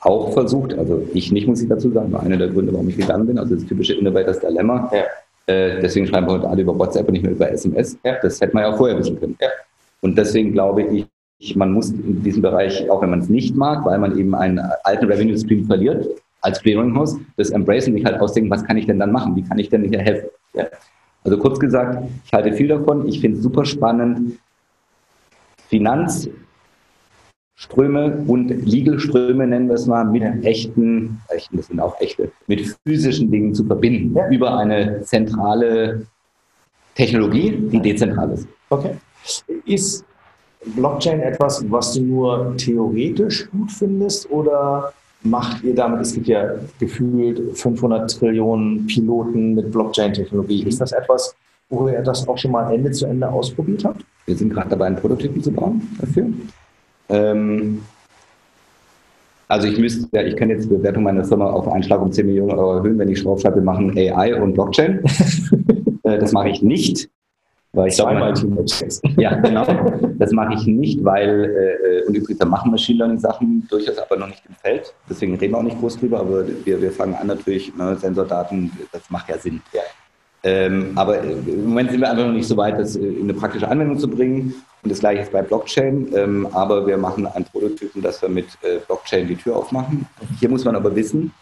auch 0.00 0.32
versucht. 0.32 0.78
Also 0.78 1.08
ich 1.12 1.32
nicht, 1.32 1.48
muss 1.48 1.60
ich 1.60 1.68
dazu 1.68 1.90
sagen, 1.90 2.12
war 2.12 2.22
einer 2.22 2.36
der 2.36 2.48
Gründe, 2.48 2.72
warum 2.72 2.88
ich 2.88 2.96
gegangen 2.96 3.26
bin. 3.26 3.36
Also 3.36 3.56
das 3.56 3.66
typische 3.66 3.94
Innovators 3.94 4.38
Dilemma. 4.38 4.88
Ja. 4.92 5.52
Äh, 5.52 5.80
deswegen 5.80 6.06
schreiben 6.06 6.28
wir 6.28 6.34
heute 6.34 6.48
alle 6.48 6.62
über 6.62 6.78
WhatsApp 6.78 7.08
und 7.08 7.14
nicht 7.14 7.24
mehr 7.24 7.32
über 7.32 7.50
SMS. 7.50 7.98
Ja. 8.04 8.18
Das 8.22 8.40
hätte 8.40 8.54
man 8.54 8.62
ja 8.62 8.72
auch 8.72 8.76
vorher 8.76 8.96
wissen 8.96 9.18
können. 9.18 9.36
Und 10.02 10.16
deswegen 10.16 10.52
glaube 10.52 10.82
ich, 10.82 11.56
man 11.56 11.72
muss 11.72 11.90
in 11.90 12.22
diesem 12.22 12.42
Bereich, 12.42 12.88
auch 12.88 13.02
wenn 13.02 13.10
man 13.10 13.18
es 13.18 13.28
nicht 13.28 13.56
mag, 13.56 13.84
weil 13.84 13.98
man 13.98 14.16
eben 14.16 14.36
einen 14.36 14.60
alten 14.84 15.06
Revenue 15.06 15.36
Stream 15.36 15.64
verliert, 15.64 16.06
als 16.42 16.60
Clearinghouse, 16.60 17.16
das 17.36 17.50
embracen 17.50 17.94
mich 17.94 18.04
halt 18.04 18.20
ausdenken, 18.20 18.50
was 18.50 18.64
kann 18.64 18.76
ich 18.76 18.86
denn 18.86 18.98
dann 18.98 19.12
machen? 19.12 19.34
Wie 19.36 19.42
kann 19.42 19.58
ich 19.58 19.68
denn 19.68 19.84
hier 19.88 20.00
helfen? 20.00 20.28
Ja. 20.54 20.66
Also 21.24 21.38
kurz 21.38 21.58
gesagt, 21.58 22.02
ich 22.24 22.32
halte 22.32 22.52
viel 22.52 22.68
davon. 22.68 23.06
Ich 23.06 23.20
finde 23.20 23.38
es 23.38 23.44
super 23.44 23.64
spannend, 23.64 24.38
Finanzströme 25.68 26.34
und 28.26 28.48
Legal-Ströme, 28.48 29.46
nennen 29.46 29.68
wir 29.68 29.76
es 29.76 29.86
mal, 29.86 30.04
mit 30.04 30.22
ja. 30.22 30.34
echten, 30.42 31.20
echten, 31.28 31.56
das 31.56 31.68
sind 31.68 31.80
auch 31.80 31.98
echte, 32.00 32.30
mit 32.48 32.76
physischen 32.84 33.30
Dingen 33.30 33.54
zu 33.54 33.64
verbinden, 33.64 34.14
ja. 34.16 34.28
über 34.28 34.58
eine 34.58 35.00
zentrale 35.02 36.06
Technologie, 36.94 37.56
die 37.72 37.80
dezentral 37.80 38.32
ist. 38.32 38.48
Okay. 38.68 38.96
Ist 39.64 40.04
Blockchain 40.76 41.20
etwas, 41.20 41.64
was 41.70 41.94
du 41.94 42.02
nur 42.02 42.56
theoretisch 42.56 43.48
gut 43.50 43.70
findest 43.70 44.30
oder 44.30 44.92
macht 45.24 45.62
ihr 45.62 45.74
damit? 45.74 46.00
Es 46.00 46.14
gibt 46.14 46.26
ja 46.26 46.54
gefühlt 46.78 47.56
500 47.56 48.18
Trillionen 48.18 48.86
Piloten 48.86 49.54
mit 49.54 49.70
Blockchain-Technologie. 49.70 50.64
Ist 50.64 50.80
das 50.80 50.92
etwas, 50.92 51.34
wo 51.68 51.88
ihr 51.88 52.02
das 52.02 52.26
auch 52.28 52.38
schon 52.38 52.52
mal 52.52 52.72
Ende 52.72 52.90
zu 52.90 53.06
Ende 53.06 53.28
ausprobiert 53.28 53.84
habt? 53.84 54.04
Wir 54.26 54.36
sind 54.36 54.52
gerade 54.52 54.70
dabei, 54.70 54.86
einen 54.86 54.96
Prototypen 54.96 55.42
zu 55.42 55.52
bauen 55.52 55.82
dafür. 56.00 56.26
Ähm, 57.08 57.82
also 59.48 59.68
ich 59.68 59.78
müsste, 59.78 60.08
ja, 60.12 60.22
ich 60.22 60.36
kann 60.36 60.48
jetzt 60.48 60.64
die 60.64 60.68
Bewertung 60.68 61.02
meiner 61.02 61.24
Firma 61.24 61.50
auf 61.50 61.68
einen 61.68 61.82
Schlag 61.82 62.00
um 62.00 62.10
10 62.10 62.26
Millionen 62.26 62.52
Euro 62.52 62.76
erhöhen, 62.76 62.98
wenn 62.98 63.08
ich 63.08 63.22
draufschreibe, 63.22 63.56
wir 63.56 63.62
machen 63.62 63.96
AI 63.96 64.40
und 64.40 64.54
Blockchain. 64.54 65.02
Äh, 66.04 66.18
das 66.18 66.32
mache 66.32 66.48
ich 66.48 66.62
nicht. 66.62 67.08
Weil 67.74 67.88
ich 67.88 67.96
Zweimal 67.96 68.34
Teammates. 68.34 69.00
Ja, 69.16 69.34
genau. 69.34 69.66
Das 70.18 70.30
mache 70.32 70.54
ich 70.54 70.66
nicht, 70.66 71.02
weil, 71.02 72.02
äh, 72.04 72.06
und 72.06 72.14
übrigens, 72.14 72.38
da 72.38 72.44
machen 72.44 72.70
Machine 72.70 72.98
Learning 72.98 73.18
Sachen 73.18 73.66
durchaus 73.70 73.98
aber 73.98 74.16
noch 74.16 74.28
nicht 74.28 74.42
im 74.46 74.54
Feld. 74.56 74.92
Deswegen 75.08 75.36
reden 75.36 75.54
wir 75.54 75.58
auch 75.58 75.62
nicht 75.62 75.80
groß 75.80 75.98
drüber, 75.98 76.20
aber 76.20 76.44
wir, 76.46 76.82
wir 76.82 76.92
fangen 76.92 77.14
an 77.14 77.28
natürlich, 77.28 77.74
ne, 77.74 77.96
Sensordaten, 77.96 78.70
das 78.92 79.08
macht 79.08 79.30
ja 79.30 79.38
Sinn. 79.38 79.62
Ja. 79.72 79.80
Ähm, 80.44 80.92
aber 80.96 81.20
im 81.20 81.68
Moment 81.68 81.92
sind 81.92 82.00
wir 82.00 82.10
einfach 82.10 82.26
noch 82.26 82.32
nicht 82.32 82.48
so 82.48 82.56
weit, 82.56 82.78
das 82.78 82.96
in 82.96 83.22
eine 83.22 83.34
praktische 83.34 83.68
Anwendung 83.68 83.98
zu 83.98 84.08
bringen. 84.08 84.54
Und 84.82 84.90
das 84.90 84.98
gleiche 84.98 85.22
ist 85.22 85.32
bei 85.32 85.40
Blockchain. 85.40 86.08
Ähm, 86.14 86.48
aber 86.52 86.86
wir 86.86 86.98
machen 86.98 87.26
einen 87.26 87.44
Prototypen, 87.44 88.02
dass 88.02 88.20
wir 88.20 88.28
mit 88.28 88.46
äh, 88.62 88.78
Blockchain 88.86 89.28
die 89.28 89.36
Tür 89.36 89.56
aufmachen. 89.56 90.06
Hier 90.40 90.48
muss 90.48 90.64
man 90.64 90.74
aber 90.74 90.94
wissen, 90.94 91.32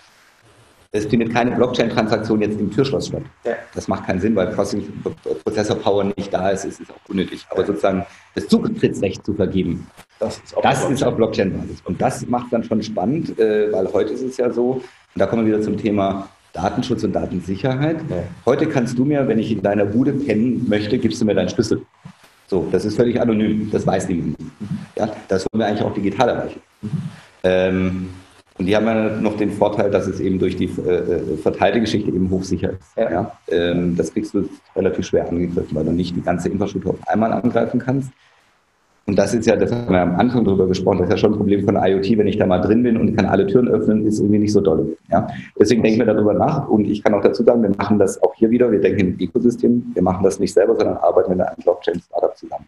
es 0.92 1.06
findet 1.06 1.32
keine 1.32 1.52
Blockchain-Transaktion 1.52 2.40
jetzt 2.42 2.58
im 2.58 2.70
Türschloss 2.70 3.08
statt. 3.08 3.22
Ja. 3.44 3.52
Das 3.74 3.86
macht 3.86 4.06
keinen 4.06 4.20
Sinn, 4.20 4.34
weil 4.34 4.48
Prozessor-Power 4.48 6.04
nicht 6.04 6.32
da 6.34 6.50
ist. 6.50 6.64
Es 6.64 6.80
ist 6.80 6.90
auch 6.90 7.08
unnötig. 7.08 7.46
Aber 7.50 7.64
sozusagen 7.64 8.04
das 8.34 8.48
Zugtrittsrecht 8.48 9.24
zu 9.24 9.34
vergeben, 9.34 9.86
das 10.18 10.38
ist 10.38 10.56
auf, 10.56 10.62
das 10.62 10.84
Blockchain. 10.84 11.16
Blockchain-Basis. 11.16 11.82
Und 11.84 12.02
das 12.02 12.26
macht 12.26 12.52
dann 12.52 12.64
schon 12.64 12.82
spannend, 12.82 13.38
äh, 13.38 13.72
weil 13.72 13.92
heute 13.92 14.12
ist 14.12 14.22
es 14.22 14.36
ja 14.36 14.50
so, 14.50 14.72
und 14.72 14.84
da 15.14 15.26
kommen 15.26 15.46
wir 15.46 15.54
wieder 15.54 15.62
zum 15.62 15.76
Thema 15.76 16.28
Datenschutz 16.52 17.04
und 17.04 17.12
Datensicherheit. 17.12 17.98
Ja. 18.08 18.24
Heute 18.44 18.66
kannst 18.66 18.98
du 18.98 19.04
mir, 19.04 19.28
wenn 19.28 19.38
ich 19.38 19.52
in 19.52 19.62
deiner 19.62 19.84
Bude 19.84 20.12
pennen 20.12 20.66
möchte, 20.68 20.98
gibst 20.98 21.20
du 21.20 21.24
mir 21.24 21.34
deinen 21.34 21.48
Schlüssel. 21.48 21.82
So, 22.48 22.66
das 22.72 22.84
ist 22.84 22.96
völlig 22.96 23.20
anonym, 23.20 23.70
das 23.70 23.86
weiß 23.86 24.08
niemand. 24.08 24.36
Ja, 24.96 25.08
das 25.28 25.46
wollen 25.52 25.60
wir 25.60 25.66
eigentlich 25.66 25.82
auch 25.82 25.94
digital 25.94 26.30
erreichen. 26.30 26.60
Mhm. 26.82 26.90
Ähm, 27.44 28.08
und 28.58 28.66
die 28.66 28.76
haben 28.76 28.86
ja 28.86 29.16
noch 29.20 29.36
den 29.36 29.50
Vorteil, 29.50 29.90
dass 29.90 30.06
es 30.06 30.20
eben 30.20 30.38
durch 30.38 30.56
die 30.56 30.66
äh, 30.66 30.90
äh, 30.90 31.36
verteilte 31.38 31.80
Geschichte 31.80 32.10
eben 32.10 32.28
hochsicher 32.30 32.72
ist. 32.72 32.96
Ja. 32.96 33.10
ja? 33.10 33.32
Ähm, 33.48 33.96
das 33.96 34.12
kriegst 34.12 34.34
du 34.34 34.48
relativ 34.76 35.06
schwer 35.06 35.28
angegriffen, 35.28 35.74
weil 35.74 35.84
du 35.84 35.92
nicht 35.92 36.14
die 36.14 36.22
ganze 36.22 36.50
Infrastruktur 36.50 36.92
auf 36.92 37.08
einmal 37.08 37.32
angreifen 37.32 37.80
kannst. 37.80 38.10
Und 39.06 39.18
das 39.18 39.32
ist 39.34 39.46
ja, 39.46 39.56
das 39.56 39.72
haben 39.72 39.90
wir 39.90 40.02
am 40.02 40.16
Anfang 40.16 40.44
darüber 40.44 40.66
gesprochen, 40.66 40.98
das 40.98 41.08
ist 41.08 41.12
ja 41.12 41.16
schon 41.16 41.32
ein 41.32 41.38
Problem 41.38 41.64
von 41.64 41.74
IoT, 41.74 42.18
wenn 42.18 42.26
ich 42.26 42.36
da 42.36 42.46
mal 42.46 42.60
drin 42.60 42.82
bin 42.82 42.96
und 42.96 43.16
kann 43.16 43.26
alle 43.26 43.46
Türen 43.46 43.66
öffnen, 43.68 44.06
ist 44.06 44.20
irgendwie 44.20 44.38
nicht 44.38 44.52
so 44.52 44.60
doll. 44.60 44.96
Ja? 45.10 45.26
Deswegen 45.58 45.82
denken 45.82 46.00
wir 46.00 46.06
darüber 46.06 46.34
nach 46.34 46.68
und 46.68 46.84
ich 46.84 47.02
kann 47.02 47.14
auch 47.14 47.22
dazu 47.22 47.42
sagen, 47.42 47.62
wir 47.62 47.72
machen 47.76 47.98
das 47.98 48.22
auch 48.22 48.34
hier 48.34 48.50
wieder, 48.50 48.70
wir 48.70 48.80
denken 48.80 49.00
im 49.00 49.16
Ökosystem, 49.18 49.90
wir 49.94 50.02
machen 50.02 50.22
das 50.22 50.38
nicht 50.38 50.52
selber, 50.52 50.76
sondern 50.76 50.98
arbeiten 50.98 51.30
mit 51.30 51.40
einem 51.40 51.56
Blockchain-Startup 51.62 52.36
zusammen. 52.36 52.66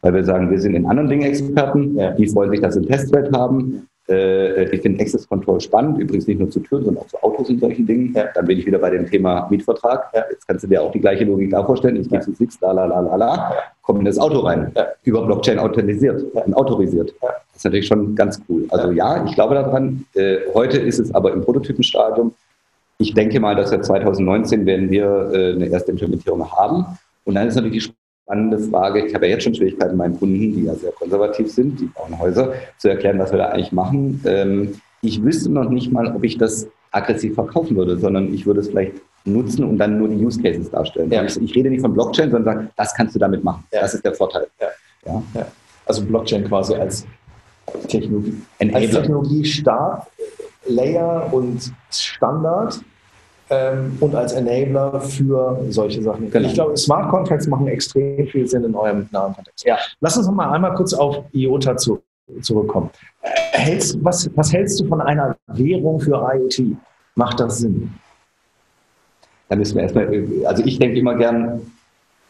Weil 0.00 0.14
wir 0.14 0.24
sagen, 0.24 0.50
wir 0.50 0.58
sind 0.58 0.74
in 0.74 0.86
anderen 0.86 1.08
Dingen 1.08 1.22
Experten, 1.22 1.98
die 2.16 2.26
freuen 2.28 2.50
sich, 2.50 2.60
dass 2.60 2.74
sie 2.74 2.80
ein 2.80 2.86
Testwelt 2.86 3.30
haben 3.36 3.88
ich 4.08 4.80
finde 4.80 5.02
Access 5.02 5.28
Control 5.28 5.60
spannend, 5.60 5.98
übrigens 5.98 6.26
nicht 6.26 6.40
nur 6.40 6.50
zu 6.50 6.60
Türen, 6.60 6.84
sondern 6.84 7.04
auch 7.04 7.08
zu 7.08 7.22
Autos 7.22 7.50
und 7.50 7.60
solchen 7.60 7.86
Dingen. 7.86 8.14
Ja. 8.14 8.24
Dann 8.34 8.46
bin 8.46 8.58
ich 8.58 8.64
wieder 8.64 8.78
bei 8.78 8.90
dem 8.90 9.06
Thema 9.06 9.46
Mietvertrag. 9.50 10.10
Ja. 10.14 10.24
Jetzt 10.30 10.48
kannst 10.48 10.64
du 10.64 10.68
dir 10.68 10.82
auch 10.82 10.92
die 10.92 11.00
gleiche 11.00 11.24
Logik 11.24 11.50
da 11.50 11.62
vorstellen. 11.62 11.96
Ich 11.96 12.08
gehe 12.08 12.20
zu 12.20 12.32
Six, 12.32 12.58
la 12.60 12.72
la 12.72 12.86
la 12.86 13.00
la 13.00 13.16
la, 13.16 13.52
komme 13.82 13.98
in 13.98 14.04
das 14.06 14.18
Auto 14.18 14.40
rein, 14.40 14.72
über 15.04 15.26
Blockchain 15.26 15.58
authentisiert 15.58 16.22
und 16.34 16.54
autorisiert. 16.54 17.14
Das 17.20 17.32
ist 17.56 17.64
natürlich 17.64 17.86
schon 17.86 18.14
ganz 18.14 18.40
cool. 18.48 18.66
Also 18.70 18.92
ja, 18.92 19.24
ich 19.26 19.34
glaube 19.34 19.54
daran. 19.54 20.04
Äh, 20.14 20.38
heute 20.54 20.78
ist 20.78 20.98
es 20.98 21.14
aber 21.14 21.32
im 21.32 21.42
Prototypenstadium. 21.42 22.32
Ich 22.98 23.14
denke 23.14 23.40
mal, 23.40 23.54
dass 23.54 23.70
wir 23.70 23.80
2019 23.80 24.66
werden 24.66 24.90
wir 24.90 25.30
äh, 25.32 25.52
eine 25.52 25.66
erste 25.66 25.92
Implementierung 25.92 26.50
haben. 26.50 26.84
Und 27.24 27.34
dann 27.34 27.46
ist 27.48 27.56
natürlich 27.56 27.84
die 27.84 27.92
spannende 28.28 28.58
Frage. 28.58 29.06
Ich 29.06 29.14
habe 29.14 29.26
ja 29.26 29.32
jetzt 29.32 29.44
schon 29.44 29.54
Schwierigkeiten, 29.54 29.96
meinen 29.96 30.18
Kunden, 30.18 30.52
die 30.52 30.64
ja 30.64 30.74
sehr 30.74 30.92
konservativ 30.92 31.50
sind, 31.50 31.80
die 31.80 31.86
bauen 31.86 32.18
Häuser, 32.18 32.52
zu 32.76 32.88
erklären, 32.88 33.18
was 33.18 33.32
wir 33.32 33.38
da 33.38 33.46
eigentlich 33.46 33.72
machen. 33.72 34.20
Ähm, 34.26 34.74
ich 35.00 35.22
wüsste 35.22 35.50
noch 35.50 35.70
nicht 35.70 35.90
mal, 35.90 36.14
ob 36.14 36.22
ich 36.24 36.36
das 36.36 36.68
aggressiv 36.90 37.34
verkaufen 37.34 37.74
würde, 37.76 37.96
sondern 37.96 38.32
ich 38.34 38.44
würde 38.44 38.60
es 38.60 38.68
vielleicht 38.68 38.92
nutzen 39.24 39.64
und 39.64 39.78
dann 39.78 39.98
nur 39.98 40.08
die 40.08 40.16
Use 40.16 40.40
Cases 40.42 40.70
darstellen. 40.70 41.10
Ja. 41.10 41.24
Ich, 41.24 41.54
rede 41.54 41.70
nicht 41.70 41.80
von 41.80 41.94
Blockchain, 41.94 42.30
sondern 42.30 42.56
sage, 42.56 42.70
das 42.76 42.94
kannst 42.94 43.14
du 43.14 43.18
damit 43.18 43.42
machen. 43.42 43.64
Ja. 43.72 43.80
Das 43.80 43.94
ist 43.94 44.04
der 44.04 44.14
Vorteil. 44.14 44.46
Ja. 45.06 45.22
Also 45.86 46.04
Blockchain 46.04 46.44
quasi 46.44 46.74
als 46.74 47.06
Technologie, 47.88 48.42
als 48.58 48.90
Technologie 48.90 49.44
Start, 49.44 50.06
Layer 50.66 51.32
und 51.32 51.72
Standard 51.90 52.78
ähm, 53.50 53.96
und 54.00 54.14
als 54.14 54.32
Enabler 54.32 55.00
für 55.00 55.64
solche 55.70 56.02
Sachen. 56.02 56.30
Genau. 56.30 56.46
Ich 56.46 56.54
glaube, 56.54 56.76
Smart 56.76 57.10
Contracts 57.10 57.46
machen 57.46 57.68
extrem 57.68 58.26
viel 58.26 58.46
Sinn 58.46 58.64
in 58.64 58.74
eurem 58.74 59.08
nahen 59.10 59.34
Kontext. 59.34 59.64
Ja. 59.64 59.78
Lass 60.00 60.16
uns 60.16 60.26
noch 60.26 60.34
mal 60.34 60.50
einmal 60.50 60.74
kurz 60.74 60.92
auf 60.92 61.24
IOTA 61.32 61.76
zu, 61.76 62.02
zurückkommen. 62.42 62.90
Äh, 63.22 63.30
hältst, 63.52 64.02
was, 64.04 64.30
was 64.36 64.52
hältst 64.52 64.80
du 64.80 64.86
von 64.86 65.00
einer 65.00 65.36
Währung 65.46 66.00
für 66.00 66.16
IoT? 66.34 66.76
Macht 67.14 67.40
das 67.40 67.58
Sinn? 67.58 67.92
Da 69.48 69.56
müssen 69.56 69.76
wir 69.76 69.82
erstmal, 69.82 70.26
also 70.44 70.62
ich 70.64 70.78
denke 70.78 70.98
immer 70.98 71.14
gern 71.14 71.62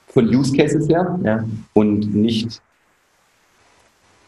von 0.08 0.26
Use 0.28 0.56
Cases 0.56 0.88
her 0.88 1.18
ja. 1.24 1.44
und 1.74 2.14
nicht 2.14 2.62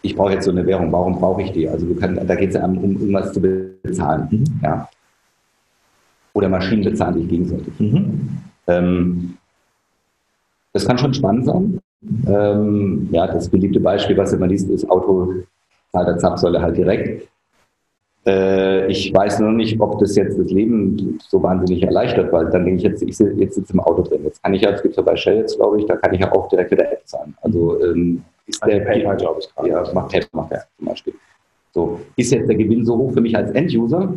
ich 0.03 0.17
brauche 0.17 0.33
jetzt 0.33 0.47
so 0.47 0.51
eine 0.51 0.67
Währung, 0.67 0.91
warum 0.93 1.21
brauche 1.21 1.43
ich 1.43 1.53
die? 1.53 1.69
Also 1.69 1.87
kann, 1.95 2.27
da 2.27 2.35
geht 2.35 2.49
es 2.49 2.55
ja 2.55 2.65
um, 2.65 2.79
um 2.79 2.93
irgendwas 2.93 3.35
zu 3.35 3.41
bezahlen. 3.41 4.29
Mhm. 4.31 4.61
Ja 4.63 4.89
oder 6.33 6.49
Maschinen 6.49 6.85
bezahlen 6.85 7.15
sich 7.15 7.29
gegenseitig. 7.29 7.79
Mhm. 7.79 8.29
Ähm, 8.67 9.35
das 10.73 10.87
kann 10.87 10.99
schon 10.99 11.15
spannend 11.15 11.47
sein. 11.47 11.81
Ähm, 12.27 13.09
ja, 13.11 13.27
das 13.27 13.49
beliebte 13.49 13.81
Beispiel, 13.81 14.17
was 14.17 14.33
immer 14.33 14.47
liest, 14.47 14.71
ist 14.71 14.89
Auto 14.89 15.35
zahlt 15.93 16.09
der 16.09 16.19
Zapfsäule 16.19 16.63
halt 16.63 16.77
direkt. 16.77 17.29
Äh, 18.27 18.87
ich 18.91 19.13
weiß 19.13 19.41
nur 19.41 19.53
nicht, 19.53 19.81
ob 19.81 19.99
das 19.99 20.15
jetzt 20.17 20.39
das 20.39 20.51
Leben 20.51 21.19
so 21.29 21.43
wahnsinnig 21.43 21.83
erleichtert, 21.83 22.33
weil 22.33 22.51
dann 22.51 22.65
denke 22.65 22.79
ich 22.79 22.83
jetzt, 22.85 23.03
ich 23.03 23.17
sitze 23.17 23.35
jetzt 23.35 23.55
sitze 23.55 23.73
im 23.73 23.81
Auto 23.81 24.03
drin. 24.03 24.23
Jetzt 24.25 24.43
kann 24.43 24.55
ich 24.55 24.63
ja, 24.63 24.71
es 24.71 24.83
gibt 24.83 24.97
ja 24.97 25.03
bei 25.03 25.17
Shell 25.17 25.39
jetzt, 25.39 25.57
glaube 25.57 25.81
ich, 25.81 25.87
da 25.87 25.97
kann 25.97 26.15
ich 26.15 26.21
ja 26.21 26.31
auch 26.33 26.49
direkt 26.49 26.71
mit 26.71 26.81
der 26.81 26.93
App 26.93 27.07
zahlen. 27.07 27.35
Also 27.43 27.83
ähm, 27.83 28.23
ist 28.47 28.63
also 28.63 28.77
der 28.77 28.85
PayPal, 28.85 29.17
glaube 29.17 29.41
ich, 29.41 29.55
gerade. 29.55 29.69
Ja, 29.69 29.95
macht 29.95 30.13
PayPal 30.13 30.29
macht 30.33 30.53
ja. 30.53 30.59
zum 30.77 30.87
Beispiel. 30.87 31.15
So, 31.73 32.01
ist 32.17 32.33
jetzt 32.33 32.49
der 32.49 32.57
Gewinn 32.57 32.85
so 32.85 32.97
hoch 32.97 33.13
für 33.13 33.21
mich 33.21 33.37
als 33.37 33.51
End-User? 33.53 34.13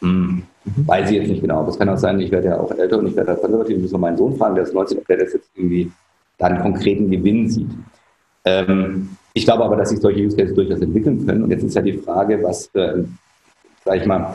Mhm. 0.00 0.42
Mhm. 0.64 0.86
Weiß 0.86 1.10
ich 1.10 1.16
jetzt 1.16 1.28
nicht 1.28 1.40
genau. 1.40 1.64
Das 1.64 1.78
kann 1.78 1.88
auch 1.88 1.96
sein, 1.96 2.20
ich 2.20 2.30
werde 2.30 2.48
ja 2.48 2.60
auch 2.60 2.70
älter 2.70 2.98
und 2.98 3.08
ich 3.08 3.16
werde 3.16 3.34
konservativ. 3.36 3.76
Ich 3.76 3.82
muss 3.82 3.92
mal 3.92 3.98
meinen 3.98 4.16
Sohn 4.16 4.36
fragen, 4.36 4.54
der 4.54 4.64
ist 4.64 4.74
19, 4.74 4.98
ob 4.98 5.06
der 5.06 5.18
das 5.18 5.32
jetzt 5.32 5.50
irgendwie 5.54 5.90
da 6.38 6.46
einen 6.46 6.60
konkreten 6.60 7.10
Gewinn 7.10 7.48
sieht. 7.48 7.70
Ähm, 8.44 9.10
ich 9.34 9.44
glaube 9.44 9.64
aber, 9.64 9.76
dass 9.76 9.90
sich 9.90 10.00
solche 10.00 10.20
Use 10.20 10.36
Cases 10.36 10.54
durchaus 10.54 10.80
entwickeln 10.80 11.26
können. 11.26 11.42
Und 11.42 11.50
jetzt 11.50 11.62
ist 11.64 11.74
ja 11.74 11.82
die 11.82 11.98
Frage, 11.98 12.42
was 12.42 12.66
für, 12.66 13.04
sag 13.84 13.96
ich 13.96 14.06
mal, 14.06 14.34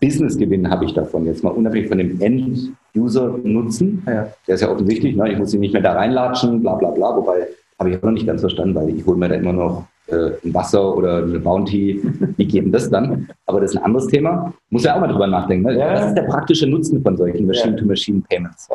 Business-Gewinn 0.00 0.68
habe 0.68 0.84
ich 0.84 0.92
davon? 0.92 1.24
Jetzt 1.24 1.42
mal 1.44 1.50
unabhängig 1.50 1.88
von 1.88 1.98
dem 1.98 2.20
End-User-Nutzen. 2.20 4.02
Ja. 4.06 4.28
Der 4.46 4.54
ist 4.54 4.60
ja 4.60 4.70
offensichtlich, 4.70 5.16
ne? 5.16 5.32
ich 5.32 5.38
muss 5.38 5.54
ihn 5.54 5.60
nicht 5.60 5.72
mehr 5.72 5.82
da 5.82 5.92
reinlatschen, 5.92 6.60
bla 6.60 6.74
bla 6.74 6.90
bla. 6.90 7.16
Wobei, 7.16 7.46
habe 7.78 7.90
ich 7.90 7.96
auch 7.96 8.02
noch 8.02 8.10
nicht 8.10 8.26
ganz 8.26 8.40
verstanden, 8.40 8.74
weil 8.74 8.90
ich 8.90 9.06
hole 9.06 9.16
mir 9.16 9.28
da 9.28 9.36
immer 9.36 9.52
noch 9.52 9.80
äh, 9.80 9.93
ein 10.10 10.52
Wasser 10.52 10.96
oder 10.96 11.18
eine 11.18 11.38
Bounty, 11.38 12.02
wie 12.36 12.44
geht 12.46 12.64
denn 12.64 12.72
das 12.72 12.90
dann? 12.90 13.28
Aber 13.46 13.60
das 13.60 13.70
ist 13.70 13.78
ein 13.78 13.84
anderes 13.84 14.06
Thema. 14.08 14.52
Muss 14.70 14.84
ja 14.84 14.94
auch 14.94 15.00
mal 15.00 15.08
drüber 15.08 15.26
nachdenken. 15.26 15.66
Ne? 15.66 15.78
Was 15.78 16.08
ist 16.08 16.14
der 16.14 16.22
praktische 16.22 16.66
Nutzen 16.66 17.02
von 17.02 17.16
solchen 17.16 17.46
Machine-to-Machine-Payments? 17.46 18.68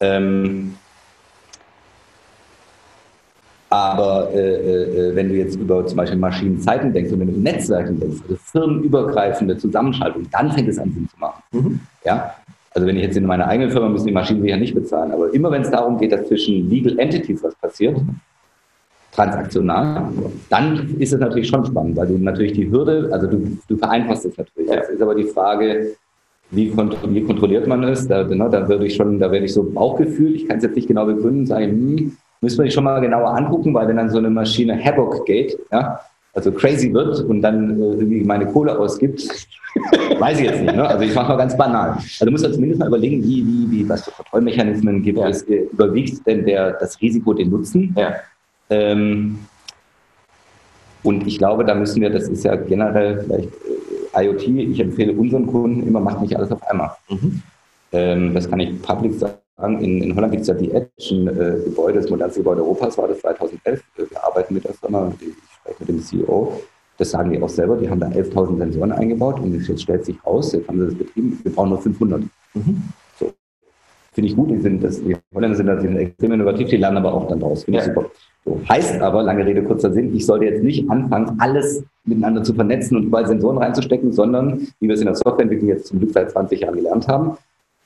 Ähm, 0.00 0.74
aber 3.70 4.30
äh, 4.32 5.10
äh, 5.10 5.16
wenn 5.16 5.28
du 5.28 5.34
jetzt 5.34 5.56
über 5.56 5.84
zum 5.86 5.96
Beispiel 5.96 6.18
Maschinenzeiten 6.18 6.92
denkst 6.92 7.12
und 7.12 7.20
wenn 7.20 7.34
du 7.34 7.40
Netzwerken 7.40 8.00
denkst, 8.00 8.22
also 8.22 8.36
firmenübergreifende 8.36 9.58
Zusammenschaltung, 9.58 10.26
dann 10.30 10.52
fängt 10.52 10.68
es 10.68 10.78
an 10.78 10.92
Sinn 10.92 11.08
zu 11.08 11.18
machen. 11.18 11.42
Mhm. 11.52 11.80
Ja? 12.04 12.34
Also 12.70 12.86
wenn 12.86 12.96
ich 12.96 13.02
jetzt 13.02 13.16
in 13.16 13.26
meiner 13.26 13.46
eigenen 13.46 13.70
Firma 13.70 13.88
müssen 13.88 14.06
die 14.06 14.12
Maschinen 14.12 14.40
sicher 14.40 14.56
nicht 14.56 14.74
bezahlen, 14.74 15.12
aber 15.12 15.34
immer 15.34 15.50
wenn 15.50 15.62
es 15.62 15.70
darum 15.70 15.98
geht, 15.98 16.12
dass 16.12 16.28
zwischen 16.28 16.70
Legal 16.70 16.98
Entities 16.98 17.42
was 17.42 17.54
passiert, 17.56 18.00
transaktional, 19.18 20.04
dann 20.48 20.96
ist 20.98 21.12
es 21.12 21.18
natürlich 21.18 21.48
schon 21.48 21.66
spannend, 21.66 21.96
weil 21.96 22.06
du 22.06 22.18
natürlich 22.18 22.52
die 22.52 22.70
Hürde, 22.70 23.08
also 23.10 23.26
du, 23.26 23.58
du 23.66 23.76
vereinfachst 23.76 24.26
es 24.26 24.36
natürlich. 24.36 24.70
Jetzt 24.70 24.90
ist 24.90 25.02
aber 25.02 25.14
die 25.14 25.24
Frage, 25.24 25.96
wie, 26.50 26.70
kontro 26.70 26.98
wie 27.08 27.22
kontrolliert 27.22 27.66
man 27.66 27.82
es? 27.82 28.06
Da, 28.06 28.24
ne, 28.24 28.48
da 28.50 28.68
würde 28.68 28.86
ich 28.86 28.94
schon, 28.94 29.18
da 29.18 29.30
werde 29.30 29.44
ich 29.44 29.52
so 29.52 29.64
Bauchgefühl, 29.64 30.36
ich 30.36 30.46
kann 30.46 30.58
es 30.58 30.62
jetzt 30.62 30.76
nicht 30.76 30.88
genau 30.88 31.04
begründen, 31.04 31.46
sagen, 31.46 31.66
hm, 31.66 32.16
müssen 32.40 32.58
wir 32.58 32.64
sich 32.64 32.74
schon 32.74 32.84
mal 32.84 33.00
genauer 33.00 33.36
angucken, 33.36 33.74
weil 33.74 33.88
wenn 33.88 33.96
dann 33.96 34.10
so 34.10 34.18
eine 34.18 34.30
Maschine 34.30 34.82
Havoc 34.82 35.26
geht, 35.26 35.58
ja, 35.72 36.00
also 36.34 36.52
crazy 36.52 36.92
wird 36.92 37.20
und 37.20 37.42
dann 37.42 37.80
äh, 37.80 37.84
irgendwie 37.84 38.22
meine 38.22 38.46
Kohle 38.46 38.78
ausgibt, 38.78 39.28
weiß 40.20 40.38
ich 40.38 40.46
jetzt 40.46 40.62
nicht. 40.62 40.76
Ne? 40.76 40.86
Also 40.88 41.04
ich 41.04 41.14
mache 41.14 41.30
mal 41.30 41.36
ganz 41.36 41.56
banal. 41.56 41.90
Also 41.96 42.24
du 42.24 42.30
musst 42.30 42.44
ja 42.44 42.52
zumindest 42.52 42.78
mal 42.78 42.86
überlegen, 42.86 43.22
wie, 43.24 43.44
wie, 43.44 43.70
wie, 43.70 43.88
was 43.88 44.04
für 44.04 44.12
Kontrollmechanismen 44.12 45.02
gibt 45.02 45.18
ja. 45.18 45.28
es, 45.28 45.42
äh, 45.42 45.66
überwiegt 45.72 46.24
denn 46.24 46.44
der, 46.44 46.74
das 46.74 47.00
Risiko 47.00 47.34
den 47.34 47.50
Nutzen? 47.50 47.92
Ja. 47.98 48.14
Ähm, 48.70 49.38
und 51.02 51.26
ich 51.26 51.38
glaube, 51.38 51.64
da 51.64 51.74
müssen 51.74 52.00
wir, 52.00 52.10
das 52.10 52.28
ist 52.28 52.44
ja 52.44 52.56
generell 52.56 53.22
vielleicht 53.22 53.48
äh, 54.14 54.24
IoT, 54.24 54.48
ich 54.48 54.80
empfehle 54.80 55.12
unseren 55.12 55.46
Kunden 55.46 55.86
immer, 55.86 56.00
macht 56.00 56.20
nicht 56.20 56.36
alles 56.36 56.50
auf 56.50 56.62
einmal. 56.68 56.90
Mhm. 57.08 57.42
Ähm, 57.92 58.34
das 58.34 58.48
kann 58.48 58.60
ich 58.60 58.80
public 58.82 59.14
sagen. 59.14 59.38
In, 59.80 60.02
in 60.02 60.14
Holland 60.14 60.32
gibt 60.32 60.42
es 60.42 60.48
ja 60.48 60.54
die 60.54 60.70
Edge, 60.70 60.90
ein 61.10 61.28
äh, 61.28 61.64
Gebäude, 61.64 62.00
das 62.00 62.10
modernste 62.10 62.40
Gebäude 62.40 62.62
Europas, 62.62 62.96
war 62.98 63.08
das 63.08 63.20
2011. 63.20 63.82
Wir 63.96 64.24
arbeiten 64.24 64.54
mit 64.54 64.64
der 64.64 64.74
Firma, 64.74 65.12
ich 65.20 65.28
spreche 65.60 65.76
mit 65.80 65.88
dem 65.88 66.00
CEO. 66.00 66.60
Das 66.96 67.10
sagen 67.10 67.30
die 67.30 67.40
auch 67.40 67.48
selber, 67.48 67.76
die 67.76 67.88
haben 67.88 68.00
da 68.00 68.08
11.000 68.08 68.58
Sensoren 68.58 68.92
eingebaut 68.92 69.40
und 69.40 69.54
jetzt 69.54 69.82
stellt 69.82 70.04
sich 70.04 70.16
raus, 70.26 70.52
jetzt 70.52 70.68
haben 70.68 70.80
sie 70.80 70.86
das 70.86 70.94
betrieben, 70.94 71.38
wir 71.42 71.52
brauchen 71.52 71.70
nur 71.70 71.80
500. 71.80 72.22
Mhm. 72.54 72.82
Finde 74.12 74.30
ich 74.30 74.36
gut, 74.36 74.50
die, 74.50 74.58
sind, 74.58 74.82
das, 74.82 75.00
die 75.00 75.16
Holländer 75.32 75.56
sind, 75.56 75.66
da, 75.66 75.80
sind 75.80 75.96
extrem 75.96 76.32
innovativ, 76.32 76.68
die 76.68 76.76
lernen 76.76 76.96
aber 76.96 77.14
auch 77.14 77.28
dann 77.28 77.38
draus. 77.38 77.62
Finde 77.62 77.78
ja. 77.78 77.86
ich 77.86 77.94
super. 77.94 78.10
Heißt 78.68 79.00
aber, 79.00 79.22
lange 79.22 79.44
Rede, 79.44 79.62
kurzer 79.62 79.92
Sinn, 79.92 80.14
ich 80.14 80.26
sollte 80.26 80.46
jetzt 80.46 80.62
nicht 80.62 80.88
anfangen, 80.90 81.36
alles 81.38 81.84
miteinander 82.04 82.42
zu 82.42 82.54
vernetzen 82.54 82.96
und 82.96 83.04
überall 83.04 83.26
Sensoren 83.26 83.58
reinzustecken, 83.58 84.12
sondern, 84.12 84.68
wie 84.80 84.88
wir 84.88 84.94
es 84.94 85.00
in 85.00 85.06
der 85.06 85.14
Softwareentwicklung 85.14 85.68
jetzt 85.68 85.86
zum 85.86 85.98
Glück 85.98 86.12
seit 86.12 86.30
20 86.30 86.60
Jahren 86.60 86.76
gelernt 86.76 87.08
haben, 87.08 87.36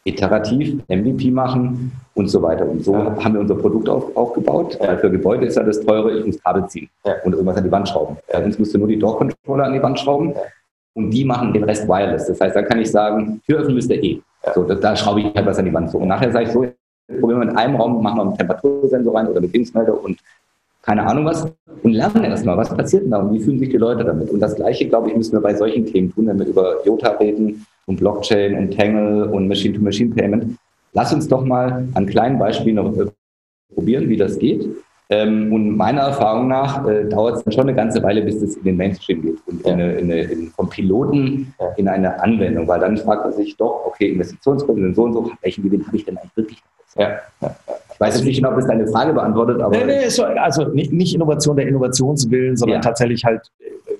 iterativ 0.05 0.79
MVP 0.89 1.31
machen 1.31 1.93
und 2.15 2.29
so 2.29 2.43
weiter. 2.43 2.69
Und 2.69 2.85
so 2.85 2.93
ja. 2.93 3.17
haben 3.23 3.35
wir 3.35 3.41
unser 3.41 3.55
Produkt 3.55 3.89
auf, 3.89 4.17
aufgebaut. 4.17 4.79
Ja. 4.81 4.97
Für 4.97 5.11
Gebäude 5.11 5.47
ist 5.47 5.57
ja 5.57 5.63
das 5.63 5.81
teure, 5.81 6.19
ich 6.19 6.27
muss 6.27 6.43
Kabel 6.43 6.67
ziehen 6.69 6.89
ja. 7.05 7.15
und 7.25 7.33
irgendwas 7.33 7.57
an 7.57 7.65
die 7.65 7.71
Wand 7.71 7.89
schrauben. 7.89 8.17
Bei 8.33 8.45
uns 8.45 8.59
musst 8.59 8.75
du 8.75 8.79
nur 8.79 8.89
die 8.89 8.99
Door-Controller 8.99 9.65
an 9.65 9.73
die 9.73 9.83
Wand 9.83 9.99
schrauben 10.01 10.35
und 10.95 11.11
die 11.11 11.25
machen 11.25 11.53
den 11.53 11.65
Rest 11.65 11.87
wireless. 11.89 12.27
Das 12.27 12.41
heißt, 12.41 12.57
da 12.57 12.63
kann 12.63 12.81
ich 12.81 12.91
sagen, 12.91 13.41
Tür 13.47 13.61
öffnen 13.61 13.77
müsst 13.77 13.91
ihr 13.91 14.03
eh. 14.03 14.21
So, 14.55 14.65
da, 14.65 14.75
da, 14.75 14.97
schraube 14.97 15.21
ich 15.21 15.35
halt 15.35 15.47
was 15.47 15.59
an 15.59 15.67
die 15.67 15.73
Wand. 15.73 15.91
So. 15.91 15.99
Und 15.99 16.09
nachher 16.09 16.33
sage 16.33 16.47
ich 16.47 16.51
so, 16.51 16.67
probieren 17.21 17.41
wir 17.41 17.51
in 17.51 17.57
einem 17.57 17.77
Raum, 17.77 18.03
machen 18.03 18.19
wir 18.19 18.23
einen 18.23 18.37
Temperatursensor 18.37 19.15
rein 19.15 19.29
oder 19.29 19.41
Bewegungsmelder 19.41 20.03
und 20.03 20.19
keine 20.83 21.07
Ahnung 21.07 21.25
was 21.25 21.47
und 21.83 21.93
lernen 21.93 22.25
erstmal, 22.25 22.57
was 22.57 22.75
passiert 22.75 23.05
denn 23.05 23.11
da 23.13 23.19
und 23.19 23.33
wie 23.33 23.41
fühlen 23.41 23.59
sich 23.59 23.71
die 23.71 23.77
Leute 23.77 24.05
damit. 24.05 24.31
Und 24.31 24.41
das 24.41 24.55
Gleiche, 24.55 24.89
glaube 24.89 25.09
ich, 25.09 25.17
müssen 25.17 25.33
wir 25.33 25.41
bei 25.41 25.55
solchen 25.55 25.87
Themen 25.87 26.13
tun, 26.13 26.27
wenn 26.27 26.39
wir 26.39 26.47
über 26.47 26.85
Jota 26.85 27.11
reden 27.13 27.65
und 27.87 27.97
Blockchain 27.97 28.57
und 28.59 28.77
Tangle 28.77 29.31
und 29.31 29.49
Machine-to-Machine-Payment. 29.49 30.57
Lass 30.93 31.13
uns 31.13 31.29
doch 31.29 31.45
mal 31.45 31.89
an 31.95 32.07
kleinen 32.07 32.39
Beispielen 32.39 32.77
noch 32.77 32.97
äh, 32.97 33.07
probieren, 33.75 34.09
wie 34.09 34.17
das 34.17 34.39
geht. 34.39 34.69
Ähm, 35.09 35.53
und 35.53 35.77
meiner 35.77 36.03
Erfahrung 36.03 36.49
nach 36.49 36.87
äh, 36.87 37.05
dauert 37.05 37.37
es 37.37 37.45
dann 37.45 37.53
schon 37.53 37.63
eine 37.63 37.75
ganze 37.75 38.03
Weile, 38.03 38.23
bis 38.23 38.43
es 38.43 38.57
in 38.57 38.65
den 38.65 38.77
Mainstream 38.77 39.23
geht 39.23 39.39
und 39.47 39.63
in 39.63 39.73
eine, 39.73 39.93
in 39.95 40.11
eine, 40.11 40.23
in, 40.23 40.49
vom 40.49 40.69
Piloten 40.69 41.55
in 41.77 41.89
eine 41.89 42.21
Anwendung, 42.23 42.67
weil 42.67 42.81
dann 42.81 42.97
fragt 42.97 43.25
man 43.25 43.33
sich 43.33 43.57
doch, 43.57 43.87
okay, 43.87 44.11
Investitionskosten 44.11 44.95
so 44.95 45.03
und 45.05 45.13
so, 45.13 45.31
welchen 45.43 45.65
Gewinn 45.65 45.87
habe 45.87 45.97
ich 45.97 46.05
denn 46.05 46.17
eigentlich 46.17 46.37
wirklich? 46.37 46.63
Ja. 46.97 47.21
ja 47.41 47.57
weiß 48.03 48.17
jetzt 48.17 48.25
nicht 48.25 48.37
genau, 48.37 48.53
ob 48.53 48.59
es 48.59 48.67
deine 48.67 48.87
Frage 48.89 49.13
beantwortet, 49.13 49.61
aber. 49.61 49.77
Nee, 49.77 49.85
nee, 49.85 50.09
so, 50.09 50.25
also 50.25 50.65
nicht, 50.65 50.93
nicht, 50.93 51.15
Innovation 51.15 51.57
der 51.57 51.69
Innovationswillen, 51.69 52.57
sondern 52.57 52.79
ja. 52.79 52.83
tatsächlich 52.83 53.25
halt, 53.25 53.51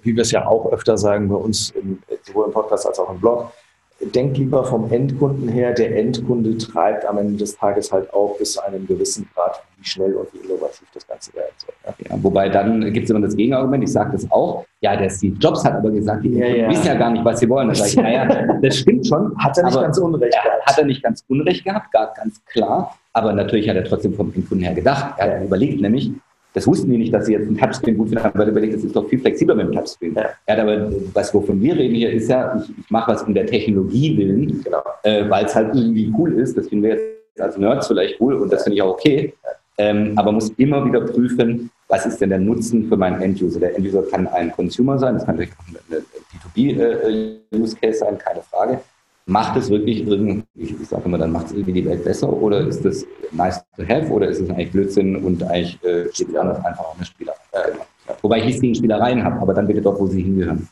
wie 0.03 0.15
wir 0.15 0.23
es 0.23 0.33
ja 0.33 0.47
auch 0.47 0.71
öfter 0.73 0.99
sagen 0.99 1.29
bei 1.29 1.37
uns, 1.37 1.71
im, 1.71 1.99
sowohl 2.23 2.47
im 2.47 2.53
Podcast 2.53 2.87
als 2.87 2.99
auch 2.99 3.11
im 3.11 3.21
Blog, 3.21 3.53
denkt 4.01 4.37
lieber 4.39 4.65
vom 4.65 4.91
Endkunden 4.91 5.49
her. 5.49 5.73
Der 5.73 5.97
Endkunde 5.97 6.59
treibt 6.59 7.05
am 7.05 7.19
Ende 7.19 7.37
des 7.37 7.57
Tages 7.57 7.93
halt 7.93 8.13
auch 8.13 8.37
bis 8.39 8.55
zu 8.55 8.65
einem 8.65 8.87
gewissen 8.87 9.29
Grad, 9.35 9.63
wie 9.83 9.89
schnell 9.89 10.15
und 10.15 10.33
wie 10.33 10.39
innovativ 10.39 10.87
das 10.95 11.07
Ganze 11.07 11.35
werden 11.35 11.53
soll. 11.59 11.75
Ja. 11.85 11.95
Ja, 12.11 12.23
wobei 12.23 12.49
dann 12.49 12.93
gibt 12.93 13.05
es 13.05 13.11
immer 13.11 13.21
das 13.21 13.37
Gegenargument, 13.37 13.85
ich 13.85 13.93
sage 13.93 14.13
das 14.13 14.31
auch, 14.31 14.65
ja, 14.81 14.97
der 14.97 15.11
Steve 15.11 15.37
Jobs 15.39 15.65
hat 15.65 15.75
aber 15.75 15.91
gesagt, 15.91 16.25
die 16.25 16.31
ja, 16.31 16.47
ja. 16.47 16.71
wissen 16.71 16.87
ja 16.87 16.95
gar 16.95 17.11
nicht, 17.11 17.25
was 17.25 17.41
sie 17.41 17.49
wollen. 17.49 17.69
Da 17.69 17.75
sage 17.75 17.91
ich, 17.91 17.97
naja, 17.97 18.59
das 18.63 18.79
stimmt 18.79 19.07
schon. 19.07 19.33
Hat 19.39 19.57
er 19.59 19.65
nicht 19.65 19.81
ganz 19.81 19.99
unrecht 19.99 20.33
gehabt. 20.33 20.67
Hat 20.67 20.79
er 20.79 20.85
nicht 20.85 21.03
ganz 21.03 21.25
unrecht 21.29 21.65
gehabt, 21.65 21.93
gar 21.93 22.15
ganz 22.15 22.45
klar. 22.47 22.97
Aber 23.13 23.33
natürlich 23.33 23.69
hat 23.69 23.77
er 23.77 23.85
trotzdem 23.85 24.15
vom 24.15 24.33
Endkunden 24.35 24.65
her 24.65 24.75
gedacht. 24.75 25.15
Er 25.19 25.37
hat 25.37 25.45
überlegt 25.45 25.81
nämlich, 25.81 26.13
das 26.55 26.67
wussten 26.67 26.91
die 26.91 26.99
nicht, 26.99 27.15
dass 27.15 27.27
sie 27.27 27.33
jetzt 27.33 27.47
einen 27.47 27.57
Touchscreen 27.57 27.97
gut 27.97 28.11
finden, 28.11 28.25
weil 28.35 28.43
er 28.43 28.49
überlegt, 28.49 28.75
das 28.75 28.85
ist 28.85 28.95
doch 28.95 29.09
viel 29.09 29.19
flexibler 29.19 29.55
mit 29.55 29.69
dem 29.69 29.73
Touchscreen. 29.73 30.15
Ja. 30.15 30.31
Er 30.47 30.57
hat 30.57 30.63
aber, 30.63 30.91
was 31.15 31.33
wovon 31.33 31.61
wir 31.63 31.77
reden 31.77 31.95
hier, 31.95 32.13
ist 32.13 32.29
ja, 32.29 32.57
ich, 32.57 32.71
ich 32.79 32.91
mache 32.91 33.13
was 33.13 33.23
um 33.23 33.33
der 33.33 33.47
Technologie 33.47 34.17
willen, 34.17 34.63
genau. 34.63 34.83
äh, 35.03 35.29
weil 35.31 35.47
es 35.47 35.55
halt 35.55 35.75
irgendwie 35.75 36.13
cool 36.19 36.33
ist. 36.35 36.57
Das 36.57 36.69
finden 36.69 36.85
wir 36.85 36.97
jetzt 36.97 37.41
als 37.41 37.57
Nerds 37.57 37.87
vielleicht 37.87 38.21
cool 38.21 38.35
und 38.35 38.53
das 38.53 38.65
finde 38.65 38.77
ich 38.77 38.83
auch 38.83 38.91
okay. 38.91 39.33
Ähm, 39.79 40.13
aber 40.17 40.33
muss 40.33 40.51
immer 40.51 40.85
wieder 40.85 41.01
prüfen, 41.01 41.71
was 41.89 42.07
ist 42.07 42.21
denn 42.21 42.31
der 42.31 42.39
Nutzen 42.39 42.89
für 42.89 42.97
meinen 42.97 43.21
Enduser. 43.21 43.61
Der 43.61 43.77
Enduser 43.77 44.03
kann 44.03 44.27
ein 44.29 44.53
Consumer 44.53 44.99
sein, 44.99 45.15
das 45.15 45.25
kann 45.25 45.37
eine 45.37 45.49
B2B-Use-Case 46.55 47.87
äh, 47.87 47.93
sein, 47.95 48.19
keine 48.19 48.43
Frage 48.43 48.81
macht 49.27 49.57
es 49.57 49.71
wirklich 49.71 50.07
irgendwie, 50.07 50.45
ich, 50.57 50.75
sage 50.89 51.05
immer, 51.05 51.19
dann 51.19 51.33
macht 51.33 51.47
es 51.47 51.53
irgendwie 51.53 51.73
die 51.73 51.85
Welt 51.85 52.05
besser 52.05 52.33
oder 52.33 52.67
ist 52.67 52.85
das 52.85 53.07
nice 53.31 53.63
to 53.77 53.87
have 53.89 54.11
oder 54.11 54.29
ist 54.29 54.41
es 54.41 54.51
eigentlich 54.51 54.73
Blödsinn 54.73 55.17
und 55.17 55.43
eigentlich 55.43 55.83
äh, 55.85 56.13
steht 56.13 56.31
es 56.31 56.37
anders 56.37 56.65
einfach 56.65 56.85
auch 56.85 56.97
eine 56.97 57.05
Spielerei. 57.05 57.37
Äh, 57.53 57.73
wobei 58.21 58.39
ich 58.39 58.45
nichts 58.47 58.61
gegen 58.61 58.75
Spielereien 58.75 59.23
habe, 59.23 59.41
aber 59.41 59.55
dann 59.55 59.67
bitte 59.67 59.81
dort, 59.81 60.01
wo 60.01 60.07
sie 60.07 60.23
hingehören. 60.23 60.69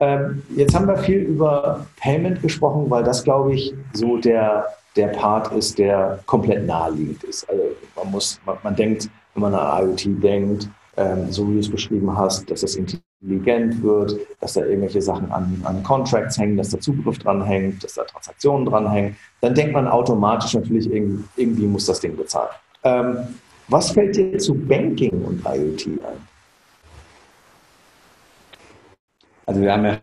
Ähm, 0.00 0.42
jetzt 0.54 0.74
haben 0.74 0.86
wir 0.86 0.96
viel 0.98 1.18
über 1.18 1.86
Payment 1.96 2.40
gesprochen, 2.40 2.88
weil 2.88 3.02
das, 3.02 3.24
glaube 3.24 3.54
ich, 3.54 3.74
so 3.92 4.16
der, 4.16 4.66
der 4.96 5.08
Part 5.08 5.52
ist, 5.52 5.78
der 5.78 6.20
komplett 6.26 6.66
naheliegend 6.66 7.22
ist. 7.24 7.48
Also 7.48 7.62
man 7.96 8.10
muss, 8.10 8.40
man, 8.46 8.56
man 8.62 8.76
denkt, 8.76 9.08
wenn 9.34 9.42
man 9.42 9.54
an 9.54 9.88
IoT 9.88 10.22
denkt, 10.22 10.68
ähm, 10.96 11.30
so 11.30 11.48
wie 11.48 11.54
du 11.54 11.60
es 11.60 11.70
beschrieben 11.70 12.16
hast, 12.16 12.50
dass 12.50 12.60
das 12.60 12.76
intelligent 12.76 13.82
wird, 13.82 14.16
dass 14.40 14.54
da 14.54 14.64
irgendwelche 14.64 15.02
Sachen 15.02 15.30
an, 15.32 15.60
an 15.64 15.82
Contracts 15.82 16.38
hängen, 16.38 16.56
dass 16.56 16.70
da 16.70 16.80
Zugriff 16.80 17.18
dran 17.18 17.44
hängt, 17.44 17.82
dass 17.82 17.94
da 17.94 18.04
Transaktionen 18.04 18.66
dran 18.66 18.90
hängen, 18.90 19.16
dann 19.40 19.54
denkt 19.54 19.72
man 19.72 19.88
automatisch 19.88 20.54
natürlich, 20.54 20.90
irgendwie, 20.92 21.24
irgendwie 21.36 21.66
muss 21.66 21.86
das 21.86 22.00
Ding 22.00 22.16
bezahlen. 22.16 22.50
Ähm, 22.84 23.18
was 23.68 23.90
fällt 23.90 24.16
dir 24.16 24.38
zu 24.38 24.54
Banking 24.54 25.24
und 25.24 25.44
IoT 25.44 25.86
ein? 25.86 26.27
Also 29.48 29.62
wir 29.62 29.72
haben 29.72 29.84
ja, 29.86 29.98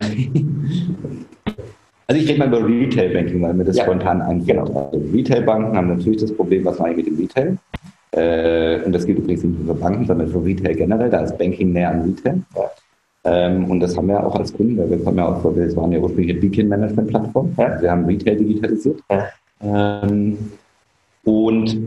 also 2.08 2.22
ich 2.22 2.28
rede 2.28 2.40
mal 2.40 2.48
über 2.48 2.68
Retail 2.68 3.14
Banking, 3.14 3.44
weil 3.44 3.54
mir 3.54 3.64
das 3.64 3.78
ja. 3.78 3.84
spontan 3.84 4.20
einfällt. 4.24 4.66
Genau. 4.66 4.90
Also 4.92 5.06
Retail 5.14 5.44
Banken 5.44 5.78
haben 5.78 5.88
natürlich 5.90 6.20
das 6.20 6.34
Problem, 6.34 6.66
was 6.66 6.80
mache 6.80 6.92
ich 6.92 6.98
mit 6.98 7.06
dem 7.06 7.18
Retail? 7.18 7.58
Äh, 8.12 8.84
und 8.84 8.92
das 8.92 9.06
gilt 9.06 9.20
übrigens 9.20 9.44
nicht 9.44 9.60
nur 9.60 9.76
für 9.76 9.80
Banken, 9.80 10.04
sondern 10.08 10.30
für 10.30 10.44
Retail 10.44 10.74
generell. 10.74 11.12
Da 11.12 11.20
ist 11.20 11.38
Banking 11.38 11.74
näher 11.74 11.92
an 11.92 12.02
Retail. 12.02 12.42
Ja. 12.56 12.72
Ähm, 13.26 13.66
und 13.66 13.82
das 13.82 13.96
haben 13.96 14.08
wir 14.08 14.26
auch 14.26 14.36
als 14.36 14.52
Kunden, 14.52 14.80
weil 14.80 14.90
wir 14.90 15.04
kommen 15.04 15.18
ja 15.20 15.28
auch, 15.28 15.44
wir 15.56 15.76
waren 15.76 15.92
ja 15.92 16.00
ursprünglich 16.00 16.32
eine 16.32 16.42
Beacon-Management-Plattform. 16.42 17.54
Ja. 17.56 17.82
Wir 17.82 17.92
haben 17.92 18.06
Retail 18.06 18.38
digitalisiert. 18.38 19.00
Ähm, 19.62 20.38
und 21.24 21.78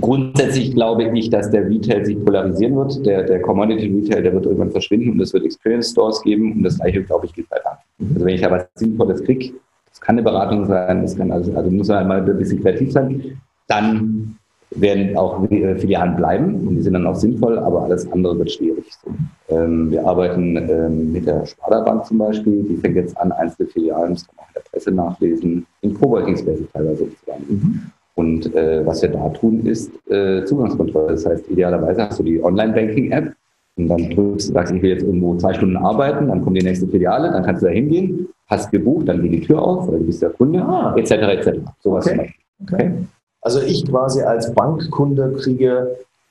grundsätzlich 0.00 0.74
glaube 0.74 1.04
ich, 1.16 1.30
dass 1.30 1.50
der 1.50 1.68
Retail 1.68 2.04
sich 2.04 2.22
polarisieren 2.24 2.76
wird. 2.76 3.06
Der, 3.06 3.24
der 3.24 3.40
Commodity 3.42 3.86
Retail, 3.86 4.22
der 4.22 4.32
wird 4.32 4.46
irgendwann 4.46 4.70
verschwinden 4.70 5.12
und 5.12 5.20
es 5.20 5.32
wird 5.32 5.44
Experience 5.44 5.90
Stores 5.90 6.22
geben. 6.22 6.52
Und 6.52 6.62
das 6.62 6.78
gleiche, 6.78 7.02
glaube 7.02 7.26
ich, 7.26 7.32
Banken. 7.48 7.78
Mhm. 7.98 8.10
Also 8.14 8.26
wenn 8.26 8.34
ich 8.34 8.40
da 8.40 8.50
was 8.50 8.66
Sinnvolles 8.74 9.22
kriege, 9.24 9.54
das 9.90 10.00
kann 10.00 10.14
eine 10.14 10.22
Beratung 10.22 10.66
sein, 10.66 11.02
das 11.02 11.16
kann 11.16 11.32
also, 11.32 11.52
also 11.54 11.70
muss 11.70 11.88
man 11.88 11.98
halt 11.98 12.08
mal 12.08 12.20
ein 12.20 12.38
bisschen 12.38 12.62
kreativ 12.62 12.92
sein, 12.92 13.40
dann 13.66 14.36
werden 14.70 15.16
auch 15.16 15.46
Filialen 15.48 16.16
bleiben 16.16 16.66
und 16.66 16.76
die 16.76 16.82
sind 16.82 16.92
dann 16.92 17.06
auch 17.06 17.14
sinnvoll, 17.14 17.58
aber 17.58 17.84
alles 17.84 18.10
andere 18.12 18.38
wird 18.38 18.52
schwierig. 18.52 18.84
So. 19.02 19.10
Ähm, 19.54 19.90
wir 19.90 20.06
arbeiten 20.06 20.56
ähm, 20.56 21.12
mit 21.12 21.26
der 21.26 21.46
Sparda 21.46 21.80
Bank 21.80 22.04
zum 22.04 22.18
Beispiel, 22.18 22.64
die 22.64 22.76
fängt 22.76 22.96
jetzt 22.96 23.16
an, 23.16 23.32
einzelne 23.32 23.68
Filialen, 23.68 24.14
das 24.14 24.26
kann 24.26 24.36
man 24.36 24.44
auch 24.44 24.48
in 24.48 24.54
der 24.54 24.70
Presse 24.70 24.90
nachlesen, 24.90 25.66
in 25.80 25.94
Coworking 25.94 26.36
Spaces 26.36 26.66
teilweise 26.72 27.04
umzuwandeln. 27.04 27.48
Mhm. 27.50 27.82
Und 28.18 28.52
äh, 28.56 28.84
was 28.84 29.00
wir 29.00 29.10
da 29.10 29.28
tun, 29.28 29.64
ist 29.64 29.92
äh, 30.10 30.44
Zugangskontrolle. 30.44 31.12
Das 31.12 31.24
heißt, 31.24 31.48
idealerweise 31.50 32.02
hast 32.02 32.18
du 32.18 32.24
die 32.24 32.42
Online-Banking-App 32.42 33.32
und 33.76 33.86
dann 33.86 34.10
drückst, 34.10 34.52
sagst, 34.52 34.74
ich 34.74 34.82
will 34.82 34.90
jetzt 34.90 35.04
irgendwo 35.04 35.36
zwei 35.36 35.54
Stunden 35.54 35.76
arbeiten, 35.76 36.26
dann 36.26 36.42
kommt 36.42 36.56
die 36.56 36.64
nächste 36.64 36.88
Filiale, 36.88 37.30
dann 37.30 37.44
kannst 37.44 37.62
du 37.62 37.66
da 37.66 37.72
hingehen, 37.72 38.26
hast 38.48 38.72
gebucht, 38.72 39.06
dann 39.08 39.22
geht 39.22 39.32
die 39.34 39.40
Tür 39.42 39.62
auf, 39.62 39.86
weil 39.86 40.00
du 40.00 40.06
bist 40.06 40.20
der 40.20 40.30
Kunde, 40.30 40.60
ah. 40.60 40.96
etc. 40.96 41.12
etc. 41.12 41.60
Sowas 41.78 42.08
okay. 42.08 42.34
okay. 42.60 42.92
Also 43.40 43.62
ich 43.62 43.86
quasi 43.88 44.20
als 44.22 44.52
Bankkunde 44.52 45.34
kriege 45.40 45.86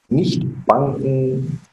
nicht 0.09 0.45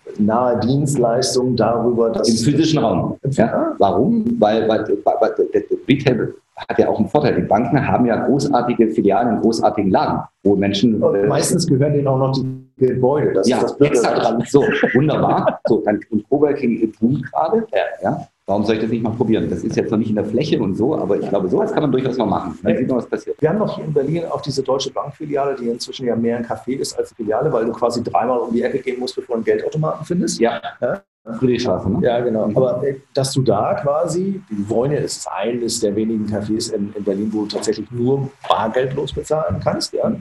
bankennahe 0.04 0.60
Dienstleistungen 0.60 1.56
darüber, 1.56 2.10
dass... 2.10 2.28
Im 2.28 2.36
physischen 2.36 2.78
Raum. 2.78 3.16
Ja. 3.30 3.74
Warum? 3.78 4.24
Weil, 4.38 4.68
weil, 4.68 4.86
weil, 5.04 5.34
der 5.52 5.62
Retail 5.88 6.34
hat 6.68 6.78
ja 6.78 6.88
auch 6.88 6.98
einen 6.98 7.08
Vorteil. 7.08 7.34
Die 7.34 7.42
Banken 7.42 7.86
haben 7.86 8.06
ja 8.06 8.26
großartige 8.26 8.90
Filialen 8.90 9.36
in 9.36 9.42
großartigen 9.42 9.90
Lagen, 9.90 10.22
wo 10.44 10.54
Menschen... 10.54 11.02
Und 11.02 11.14
äh, 11.14 11.26
meistens 11.26 11.66
gehören 11.66 11.94
denen 11.94 12.06
auch 12.06 12.18
noch 12.18 12.32
die 12.32 12.86
Gebäude. 12.86 13.32
Das 13.32 13.48
ja, 13.48 13.58
ist 13.58 13.64
das 13.64 13.76
Blöde 13.76 13.94
exakt. 13.94 14.48
So, 14.48 14.60
wunderbar. 14.94 15.60
So, 15.66 15.82
dann, 15.84 16.00
und 16.10 16.28
Coworking 16.28 16.92
tun 16.92 17.24
gerade. 17.30 17.66
Ja, 17.72 17.84
ja. 18.02 18.28
Warum 18.46 18.62
soll 18.64 18.74
ich 18.74 18.82
das 18.82 18.90
nicht 18.90 19.02
mal 19.02 19.10
probieren? 19.10 19.48
Das 19.48 19.64
ist 19.64 19.74
jetzt 19.74 19.90
noch 19.90 19.96
nicht 19.96 20.10
in 20.10 20.16
der 20.16 20.24
Fläche 20.26 20.60
und 20.60 20.74
so, 20.74 20.94
aber 20.94 21.18
ich 21.18 21.26
glaube, 21.30 21.48
sowas 21.48 21.72
kann 21.72 21.82
man 21.82 21.92
durchaus 21.92 22.18
mal 22.18 22.26
machen. 22.26 22.58
Dann 22.62 22.76
sieht 22.76 22.88
man, 22.88 22.98
was 22.98 23.06
passiert. 23.06 23.40
Wir 23.40 23.48
haben 23.48 23.58
noch 23.58 23.74
hier 23.74 23.86
in 23.86 23.92
Berlin 23.94 24.24
auch 24.26 24.42
diese 24.42 24.62
Deutsche 24.62 24.90
Bankfiliale, 24.90 25.56
die 25.56 25.68
inzwischen 25.68 26.06
ja 26.06 26.14
mehr 26.14 26.36
ein 26.36 26.44
Café 26.44 26.76
ist 26.76 26.98
als 26.98 27.14
Filiale, 27.14 27.50
weil 27.50 27.64
du 27.64 27.72
quasi 27.72 28.02
dreimal 28.02 28.38
um 28.40 28.52
die 28.52 28.62
Ecke 28.62 28.80
gehen 28.80 29.00
musst, 29.00 29.16
bevor 29.16 29.36
du 29.36 29.38
einen 29.38 29.44
Geldautomaten 29.44 30.04
findest. 30.04 30.38
Ja. 30.40 30.60
ja? 30.82 31.00
Friedrichstraße, 31.38 31.90
ne? 31.90 32.06
Ja, 32.06 32.20
genau. 32.20 32.44
Aber 32.54 32.86
äh, 32.86 32.96
dass 33.14 33.32
du 33.32 33.40
da 33.40 33.72
quasi, 33.74 34.42
die 34.50 34.68
Woine 34.68 34.98
ist 34.98 35.26
eines 35.26 35.80
der 35.80 35.96
wenigen 35.96 36.26
Cafés 36.26 36.70
in, 36.70 36.92
in, 36.94 37.02
Berlin, 37.02 37.30
wo 37.32 37.42
du 37.42 37.48
tatsächlich 37.48 37.90
nur 37.90 38.30
bargeldlos 38.46 39.14
bezahlen 39.14 39.58
kannst, 39.64 39.94
ja. 39.94 40.12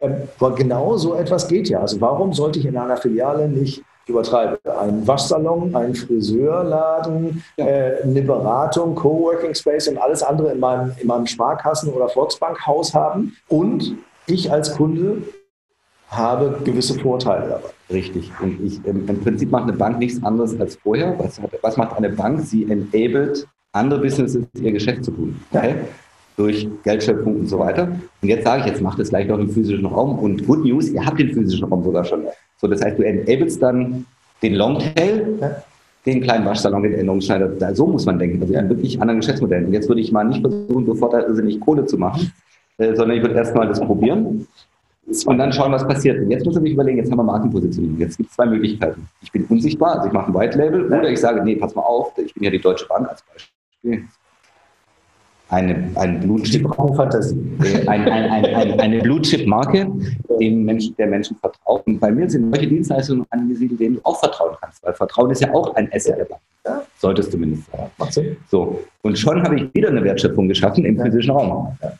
Ähm, 0.00 0.14
aber 0.38 0.54
genau 0.54 0.96
so 0.96 1.16
etwas 1.16 1.48
geht 1.48 1.68
ja. 1.68 1.80
Also 1.80 2.00
warum 2.00 2.32
sollte 2.32 2.60
ich 2.60 2.66
in 2.66 2.76
einer 2.76 2.96
Filiale 2.96 3.48
nicht 3.48 3.82
übertreibe, 4.06 4.58
einen 4.78 5.06
Waschsalon, 5.06 5.74
einen 5.74 5.94
Friseurladen, 5.94 7.42
ja. 7.56 7.66
äh, 7.66 8.02
eine 8.02 8.22
Beratung, 8.22 8.94
Coworking 8.94 9.54
Space 9.54 9.88
und 9.88 9.98
alles 9.98 10.22
andere 10.22 10.52
in 10.52 10.60
meinem, 10.60 10.92
in 10.98 11.06
meinem 11.06 11.26
Sparkassen- 11.26 11.92
oder 11.92 12.08
Volksbankhaus 12.08 12.94
haben. 12.94 13.36
Und 13.48 13.96
ich 14.26 14.50
als 14.50 14.74
Kunde 14.76 15.22
habe 16.08 16.60
gewisse 16.64 16.98
Vorteile 16.98 17.48
dabei. 17.48 17.70
Richtig. 17.90 18.30
Und 18.40 18.60
ich, 18.64 18.84
im, 18.84 19.08
im 19.08 19.20
Prinzip 19.20 19.50
macht 19.50 19.64
eine 19.64 19.72
Bank 19.72 19.98
nichts 19.98 20.22
anderes 20.24 20.58
als 20.60 20.76
vorher. 20.76 21.18
Was, 21.18 21.40
was 21.62 21.76
macht 21.76 21.96
eine 21.96 22.10
Bank? 22.10 22.40
Sie 22.40 22.70
enabled 22.70 23.46
andere 23.72 24.00
Businesses 24.00 24.46
ihr 24.54 24.72
Geschäft 24.72 25.04
zu 25.04 25.10
tun. 25.10 25.40
Okay? 25.52 25.76
Durch 26.36 26.68
Geldschöpfung 26.82 27.36
und 27.40 27.46
so 27.46 27.58
weiter. 27.58 27.88
Und 28.22 28.28
jetzt 28.28 28.44
sage 28.44 28.62
ich, 28.62 28.66
jetzt 28.66 28.82
macht 28.82 28.98
es 28.98 29.10
gleich 29.10 29.28
noch 29.28 29.38
im 29.38 29.48
physischen 29.48 29.86
Raum. 29.86 30.18
Und 30.18 30.46
Good 30.46 30.64
News, 30.64 30.90
ihr 30.90 31.04
habt 31.04 31.18
den 31.18 31.32
physischen 31.32 31.68
Raum 31.68 31.84
sogar 31.84 32.04
schon. 32.04 32.24
So, 32.58 32.66
das 32.66 32.82
heißt, 32.82 32.98
du 32.98 33.02
enablest 33.02 33.62
dann 33.62 34.06
den 34.42 34.54
Longtail, 34.54 35.62
den 36.04 36.20
kleinen 36.20 36.44
Waschsalon, 36.44 36.82
den 36.82 36.94
Änderungsschneider. 36.94 37.74
So 37.74 37.86
muss 37.86 38.04
man 38.04 38.18
denken. 38.18 38.42
Also 38.42 38.54
ein 38.54 38.68
wirklich 38.68 39.00
anderen 39.00 39.20
Geschäftsmodell. 39.20 39.64
Und 39.64 39.72
jetzt 39.72 39.88
würde 39.88 40.00
ich 40.00 40.12
mal 40.12 40.24
nicht 40.24 40.40
versuchen, 40.40 40.86
sofort 40.86 41.14
da 41.14 41.20
irrsinnig 41.20 41.60
Kohle 41.60 41.86
zu 41.86 41.96
machen, 41.98 42.32
äh, 42.78 42.94
sondern 42.94 43.16
ich 43.16 43.22
würde 43.22 43.36
erstmal 43.36 43.68
das 43.68 43.80
probieren 43.80 44.46
und 45.26 45.38
dann 45.38 45.52
schauen, 45.52 45.72
was 45.72 45.86
passiert. 45.86 46.18
Und 46.20 46.30
jetzt 46.30 46.44
muss 46.44 46.54
man 46.54 46.64
sich 46.64 46.72
überlegen, 46.72 46.98
jetzt 46.98 47.10
haben 47.10 47.18
wir 47.18 47.24
Markenpositionierung. 47.24 47.98
Jetzt 47.98 48.16
gibt 48.16 48.30
es 48.30 48.36
zwei 48.36 48.46
Möglichkeiten. 48.46 49.06
Ich 49.22 49.30
bin 49.30 49.44
unsichtbar, 49.44 49.96
also 49.96 50.08
ich 50.08 50.12
mache 50.12 50.28
ein 50.28 50.34
White 50.34 50.58
Label, 50.58 50.86
oder 50.86 51.10
ich 51.10 51.20
sage, 51.20 51.42
nee, 51.44 51.56
pass 51.56 51.74
mal 51.74 51.82
auf, 51.82 52.12
ich 52.18 52.32
bin 52.34 52.44
ja 52.44 52.50
die 52.50 52.60
Deutsche 52.60 52.86
Bank 52.86 53.08
als 53.08 53.22
Beispiel. 53.22 54.04
Eine, 55.50 55.90
ein 55.96 56.20
Blue 56.20 56.42
Chip 56.42 56.66
Fantasie. 56.74 57.36
Äh, 57.62 57.86
ein, 57.86 58.08
ein, 58.08 58.44
ein, 58.44 58.80
eine 58.80 59.02
Blue 59.02 59.20
Chip 59.20 59.46
Marke, 59.46 59.86
dem 60.40 60.64
Menschen, 60.64 60.96
der 60.96 61.06
Menschen 61.06 61.36
vertraut. 61.36 61.86
Und 61.86 62.00
bei 62.00 62.10
mir 62.10 62.28
sind 62.28 62.52
solche 62.52 62.68
Dienstleistungen 62.68 63.26
angesiedelt, 63.30 63.78
denen 63.78 63.96
du 63.96 64.00
auch 64.04 64.18
vertrauen 64.18 64.56
kannst, 64.60 64.82
weil 64.82 64.94
Vertrauen 64.94 65.30
ist 65.30 65.42
ja 65.42 65.52
auch 65.52 65.74
ein 65.76 65.92
Asset 65.92 66.18
der 66.18 66.24
Bank. 66.24 66.40
Ja? 66.66 66.82
Solltest 66.98 67.32
du 67.32 67.38
mindestens 67.38 67.70
sagen. 67.70 67.90
Macht 67.98 68.12
Sinn. 68.14 68.36
So. 68.48 68.82
Und 69.02 69.18
schon 69.18 69.42
habe 69.42 69.56
ich 69.56 69.74
wieder 69.74 69.88
eine 69.88 70.02
Wertschöpfung 70.02 70.48
geschaffen 70.48 70.84
im 70.84 70.98
physischen 70.98 71.32
Raum. 71.32 71.76
Ja. 71.82 71.92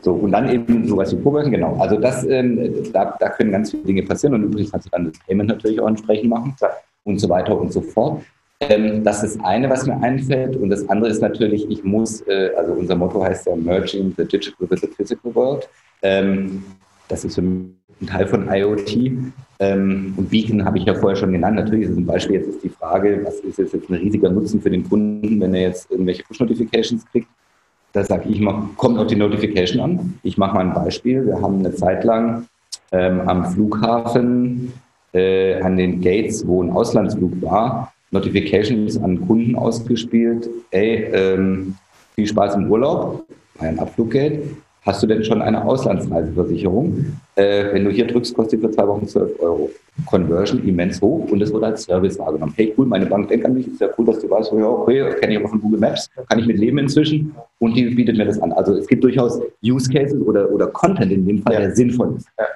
So, 0.00 0.14
und 0.14 0.32
dann 0.32 0.48
eben 0.48 0.86
sowas 0.86 1.12
wie 1.12 1.20
Coworking, 1.22 1.52
genau. 1.52 1.76
Also 1.76 1.96
das, 1.96 2.24
ähm, 2.24 2.72
da, 2.92 3.16
da 3.18 3.28
können 3.30 3.50
ganz 3.50 3.70
viele 3.70 3.82
Dinge 3.84 4.02
passieren 4.04 4.34
und 4.34 4.44
übrigens 4.44 4.70
kannst 4.70 4.86
du 4.86 4.90
dann 4.90 5.06
das 5.06 5.18
Payment 5.26 5.48
natürlich 5.48 5.80
auch 5.80 5.88
entsprechend 5.88 6.30
machen 6.30 6.54
und 7.04 7.18
so 7.18 7.28
weiter 7.28 7.58
und 7.58 7.72
so 7.72 7.80
fort. 7.80 8.22
Ähm, 8.60 9.04
das 9.04 9.22
ist 9.22 9.40
eine, 9.44 9.70
was 9.70 9.86
mir 9.86 10.00
einfällt. 10.02 10.56
Und 10.56 10.70
das 10.70 10.88
andere 10.88 11.10
ist 11.10 11.22
natürlich, 11.22 11.68
ich 11.70 11.84
muss, 11.84 12.22
äh, 12.22 12.50
also 12.56 12.72
unser 12.72 12.96
Motto 12.96 13.22
heißt 13.22 13.46
ja 13.46 13.54
Merging 13.54 14.14
the 14.16 14.24
Digital 14.24 14.68
with 14.68 14.80
the 14.80 14.88
Physical 14.88 15.34
World. 15.34 15.68
Ähm, 16.02 16.64
das 17.08 17.24
ist 17.24 17.38
ein 17.38 17.78
Teil 18.06 18.26
von 18.26 18.48
IoT. 18.48 19.12
Ähm, 19.60 20.14
und 20.16 20.30
Beacon 20.30 20.64
habe 20.64 20.78
ich 20.78 20.84
ja 20.84 20.94
vorher 20.94 21.16
schon 21.16 21.32
genannt. 21.32 21.56
Natürlich 21.56 21.84
ist 21.84 21.92
es 21.92 21.96
ein 21.96 22.06
Beispiel. 22.06 22.36
Jetzt 22.36 22.48
ist 22.48 22.64
die 22.64 22.68
Frage, 22.68 23.20
was 23.24 23.36
ist 23.40 23.58
jetzt 23.58 23.74
ein 23.74 23.94
riesiger 23.94 24.30
Nutzen 24.30 24.60
für 24.60 24.70
den 24.70 24.88
Kunden, 24.88 25.40
wenn 25.40 25.54
er 25.54 25.62
jetzt 25.62 25.90
irgendwelche 25.90 26.24
Push-Notifications 26.24 27.06
kriegt? 27.06 27.28
Da 27.92 28.04
sage 28.04 28.28
ich, 28.28 28.40
mach, 28.40 28.76
kommt 28.76 28.98
auf 28.98 29.06
die 29.06 29.16
Notification 29.16 29.80
an. 29.80 30.18
Ich 30.22 30.36
mache 30.36 30.54
mal 30.54 30.66
ein 30.66 30.74
Beispiel. 30.74 31.26
Wir 31.26 31.40
haben 31.40 31.60
eine 31.60 31.74
Zeit 31.74 32.04
lang 32.04 32.46
ähm, 32.92 33.20
am 33.20 33.46
Flughafen 33.52 34.72
äh, 35.12 35.60
an 35.60 35.76
den 35.76 36.00
Gates, 36.00 36.46
wo 36.46 36.62
ein 36.62 36.70
Auslandsflug 36.70 37.40
war, 37.42 37.92
Notifications 38.10 38.96
an 38.98 39.26
Kunden 39.26 39.56
ausgespielt. 39.56 40.48
Ey, 40.70 41.08
ähm, 41.12 41.74
viel 42.14 42.26
Spaß 42.26 42.56
im 42.56 42.70
Urlaub, 42.70 43.26
ein 43.58 43.78
Abfluggeld. 43.78 44.56
Hast 44.82 45.02
du 45.02 45.06
denn 45.06 45.22
schon 45.22 45.42
eine 45.42 45.64
Auslandsreiseversicherung? 45.64 47.16
Äh, 47.34 47.74
wenn 47.74 47.84
du 47.84 47.90
hier 47.90 48.06
drückst, 48.06 48.34
kostet 48.34 48.60
die 48.60 48.66
für 48.66 48.70
zwei 48.70 48.86
Wochen 48.88 49.06
12 49.06 49.38
Euro. 49.40 49.70
Conversion 50.06 50.66
immens 50.66 51.00
hoch 51.02 51.30
und 51.30 51.42
es 51.42 51.52
wurde 51.52 51.66
als 51.66 51.82
Service 51.82 52.18
wahrgenommen. 52.18 52.54
Hey, 52.56 52.72
cool, 52.78 52.86
meine 52.86 53.06
Bank 53.06 53.28
denkt 53.28 53.44
an 53.44 53.54
mich, 53.54 53.66
ist 53.66 53.80
ja 53.80 53.88
cool, 53.98 54.06
dass 54.06 54.20
du 54.20 54.30
weißt, 54.30 54.52
oh 54.52 54.58
ja, 54.58 54.66
okay, 54.66 55.14
kenne 55.20 55.32
ich 55.32 55.38
aber 55.40 55.48
von 55.48 55.60
Google 55.60 55.80
Maps, 55.80 56.08
kann 56.28 56.38
ich 56.38 56.46
mit 56.46 56.58
leben 56.58 56.78
inzwischen 56.78 57.34
und 57.58 57.74
die 57.74 57.84
bietet 57.86 58.16
mir 58.16 58.24
das 58.24 58.40
an. 58.40 58.52
Also 58.52 58.74
es 58.74 58.86
gibt 58.86 59.02
durchaus 59.02 59.40
Use 59.64 59.90
Cases 59.90 60.20
oder, 60.20 60.50
oder 60.50 60.68
Content 60.68 61.12
in 61.12 61.26
dem 61.26 61.42
Fall, 61.42 61.54
ja. 61.54 61.60
der 61.60 61.74
sinnvoll 61.74 62.14
ist. 62.16 62.28
Ja. 62.38 62.46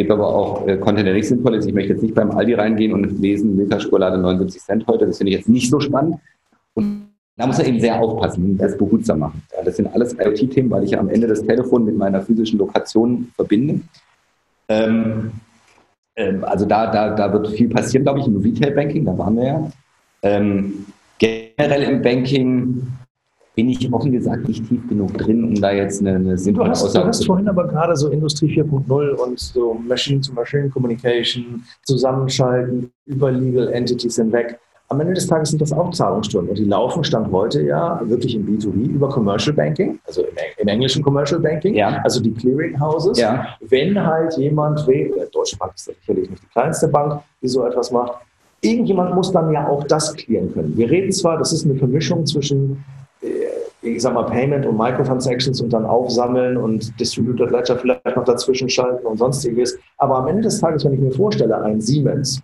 Gibt 0.00 0.12
aber 0.12 0.34
auch 0.34 0.66
äh, 0.66 0.78
Content, 0.78 1.06
der 1.06 1.12
nicht 1.12 1.28
sinnvoll 1.28 1.56
ist. 1.56 1.66
Ich 1.66 1.74
möchte 1.74 1.92
jetzt 1.92 2.02
nicht 2.02 2.14
beim 2.14 2.30
Aldi 2.30 2.54
reingehen 2.54 2.94
und 2.94 3.20
lesen, 3.20 3.54
Milka-Schokolade 3.54 4.16
79 4.16 4.62
Cent 4.62 4.86
heute, 4.86 5.06
das 5.06 5.18
finde 5.18 5.32
ich 5.32 5.36
jetzt 5.36 5.48
nicht 5.50 5.68
so 5.68 5.78
spannend. 5.78 6.16
Und 6.72 7.10
da 7.36 7.46
muss 7.46 7.58
er 7.58 7.66
eben 7.66 7.78
sehr 7.80 8.00
aufpassen 8.00 8.44
und 8.44 8.56
das 8.56 8.78
behutsam 8.78 9.18
machen. 9.18 9.42
Ja, 9.54 9.62
das 9.62 9.76
sind 9.76 9.92
alles 9.92 10.14
IoT-Themen, 10.14 10.70
weil 10.70 10.84
ich 10.84 10.92
ja 10.92 11.00
am 11.00 11.10
Ende 11.10 11.26
das 11.26 11.42
Telefon 11.42 11.84
mit 11.84 11.98
meiner 11.98 12.22
physischen 12.22 12.58
Lokation 12.58 13.30
verbinde. 13.36 13.82
Ähm, 14.70 15.32
ähm, 16.16 16.44
also 16.44 16.64
da, 16.64 16.90
da, 16.90 17.14
da 17.14 17.30
wird 17.34 17.48
viel 17.48 17.68
passieren, 17.68 18.04
glaube 18.04 18.20
ich, 18.20 18.26
im 18.26 18.38
Retail-Banking, 18.38 19.04
da 19.04 19.18
waren 19.18 19.36
wir 19.36 19.44
ja. 19.44 19.70
Ähm, 20.22 20.86
generell 21.18 21.82
im 21.82 22.00
Banking 22.00 22.86
bin 23.54 23.68
ich 23.68 23.92
offen 23.92 24.12
gesagt 24.12 24.48
nicht 24.48 24.68
tief 24.68 24.88
genug 24.88 25.16
drin, 25.18 25.44
um 25.44 25.54
da 25.54 25.72
jetzt 25.72 26.00
eine, 26.00 26.14
eine 26.14 26.38
sinnvolle 26.38 26.70
Aussage 26.70 26.92
zu 26.92 27.00
Du 27.00 27.06
hast 27.06 27.26
vorhin 27.26 27.48
aber 27.48 27.66
gerade 27.68 27.96
so 27.96 28.08
Industrie 28.08 28.48
4.0 28.60 29.10
und 29.10 29.38
so 29.38 29.74
Machine-to-Machine-Communication 29.74 31.62
zusammenschalten, 31.84 32.90
über 33.06 33.32
Legal 33.32 33.72
Entities 33.72 34.16
hinweg 34.16 34.58
am 34.90 35.00
Ende 35.00 35.14
des 35.14 35.26
Tages 35.28 35.50
sind 35.50 35.62
das 35.62 35.72
auch 35.72 35.90
Zahlungsströme 35.92 36.50
und 36.50 36.58
die 36.58 36.64
laufen 36.64 37.04
Stand 37.04 37.30
heute 37.30 37.62
ja 37.62 38.00
wirklich 38.04 38.34
im 38.34 38.44
B2B 38.44 38.90
über 38.90 39.08
Commercial 39.08 39.54
Banking, 39.54 40.00
also 40.04 40.22
im, 40.22 40.36
im 40.58 40.68
englischen 40.68 41.02
Commercial 41.02 41.40
Banking, 41.40 41.74
ja. 41.74 42.00
also 42.02 42.20
die 42.20 42.32
Clearinghouses. 42.32 43.18
Ja. 43.18 43.56
Wenn 43.60 44.04
halt 44.04 44.36
jemand 44.36 44.84
will, 44.88 45.28
Deutsche 45.32 45.56
Bank 45.56 45.72
ist 45.76 45.84
sicherlich 45.84 46.28
nicht 46.28 46.42
die 46.42 46.48
kleinste 46.48 46.88
Bank, 46.88 47.22
die 47.40 47.46
so 47.46 47.64
etwas 47.64 47.92
macht, 47.92 48.14
irgendjemand 48.62 49.14
muss 49.14 49.30
dann 49.30 49.52
ja 49.52 49.68
auch 49.68 49.84
das 49.84 50.14
klären 50.16 50.52
können. 50.52 50.76
Wir 50.76 50.90
reden 50.90 51.12
zwar, 51.12 51.38
das 51.38 51.52
ist 51.52 51.64
eine 51.64 51.76
Vermischung 51.76 52.26
zwischen 52.26 52.84
ich 53.82 54.02
sag 54.02 54.14
mal, 54.14 54.24
Payment 54.24 54.66
und 54.66 54.76
Microtransactions 54.76 55.60
und 55.60 55.72
dann 55.72 55.84
aufsammeln 55.84 56.56
und 56.56 56.98
Distributed 56.98 57.50
Ledger 57.50 57.76
vielleicht 57.76 58.16
noch 58.16 58.24
dazwischen 58.24 58.68
schalten 58.68 59.06
und 59.06 59.18
sonstiges. 59.18 59.78
Aber 59.98 60.18
am 60.18 60.28
Ende 60.28 60.42
des 60.42 60.60
Tages, 60.60 60.84
wenn 60.84 60.94
ich 60.94 61.00
mir 61.00 61.12
vorstelle, 61.12 61.60
ein 61.62 61.80
Siemens, 61.80 62.40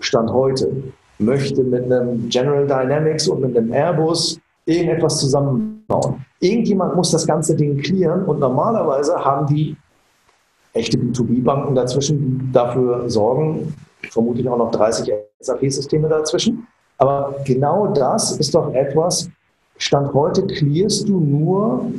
Stand 0.00 0.30
heute, 0.30 0.70
möchte 1.18 1.62
mit 1.62 1.84
einem 1.84 2.28
General 2.28 2.66
Dynamics 2.66 3.28
und 3.28 3.42
mit 3.42 3.56
einem 3.56 3.72
Airbus 3.72 4.38
irgendetwas 4.64 5.18
zusammenbauen. 5.18 6.24
Irgendjemand 6.40 6.96
muss 6.96 7.10
das 7.10 7.26
ganze 7.26 7.54
Ding 7.54 7.78
clearen 7.78 8.24
und 8.24 8.40
normalerweise 8.40 9.16
haben 9.16 9.46
die 9.46 9.76
echte 10.72 10.96
B2B-Banken 10.96 11.74
dazwischen, 11.74 12.38
die 12.38 12.52
dafür 12.52 13.08
sorgen, 13.10 13.74
vermutlich 14.10 14.48
auch 14.48 14.56
noch 14.56 14.70
30 14.70 15.12
SAP-Systeme 15.40 16.08
dazwischen. 16.08 16.66
Aber 16.96 17.34
genau 17.44 17.88
das 17.88 18.38
ist 18.38 18.54
doch 18.54 18.72
etwas, 18.72 19.28
Stand 19.80 20.12
heute 20.12 20.46
clearst 20.46 21.08
du 21.08 21.18
nur, 21.18 21.90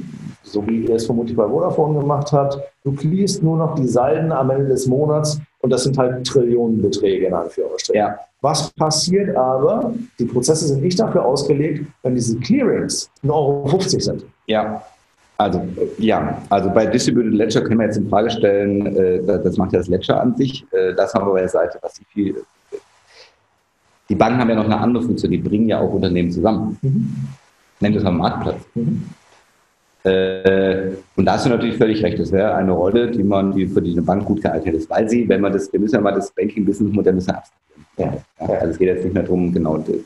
so 0.43 0.65
wie 0.67 0.85
ihr 0.85 0.95
es 0.95 1.05
vermutlich 1.05 1.35
bei 1.35 1.47
Vodafone 1.47 1.99
gemacht 1.99 2.31
habt, 2.31 2.59
du 2.83 2.91
clearst 2.93 3.41
nur 3.41 3.57
noch 3.57 3.73
die 3.75 3.87
Salden 3.87 4.31
am 4.31 4.51
Ende 4.51 4.67
des 4.67 4.85
Monats 4.85 5.39
und 5.61 5.71
das 5.71 5.83
sind 5.83 5.97
halt 5.97 6.25
Trillionenbeträge 6.25 7.25
in 7.25 7.33
Anführungsstrichen. 7.33 7.99
Ja. 7.99 8.19
Was 8.41 8.71
passiert 8.71 9.35
aber? 9.35 9.93
Die 10.19 10.25
Prozesse 10.25 10.67
sind 10.67 10.83
nicht 10.83 10.99
dafür 10.99 11.25
ausgelegt, 11.25 11.85
wenn 12.03 12.15
diese 12.15 12.37
Clearings 12.37 13.09
1,50 13.23 13.31
Euro 13.31 13.79
sind. 13.79 14.25
Ja. 14.45 14.83
Also, 15.37 15.67
ja, 15.97 16.39
also 16.49 16.69
bei 16.69 16.85
Distributed 16.85 17.33
Ledger 17.33 17.61
können 17.61 17.79
wir 17.79 17.87
jetzt 17.87 17.97
in 17.97 18.07
Frage 18.07 18.29
stellen, 18.29 18.95
äh, 18.95 19.23
das 19.23 19.57
macht 19.57 19.73
ja 19.73 19.79
das 19.79 19.87
Ledger 19.87 20.21
an 20.21 20.35
sich. 20.35 20.63
Äh, 20.71 20.93
das 20.93 21.15
haben 21.15 21.25
wir 21.25 21.33
bei 21.33 21.39
der 21.39 21.49
Seite, 21.49 21.79
was 21.81 21.95
die 21.95 22.05
viel. 22.05 22.35
Die 24.07 24.13
Banken 24.13 24.39
haben 24.39 24.49
ja 24.49 24.55
noch 24.55 24.65
eine 24.65 24.77
andere 24.77 25.03
Funktion, 25.03 25.31
die 25.31 25.39
bringen 25.39 25.67
ja 25.67 25.79
auch 25.79 25.91
Unternehmen 25.91 26.29
zusammen. 26.29 26.77
Mhm. 26.83 27.15
Nennen 27.81 27.95
das 27.95 28.03
mal 28.03 28.11
Marktplatz. 28.11 28.63
Mhm. 28.75 29.03
Äh, 30.03 30.91
und 31.15 31.25
da 31.25 31.33
hast 31.33 31.45
du 31.45 31.49
natürlich 31.49 31.77
völlig 31.77 32.01
recht. 32.03 32.17
Das 32.19 32.31
wäre 32.31 32.55
eine 32.55 32.71
Rolle, 32.71 33.11
die 33.11 33.23
man, 33.23 33.51
die 33.51 33.67
für 33.67 33.81
diese 33.81 34.01
Bank 34.01 34.25
gut 34.25 34.41
geeignet 34.41 34.75
ist, 34.75 34.89
weil 34.89 35.07
sie, 35.09 35.27
wenn 35.29 35.41
man 35.41 35.53
das, 35.53 35.71
wir 35.71 35.79
müssen 35.79 35.95
ja 35.95 36.01
mal 36.01 36.13
das 36.13 36.31
Banking-Business-Modell 36.31 37.13
müssen 37.13 37.31
abstrahieren. 37.31 37.61
Ja. 37.97 38.47
Ja, 38.47 38.53
also 38.59 38.71
es 38.71 38.79
geht 38.79 38.87
jetzt 38.87 39.03
nicht 39.03 39.13
mehr 39.13 39.23
darum, 39.23 39.53
genau 39.53 39.77
äh, 39.77 39.99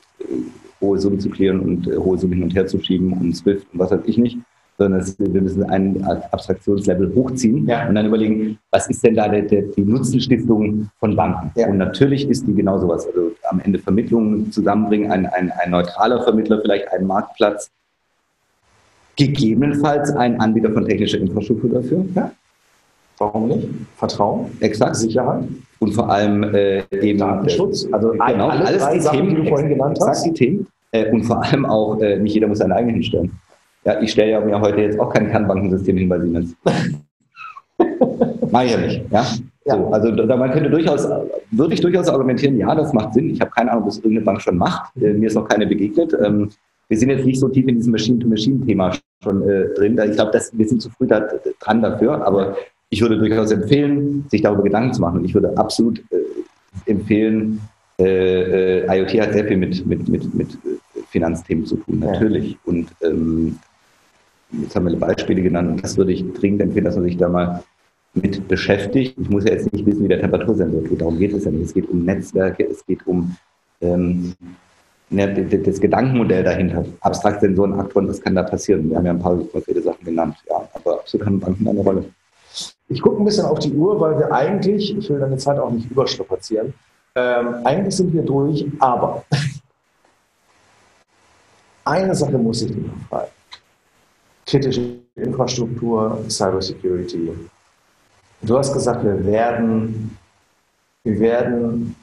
hohe 0.81 0.99
Summen 0.99 1.19
zu 1.19 1.29
klären 1.29 1.59
und 1.61 1.87
äh, 1.87 1.95
hohe 1.97 2.17
Summen 2.17 2.33
hin 2.33 2.43
und 2.43 2.55
her 2.55 2.67
zu 2.67 2.79
schieben 2.79 3.13
und 3.13 3.35
SWIFT 3.35 3.65
und 3.71 3.79
was 3.79 3.91
weiß 3.91 4.01
ich 4.05 4.17
nicht, 4.17 4.37
sondern 4.77 5.05
wir 5.17 5.41
müssen 5.41 5.63
ein 5.63 6.03
Abstraktionslevel 6.03 7.13
hochziehen 7.15 7.67
ja. 7.67 7.87
und 7.87 7.95
dann 7.95 8.05
überlegen, 8.05 8.59
was 8.71 8.87
ist 8.87 9.03
denn 9.03 9.15
da 9.15 9.27
der, 9.27 9.43
der, 9.43 9.61
die 9.63 9.81
Nutzenstiftung 9.81 10.89
von 10.99 11.15
Banken? 11.15 11.51
Ja. 11.55 11.69
Und 11.69 11.77
natürlich 11.77 12.29
ist 12.29 12.45
die 12.45 12.53
genau 12.53 12.77
sowas. 12.77 13.07
Also 13.07 13.31
am 13.49 13.59
Ende 13.59 13.79
Vermittlungen 13.79 14.51
zusammenbringen, 14.51 15.11
ein, 15.11 15.25
ein, 15.27 15.51
ein 15.51 15.71
neutraler 15.71 16.23
Vermittler, 16.23 16.59
vielleicht 16.61 16.91
ein 16.91 17.07
Marktplatz, 17.07 17.71
Gegebenenfalls 19.17 20.11
ein 20.11 20.39
Anbieter 20.41 20.71
von 20.71 20.85
technischer 20.85 21.19
Infrastruktur 21.19 21.69
dafür. 21.69 22.05
Ja. 22.15 22.31
Warum 23.17 23.47
nicht? 23.47 23.67
Vertrauen, 23.95 24.51
exakt, 24.59 24.97
Sicherheit 24.97 25.45
und 25.79 25.93
vor 25.93 26.09
allem 26.09 26.43
äh, 26.43 26.83
eben 26.91 27.19
Datenschutz. 27.19 27.87
Also 27.93 28.11
genau, 28.11 28.49
alles, 28.49 28.81
alles 28.81 28.93
die 28.93 28.99
Sachen, 28.99 29.17
Themen, 29.17 29.29
die 29.29 29.41
du 29.41 29.47
vorhin 29.47 29.69
genannt 29.69 29.99
hast. 30.01 30.25
Die 30.25 30.33
Themen. 30.33 30.67
Äh, 30.91 31.09
und 31.11 31.23
vor 31.23 31.41
allem 31.41 31.65
auch, 31.65 32.01
äh, 32.01 32.17
nicht 32.19 32.33
jeder 32.33 32.47
muss 32.47 32.57
seine 32.57 32.75
eigenen 32.75 32.95
hinstellen. 32.95 33.31
Ja, 33.85 34.01
ich 34.01 34.11
stelle 34.11 34.31
ja 34.31 34.39
mir 34.41 34.59
heute 34.59 34.81
jetzt 34.81 34.99
auch 34.99 35.13
kein 35.13 35.29
Kernbankensystem 35.29 35.95
hin 35.97 36.09
bei 36.09 36.19
Siemens. 36.19 36.55
Mach 38.51 38.63
ich 38.63 38.71
ja 38.71 38.77
nicht. 38.77 39.01
Ja? 39.11 39.25
ja. 39.65 39.77
So, 39.77 39.87
also 39.87 40.11
da, 40.11 40.35
man 40.35 40.51
könnte 40.51 40.71
durchaus, 40.71 41.07
würde 41.51 41.73
ich 41.73 41.81
durchaus 41.81 42.09
argumentieren, 42.09 42.57
ja, 42.57 42.73
das 42.73 42.93
macht 42.93 43.13
Sinn. 43.13 43.29
Ich 43.29 43.41
habe 43.41 43.51
keine 43.51 43.71
Ahnung, 43.71 43.83
ob 43.83 43.89
das 43.89 43.97
irgendeine 43.97 44.25
Bank 44.25 44.41
schon 44.41 44.57
macht. 44.57 44.95
Äh, 44.97 45.13
mir 45.13 45.27
ist 45.27 45.35
noch 45.35 45.47
keine 45.47 45.67
begegnet. 45.67 46.17
Ähm, 46.23 46.49
wir 46.87 46.97
sind 46.97 47.09
jetzt 47.09 47.25
nicht 47.25 47.39
so 47.39 47.47
tief 47.47 47.67
in 47.67 47.75
diesem 47.75 47.91
Machine-to-Machine-Thema 47.91 48.93
schon 49.23 49.47
äh, 49.47 49.67
drin. 49.75 49.99
Ich 50.09 50.15
glaube, 50.15 50.39
wir 50.53 50.67
sind 50.67 50.81
zu 50.81 50.89
früh 50.89 51.05
da, 51.05 51.27
dran 51.59 51.81
dafür, 51.81 52.25
aber 52.25 52.55
ich 52.89 53.01
würde 53.01 53.17
durchaus 53.17 53.51
empfehlen, 53.51 54.25
sich 54.29 54.41
darüber 54.41 54.63
Gedanken 54.63 54.93
zu 54.93 55.01
machen. 55.01 55.19
Und 55.19 55.25
ich 55.25 55.33
würde 55.33 55.55
absolut 55.57 55.99
äh, 56.11 56.89
empfehlen, 56.91 57.59
äh, 57.99 58.81
äh 58.81 58.99
IoT 58.99 59.21
hat 59.21 59.33
sehr 59.33 59.45
viel 59.45 59.57
mit, 59.57 59.85
mit, 59.85 60.07
mit, 60.07 60.33
mit 60.33 60.57
Finanzthemen 61.09 61.65
zu 61.65 61.77
tun, 61.77 61.99
natürlich. 61.99 62.51
Ja. 62.51 62.57
Und 62.65 62.87
ähm, 63.01 63.59
jetzt 64.51 64.75
haben 64.75 64.87
wir 64.87 64.97
Beispiele 64.97 65.41
genannt 65.41 65.71
und 65.71 65.83
das 65.83 65.97
würde 65.97 66.13
ich 66.13 66.23
dringend 66.33 66.61
empfehlen, 66.61 66.85
dass 66.85 66.95
man 66.95 67.05
sich 67.05 67.17
da 67.17 67.29
mal 67.29 67.63
mit 68.13 68.47
beschäftigt. 68.47 69.15
Ich 69.19 69.29
muss 69.29 69.45
ja 69.45 69.51
jetzt 69.51 69.71
nicht 69.71 69.85
wissen, 69.85 70.03
wie 70.03 70.07
der 70.07 70.21
Temperatursensor 70.21 70.83
tut, 70.83 71.01
darum 71.01 71.17
geht 71.17 71.33
es 71.33 71.45
ja 71.45 71.51
nicht. 71.51 71.65
Es 71.65 71.73
geht 71.73 71.89
um 71.89 72.05
Netzwerke, 72.05 72.65
es 72.65 72.85
geht 72.85 73.05
um 73.05 73.35
ähm, 73.81 74.33
das 75.09 75.79
Gedankenmodell 75.79 76.43
dahinter. 76.43 76.85
Abstraktsensoren, 77.01 77.79
Aktoren, 77.79 78.07
was 78.07 78.21
kann 78.21 78.35
da 78.35 78.43
passieren? 78.43 78.89
Wir 78.89 78.97
haben 78.97 79.05
ja 79.05 79.11
ein 79.11 79.19
paar 79.19 79.37
konkrete 79.37 79.81
Sachen 79.81 80.03
genannt, 80.03 80.35
ja, 80.49 80.67
aber 80.73 80.99
absolut 80.99 81.27
haben 81.27 81.39
Banken 81.39 81.67
eine 81.67 81.81
Rolle. 81.81 82.05
Ich 82.87 83.01
gucke 83.01 83.21
ein 83.21 83.25
bisschen 83.25 83.45
auf 83.45 83.59
die 83.59 83.73
Uhr, 83.73 83.99
weil 83.99 84.17
wir 84.17 84.31
eigentlich, 84.31 84.97
ich 84.97 85.09
will 85.09 85.19
deine 85.19 85.37
Zeit 85.37 85.59
auch 85.59 85.71
nicht 85.71 85.89
überstrapazieren, 85.91 86.73
ähm, 87.15 87.55
eigentlich 87.63 87.95
sind 87.95 88.13
wir 88.13 88.23
durch, 88.23 88.65
aber 88.79 89.23
eine 91.85 92.15
Sache 92.15 92.37
muss 92.37 92.61
ich 92.61 92.71
dir 92.71 92.81
noch 92.81 93.09
fragen. 93.09 93.34
Kritische 94.45 94.99
Infrastruktur, 95.15 96.23
Cybersecurity. 96.29 97.31
Du 98.41 98.57
hast 98.57 98.73
gesagt, 98.73 99.03
wir 99.03 99.25
werden, 99.25 100.17
wir 101.03 101.19
werden 101.19 101.95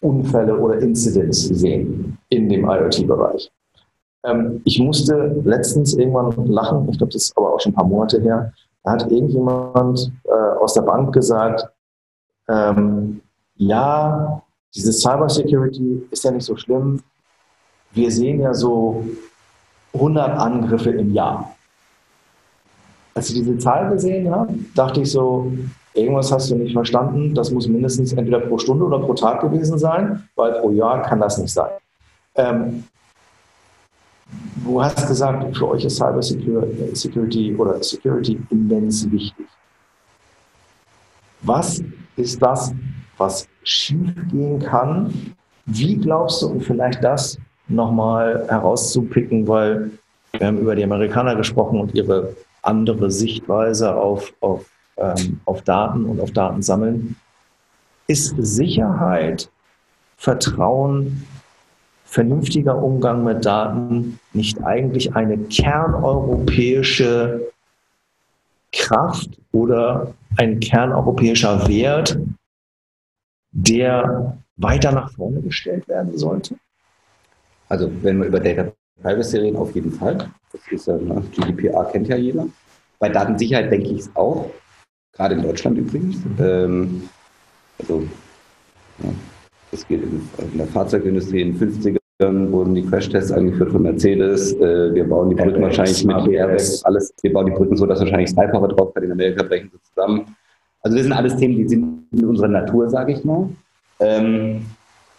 Unfälle 0.00 0.58
oder 0.58 0.78
Incidents 0.80 1.42
sehen 1.42 2.18
in 2.30 2.48
dem 2.48 2.64
IoT-Bereich. 2.64 3.50
Ähm, 4.24 4.60
ich 4.64 4.80
musste 4.80 5.40
letztens 5.44 5.94
irgendwann 5.94 6.46
lachen, 6.46 6.88
ich 6.90 6.98
glaube, 6.98 7.12
das 7.12 7.24
ist 7.24 7.36
aber 7.36 7.54
auch 7.54 7.60
schon 7.60 7.72
ein 7.72 7.76
paar 7.76 7.86
Monate 7.86 8.20
her, 8.20 8.52
da 8.84 8.92
hat 8.92 9.10
irgendjemand 9.10 10.12
äh, 10.24 10.58
aus 10.60 10.74
der 10.74 10.82
Bank 10.82 11.12
gesagt, 11.12 11.68
ähm, 12.48 13.20
ja, 13.56 14.42
diese 14.74 14.92
Cybersecurity 14.92 16.08
ist 16.10 16.24
ja 16.24 16.30
nicht 16.30 16.44
so 16.44 16.56
schlimm, 16.56 17.00
wir 17.92 18.10
sehen 18.10 18.40
ja 18.40 18.54
so 18.54 19.04
100 19.94 20.38
Angriffe 20.38 20.90
im 20.90 21.12
Jahr. 21.12 21.54
Als 23.14 23.28
ich 23.28 23.36
diese 23.36 23.58
Zahl 23.58 23.90
gesehen 23.90 24.30
habe, 24.30 24.54
dachte 24.74 25.02
ich 25.02 25.10
so, 25.10 25.52
irgendwas 25.94 26.32
hast 26.32 26.50
du 26.50 26.56
nicht 26.56 26.72
verstanden. 26.72 27.34
Das 27.34 27.50
muss 27.50 27.68
mindestens 27.68 28.12
entweder 28.12 28.40
pro 28.40 28.58
Stunde 28.58 28.84
oder 28.84 28.98
pro 28.98 29.14
Tag 29.14 29.40
gewesen 29.40 29.78
sein, 29.78 30.26
weil 30.34 30.60
pro 30.60 30.70
Jahr 30.70 31.02
kann 31.02 31.20
das 31.20 31.38
nicht 31.38 31.52
sein. 31.52 31.70
Ähm, 32.34 32.84
du 34.64 34.82
hast 34.82 35.06
gesagt, 35.06 35.56
für 35.56 35.68
euch 35.68 35.84
ist 35.84 35.96
Cyber 35.96 36.22
Security 36.22 37.54
oder 37.56 37.82
Security 37.82 38.40
immens 38.50 39.10
wichtig. 39.10 39.46
Was 41.42 41.82
ist 42.16 42.40
das, 42.40 42.72
was 43.18 43.48
schiefgehen 43.62 44.60
kann? 44.60 45.34
Wie 45.66 45.96
glaubst 45.96 46.40
du, 46.42 46.48
und 46.48 46.62
vielleicht 46.62 47.02
das 47.04 47.38
nochmal 47.74 48.46
herauszupicken, 48.48 49.48
weil 49.48 49.90
wir 50.32 50.46
haben 50.46 50.58
über 50.58 50.74
die 50.74 50.84
Amerikaner 50.84 51.36
gesprochen 51.36 51.80
und 51.80 51.94
ihre 51.94 52.34
andere 52.62 53.10
Sichtweise 53.10 53.94
auf, 53.94 54.32
auf, 54.40 54.64
ähm, 54.96 55.40
auf 55.44 55.62
Daten 55.62 56.04
und 56.04 56.20
auf 56.20 56.30
Daten 56.30 56.62
sammeln. 56.62 57.16
Ist 58.06 58.34
Sicherheit, 58.38 59.50
Vertrauen, 60.16 61.26
vernünftiger 62.04 62.82
Umgang 62.82 63.24
mit 63.24 63.44
Daten 63.44 64.18
nicht 64.32 64.62
eigentlich 64.64 65.14
eine 65.14 65.38
kerneuropäische 65.38 67.52
Kraft 68.72 69.30
oder 69.52 70.14
ein 70.36 70.60
kerneuropäischer 70.60 71.68
Wert, 71.68 72.18
der 73.52 74.38
weiter 74.56 74.92
nach 74.92 75.12
vorne 75.12 75.42
gestellt 75.42 75.86
werden 75.88 76.16
sollte? 76.16 76.56
Also 77.72 77.90
wenn 78.02 78.18
wir 78.18 78.26
über 78.26 78.38
Data 78.38 78.70
Privacy 79.02 79.38
reden, 79.38 79.56
auf 79.56 79.74
jeden 79.74 79.92
Fall. 79.92 80.18
Das 80.52 80.60
ist 80.70 80.86
ja, 80.86 80.98
ne, 80.98 81.22
GDPR 81.34 81.86
kennt 81.86 82.06
ja 82.06 82.16
jeder. 82.16 82.46
Bei 82.98 83.08
Datensicherheit 83.08 83.72
denke 83.72 83.88
ich 83.88 84.00
es 84.00 84.10
auch, 84.14 84.50
gerade 85.14 85.36
in 85.36 85.42
Deutschland 85.42 85.78
übrigens. 85.78 86.18
Ähm, 86.38 87.08
also 87.78 88.02
ja, 89.02 89.08
das 89.70 89.88
geht 89.88 90.02
in, 90.02 90.20
in, 90.52 90.58
der 90.58 90.66
Fahrzeugindustrie 90.66 91.40
in 91.40 91.58
den 91.58 91.72
50ern 91.72 92.52
wurden 92.52 92.74
die 92.74 92.84
Crashtests 92.84 93.32
eingeführt 93.32 93.72
von 93.72 93.82
Mercedes. 93.84 94.52
Äh, 94.52 94.94
wir 94.94 95.08
bauen 95.08 95.30
die 95.30 95.36
Brücken 95.36 95.64
RS, 95.64 95.78
wahrscheinlich 95.78 96.04
mit 96.04 96.14
ABS, 96.14 96.84
alles. 96.84 97.14
Wir 97.22 97.32
bauen 97.32 97.46
die 97.46 97.52
Brücken 97.52 97.78
so, 97.78 97.86
dass 97.86 98.00
wahrscheinlich 98.00 98.28
Sniper 98.28 98.68
drauf 98.68 98.92
kann. 98.92 99.04
In 99.04 99.12
Amerika 99.12 99.44
brechen 99.44 99.70
sie 99.72 99.80
zusammen. 99.80 100.36
Also 100.82 100.98
das 100.98 101.04
sind 101.04 101.14
alles 101.14 101.36
Themen, 101.36 101.56
die 101.56 101.66
sind 101.66 102.06
in 102.12 102.26
unserer 102.26 102.48
Natur, 102.48 102.90
sage 102.90 103.14
ich 103.14 103.24
mal. 103.24 103.48
Ähm, 103.98 104.66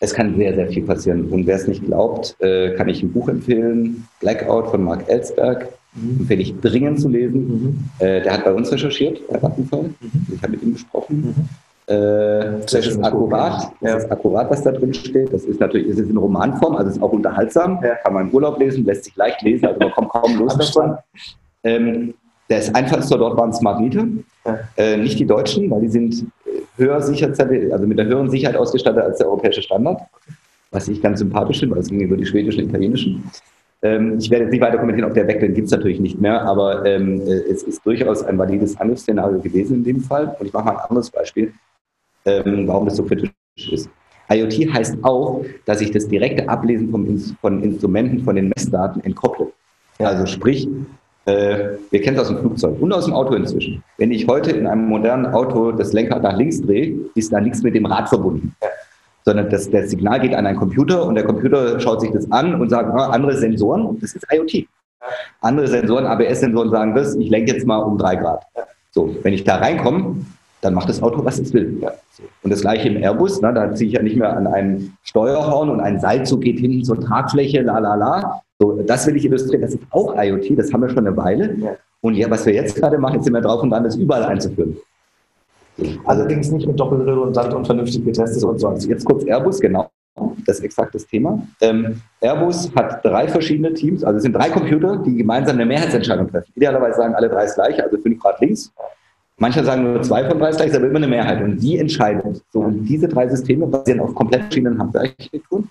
es 0.04 0.14
kann 0.14 0.36
sehr, 0.36 0.54
sehr 0.54 0.68
viel 0.68 0.84
passieren. 0.84 1.30
Und 1.30 1.48
wer 1.48 1.56
es 1.56 1.66
nicht 1.66 1.86
glaubt, 1.86 2.36
äh, 2.40 2.76
kann 2.76 2.90
ich 2.90 3.02
ein 3.02 3.14
Buch 3.14 3.30
empfehlen, 3.30 4.06
Blackout 4.20 4.70
von 4.70 4.84
Mark 4.84 5.08
Ellsberg. 5.08 5.70
Mhm. 5.96 6.18
Empfehle 6.20 6.42
ich 6.42 6.60
dringend 6.60 7.00
zu 7.00 7.08
lesen. 7.08 7.48
Mhm. 7.48 7.80
Äh, 8.00 8.22
der 8.22 8.34
hat 8.34 8.44
bei 8.44 8.52
uns 8.52 8.70
recherchiert, 8.70 9.26
bei 9.30 9.42
Vattenfall. 9.42 9.84
Mhm. 9.84 10.28
Ich 10.36 10.42
habe 10.42 10.52
mit 10.52 10.64
ihm 10.64 10.74
gesprochen. 10.74 11.34
Mhm. 11.88 11.94
Äh, 11.94 12.60
das 12.70 12.74
ist 12.74 13.02
akkurat, 13.02 13.72
das 13.80 14.04
ist 14.04 14.12
akkurat, 14.12 14.50
was 14.50 14.62
da 14.64 14.72
drin 14.74 14.94
steht. 14.94 15.32
Das 15.32 15.46
ist 15.46 15.62
natürlich, 15.62 15.88
es 15.88 16.00
ist 16.00 16.10
in 16.10 16.18
Romanform, 16.18 16.76
also 16.76 16.90
es 16.90 16.98
ist 16.98 17.02
auch 17.02 17.14
unterhaltsam. 17.14 17.80
Ja. 17.82 17.96
Kann 17.96 18.14
man 18.14 18.28
im 18.28 18.34
Urlaub 18.34 18.60
lesen, 18.60 18.84
lässt 18.84 19.06
sich 19.06 19.16
leicht 19.16 19.42
lesen, 19.42 19.68
also 19.68 19.80
man 19.80 19.92
kommt 19.92 20.10
kaum 20.10 20.36
los 20.40 20.58
davon. 20.58 20.98
Ähm, 21.64 22.14
das 22.50 22.76
Einfallstor 22.76 23.20
dort 23.20 23.38
waren 23.38 23.54
Smart 23.54 23.80
Meter, 23.80 24.06
ja. 24.46 24.60
äh, 24.76 24.98
nicht 24.98 25.18
die 25.18 25.26
Deutschen, 25.26 25.72
weil 25.72 25.82
die 25.82 25.88
sind 25.88 26.26
höher 26.78 26.96
also 26.96 27.88
mit 27.88 28.00
einer 28.00 28.10
höheren 28.10 28.30
Sicherheit 28.30 28.56
ausgestattet 28.56 29.04
als 29.04 29.18
der 29.18 29.28
europäische 29.28 29.62
Standard, 29.62 30.02
was 30.72 30.88
ich 30.88 31.02
ganz 31.02 31.20
sympathisch 31.20 31.60
finde, 31.60 31.76
weil 31.76 31.82
es 31.82 31.90
ging 31.90 32.02
über 32.02 32.18
die 32.18 32.26
schwedischen 32.26 32.64
und 32.64 32.70
italienischen. 32.70 33.24
Ähm, 33.84 34.18
ich 34.18 34.30
werde 34.30 34.46
jetzt 34.46 34.52
nicht 34.52 34.62
weiter 34.62 34.78
kommentieren, 34.78 35.10
ob 35.10 35.14
der 35.14 35.28
weg, 35.28 35.42
den 35.42 35.54
gibt 35.54 35.66
es 35.66 35.72
natürlich 35.72 36.00
nicht 36.00 36.20
mehr, 36.20 36.42
aber 36.42 36.86
ähm, 36.86 37.22
äh, 37.22 37.52
es 37.52 37.64
ist 37.64 37.86
durchaus 37.86 38.24
ein 38.24 38.38
valides 38.38 38.80
Angriffsszenario 38.80 39.40
gewesen 39.40 39.78
in 39.78 39.84
dem 39.84 40.00
Fall. 40.00 40.36
Und 40.40 40.46
ich 40.48 40.54
mache 40.54 40.66
mal 40.66 40.78
ein 40.78 40.90
anderes 40.90 41.12
Beispiel, 41.12 41.54
ähm, 42.26 42.68
warum 42.68 42.86
das 42.86 42.96
so 42.96 43.04
kritisch 43.04 43.32
ist. 43.72 43.90
IoT 44.32 44.74
heißt 44.74 45.04
auch, 45.04 45.44
dass 45.66 45.82
ich 45.82 45.92
das 45.92 46.08
direkte 46.08 46.48
Ablesen 46.48 46.90
vom, 46.90 47.20
von 47.42 47.62
Instrumenten, 47.62 48.24
von 48.24 48.36
den 48.36 48.50
Messdaten 48.50 49.04
entkopple. 49.04 49.52
Also 50.00 50.26
sprich, 50.26 50.68
äh, 51.26 51.78
wir 51.90 52.02
kennen 52.02 52.18
das 52.18 52.28
aus 52.28 52.34
dem 52.34 52.40
Flugzeug 52.40 52.82
und 52.82 52.92
aus 52.92 53.06
dem 53.06 53.14
Auto 53.14 53.34
inzwischen. 53.34 53.84
Wenn 53.98 54.12
ich 54.12 54.28
heute 54.28 54.52
in 54.52 54.68
einem 54.68 54.88
modernen 54.88 55.28
Auto 55.28 55.72
das 55.72 55.94
Lenkrad 55.94 56.24
nach 56.24 56.36
links 56.36 56.62
drehe, 56.62 56.96
ist 57.16 57.32
da 57.32 57.40
nichts 57.40 57.64
mit 57.64 57.76
dem 57.76 57.86
Rad 57.86 58.10
verbunden. 58.10 58.56
Sondern 59.24 59.50
das, 59.50 59.70
das 59.70 59.90
Signal 59.90 60.20
geht 60.20 60.36
an 60.36 60.46
einen 60.46 60.58
Computer 60.58 61.06
und 61.06 61.16
der 61.16 61.24
Computer 61.24 61.80
schaut 61.80 62.02
sich 62.02 62.12
das 62.12 62.30
an 62.32 62.60
und 62.60 62.70
sagt, 62.70 62.90
ah, 62.94 63.10
andere 63.12 63.38
Sensoren, 63.38 63.98
das 64.02 64.14
ist 64.16 64.26
IoT. 64.32 64.68
Andere 65.40 65.68
Sensoren, 65.68 66.06
ABS-Sensoren 66.06 66.70
sagen 66.72 66.94
das, 66.94 67.16
ich 67.16 67.30
lenke 67.30 67.54
jetzt 67.54 67.66
mal 67.66 67.78
um 67.78 67.98
drei 67.98 68.18
Grad. 68.18 68.44
So, 68.92 69.16
wenn 69.24 69.34
ich 69.34 69.46
da 69.46 69.56
reinkomme, 69.58 70.18
dann 70.60 70.74
macht 70.74 70.90
das 70.90 71.02
Auto, 71.02 71.24
was 71.24 71.40
es 71.40 71.54
will. 71.54 71.82
Und 72.42 72.52
das 72.52 72.62
gleiche 72.62 72.90
im 72.90 73.02
Airbus, 73.02 73.42
ne, 73.42 73.54
da 73.54 73.74
ziehe 73.74 73.90
ich 73.90 73.94
ja 73.96 74.02
nicht 74.02 74.16
mehr 74.16 74.36
an 74.36 74.48
einem 74.48 74.94
Steuerhorn 75.04 75.70
und 75.70 75.80
ein 75.80 76.00
Seilzug 76.00 76.42
geht 76.42 76.60
hinten 76.60 76.84
zur 76.84 77.00
Tragfläche, 77.00 77.62
la 77.62 77.80
la 77.80 77.96
la, 77.96 78.42
so, 78.64 78.82
das 78.82 79.06
will 79.08 79.16
ich 79.18 79.26
illustrieren. 79.26 79.62
Das 79.62 79.74
ist 79.74 79.84
auch 79.92 80.16
IoT, 80.18 80.58
das 80.58 80.72
haben 80.72 80.82
wir 80.82 80.90
schon 80.90 81.06
eine 81.06 81.16
Weile. 81.18 81.56
Ja. 81.58 81.76
Und 82.02 82.16
ja, 82.16 82.30
was 82.30 82.46
wir 82.46 82.54
jetzt 82.54 82.76
gerade 82.76 82.98
machen, 82.98 83.16
jetzt 83.16 83.26
sind 83.26 83.34
wir 83.34 83.42
drauf 83.42 83.62
und 83.62 83.70
dran, 83.70 83.84
das 83.84 83.96
überall 83.96 84.24
einzuführen. 84.24 84.78
Allerdings 86.06 86.52
nicht 86.52 86.68
mit 86.68 86.80
doppelredundant 86.80 87.54
und 87.54 87.66
vernünftig 87.66 88.06
getestet 88.06 88.44
und 88.44 88.60
so. 88.60 88.68
Also 88.68 88.88
jetzt 88.88 89.06
kurz 89.06 89.26
Airbus, 89.26 89.60
genau. 89.60 89.90
Das 90.46 90.60
ist 90.60 90.64
exakt 90.64 90.94
das 90.94 91.08
Thema. 91.08 91.42
Ähm, 91.62 92.02
Airbus 92.22 92.72
hat 92.76 93.04
drei 93.04 93.28
verschiedene 93.28 93.74
Teams, 93.74 94.04
also 94.04 94.18
es 94.18 94.24
sind 94.24 94.34
drei 94.34 94.50
Computer, 94.50 94.98
die 94.98 95.16
gemeinsam 95.16 95.56
eine 95.56 95.66
Mehrheitsentscheidung 95.66 96.30
treffen. 96.30 96.52
Idealerweise 96.56 96.98
sagen 96.98 97.16
alle 97.16 97.30
drei 97.30 97.44
das 97.44 97.56
gleiche, 97.56 97.84
also 97.84 97.98
fünf 97.98 98.22
Grad 98.22 98.40
links. 98.40 98.72
Manche 99.38 99.64
sagen 99.64 99.84
nur 99.84 100.02
zwei 100.04 100.30
von 100.30 100.38
drei 100.38 100.50
ist 100.50 100.58
gleich, 100.58 100.76
aber 100.76 100.86
immer 100.86 100.98
eine 100.98 101.08
Mehrheit. 101.08 101.42
Und 101.42 101.58
die 101.58 101.80
entscheiden. 101.80 102.40
So, 102.52 102.60
und 102.60 102.86
diese 102.86 103.08
drei 103.08 103.28
Systeme 103.28 103.66
basieren 103.66 104.00
auf 104.00 104.14
komplett 104.14 104.44
verschiedenen 104.44 104.80
Hardware-Architekturen. 104.80 105.70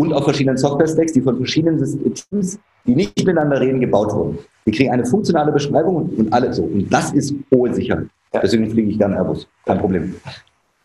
Und 0.00 0.14
auf 0.14 0.24
verschiedenen 0.24 0.56
Software-Stacks, 0.56 1.12
die 1.12 1.20
von 1.20 1.36
verschiedenen 1.36 1.76
Teams, 2.14 2.58
die 2.86 2.94
nicht 2.94 3.18
miteinander 3.18 3.60
reden, 3.60 3.80
gebaut 3.80 4.14
wurden. 4.14 4.38
Die 4.64 4.70
kriegen 4.70 4.90
eine 4.90 5.04
funktionale 5.04 5.52
Beschreibung 5.52 6.08
und, 6.16 6.32
alles 6.32 6.56
so. 6.56 6.62
Und 6.62 6.90
das 6.90 7.12
ist 7.12 7.34
hohe 7.54 7.74
Sicherheit. 7.74 8.06
Deswegen 8.32 8.70
fliege 8.70 8.92
ich 8.92 8.96
gerne 8.96 9.16
Airbus. 9.16 9.46
Kein 9.66 9.78
Problem. 9.78 10.14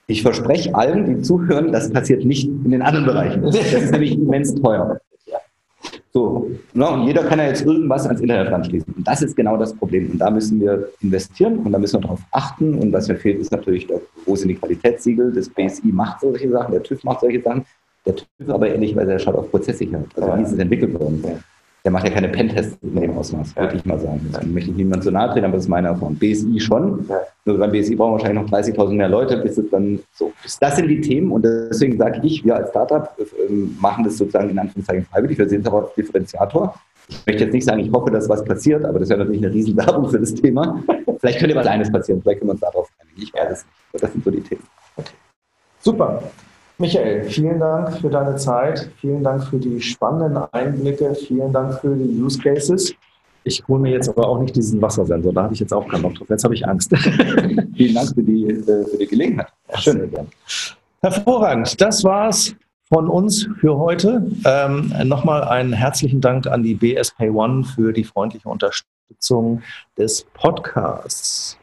Ich 0.07 0.21
verspreche 0.21 0.75
allen, 0.75 1.05
die 1.05 1.21
zuhören, 1.21 1.71
das 1.71 1.89
passiert 1.93 2.25
nicht 2.25 2.45
in 2.45 2.71
den 2.71 2.81
anderen 2.81 3.05
Bereichen. 3.05 3.41
Das 3.41 3.55
ist 3.55 3.91
nämlich 3.93 4.11
immens 4.17 4.53
teuer. 4.53 4.99
So, 6.11 6.51
ne, 6.73 6.89
und 6.89 7.07
jeder 7.07 7.23
kann 7.23 7.39
ja 7.39 7.45
jetzt 7.45 7.65
irgendwas 7.65 8.05
ans 8.07 8.19
Internet 8.19 8.51
anschließen. 8.51 8.93
Und 8.97 9.07
das 9.07 9.21
ist 9.21 9.37
genau 9.37 9.55
das 9.55 9.73
Problem. 9.73 10.11
Und 10.11 10.17
da 10.17 10.29
müssen 10.29 10.59
wir 10.59 10.89
investieren 10.99 11.59
und 11.59 11.71
da 11.71 11.79
müssen 11.79 12.01
wir 12.01 12.01
darauf 12.01 12.21
achten. 12.31 12.73
Und 12.73 12.91
was 12.91 13.07
mir 13.07 13.15
fehlt, 13.15 13.39
ist 13.39 13.53
natürlich, 13.53 13.87
sind 14.25 14.49
die 14.49 14.55
Qualitätssiegel? 14.55 15.31
Das 15.31 15.47
BSI 15.47 15.93
macht 15.93 16.19
solche 16.19 16.51
Sachen, 16.51 16.73
der 16.73 16.83
TÜV 16.83 17.01
macht 17.05 17.21
solche 17.21 17.41
Sachen. 17.41 17.65
Der 18.05 18.15
TÜV 18.15 18.49
aber 18.49 18.69
ehrlicherweise, 18.69 19.11
der 19.11 19.19
schaut 19.19 19.35
auf 19.35 19.49
Prozesssicherheit. 19.49 20.07
Also 20.15 20.29
ja. 20.29 20.37
wie 20.37 20.43
ist 20.43 20.51
es 20.51 20.59
entwickelt 20.59 20.99
worden? 20.99 21.23
Ja. 21.25 21.37
Der 21.85 21.91
macht 21.91 22.03
ja 22.05 22.09
keine 22.09 22.29
Pentests 22.29 22.77
in 22.81 22.95
dem 22.99 23.15
Ausmaß, 23.15 23.53
ja. 23.55 23.61
würde 23.61 23.77
ich 23.77 23.85
mal 23.85 23.99
sagen. 23.99 24.27
Das 24.31 24.43
möchte 24.43 24.71
ich 24.71 24.75
niemand 24.75 25.03
so 25.03 25.11
nahe 25.11 25.29
treten, 25.29 25.45
aber 25.45 25.53
das 25.53 25.65
ist 25.65 25.69
meine 25.69 25.89
Erfahrung. 25.89 26.15
BSI 26.15 26.59
schon. 26.59 27.07
Nur 27.45 27.57
beim 27.59 27.71
BSI 27.71 27.95
brauchen 27.95 28.13
wir 28.13 28.23
wahrscheinlich 28.23 28.51
noch 28.51 28.59
30.000 28.59 28.93
mehr 28.93 29.07
Leute, 29.07 29.37
bis 29.37 29.59
es 29.59 29.69
dann 29.69 29.99
so 30.11 30.33
ist. 30.43 30.59
Das 30.59 30.77
sind 30.77 30.87
die 30.87 30.99
Themen 30.99 31.31
und 31.31 31.43
deswegen 31.43 31.95
sage 31.99 32.21
ich, 32.23 32.43
wir 32.43 32.55
als 32.55 32.69
Startup 32.69 33.15
ähm, 33.47 33.77
machen 33.79 34.03
das 34.03 34.17
sozusagen 34.17 34.49
in 34.49 34.57
Anführungszeichen 34.57 35.05
freiwillig. 35.05 35.37
Wir 35.37 35.47
sehen 35.47 35.61
es 35.61 35.67
aber 35.67 35.83
als 35.83 35.93
Differenziator. 35.93 36.73
Ich 37.07 37.23
möchte 37.27 37.43
jetzt 37.43 37.53
nicht 37.53 37.65
sagen, 37.65 37.79
ich 37.81 37.91
hoffe, 37.91 38.09
dass 38.09 38.27
was 38.29 38.43
passiert, 38.43 38.83
aber 38.83 38.97
das 38.97 39.09
wäre 39.09 39.19
natürlich 39.19 39.45
eine 39.45 39.53
Riesenwerbung 39.53 40.09
für 40.09 40.19
das 40.19 40.33
Thema. 40.33 40.83
Vielleicht 41.19 41.37
könnte 41.37 41.55
was 41.55 41.65
Kleines 41.65 41.91
passieren, 41.91 42.19
vielleicht 42.19 42.39
können 42.39 42.49
wir 42.49 42.53
uns 42.53 42.61
darauf 42.61 42.89
einigen. 42.99 43.21
Ich 43.21 43.31
weiß 43.31 43.51
es 43.51 43.65
nicht. 43.93 44.03
Das 44.03 44.11
sind 44.11 44.23
so 44.23 44.31
die 44.31 44.41
Themen. 44.41 44.63
Okay. 44.97 45.13
Super. 45.81 46.23
Michael, 46.77 47.23
vielen 47.23 47.59
Dank 47.59 47.97
für 47.99 48.09
deine 48.09 48.35
Zeit. 48.35 48.89
Vielen 48.99 49.23
Dank 49.23 49.45
für 49.45 49.57
die 49.57 49.79
spannenden 49.79 50.43
Einblicke. 50.51 51.15
Vielen 51.15 51.53
Dank 51.53 51.79
für 51.79 51.95
die 51.95 52.21
Use 52.21 52.37
Cases. 52.39 52.93
Ich 53.45 53.65
hole 53.67 53.79
mir 53.79 53.91
jetzt 53.91 54.09
aber 54.09 54.27
auch 54.27 54.39
nicht 54.39 54.55
diesen 54.55 54.81
Wassersensor. 54.81 55.31
Da 55.31 55.43
habe 55.43 55.53
ich 55.53 55.59
jetzt 55.59 55.71
auch 55.71 55.87
keinen 55.87 56.01
Bock 56.01 56.15
drauf. 56.15 56.29
Jetzt 56.29 56.43
habe 56.43 56.55
ich 56.55 56.67
Angst. 56.67 56.93
vielen 57.75 57.95
Dank 57.95 58.09
für 58.13 58.23
die, 58.23 58.45
äh, 58.49 58.85
für 58.85 58.97
die 58.97 59.07
Gelegenheit. 59.07 59.47
Schön. 59.75 60.11
Hervorragend. 61.01 61.79
Das 61.79 62.03
war's 62.03 62.55
von 62.91 63.07
uns 63.07 63.47
für 63.59 63.77
heute. 63.77 64.25
Ähm, 64.45 64.91
Nochmal 65.05 65.43
einen 65.43 65.71
herzlichen 65.71 66.19
Dank 66.19 66.47
an 66.47 66.63
die 66.63 66.73
BSP 66.73 67.29
One 67.29 67.63
für 67.63 67.93
die 67.93 68.03
freundliche 68.03 68.49
Unterstützung 68.49 69.61
des 69.97 70.25
Podcasts. 70.33 71.57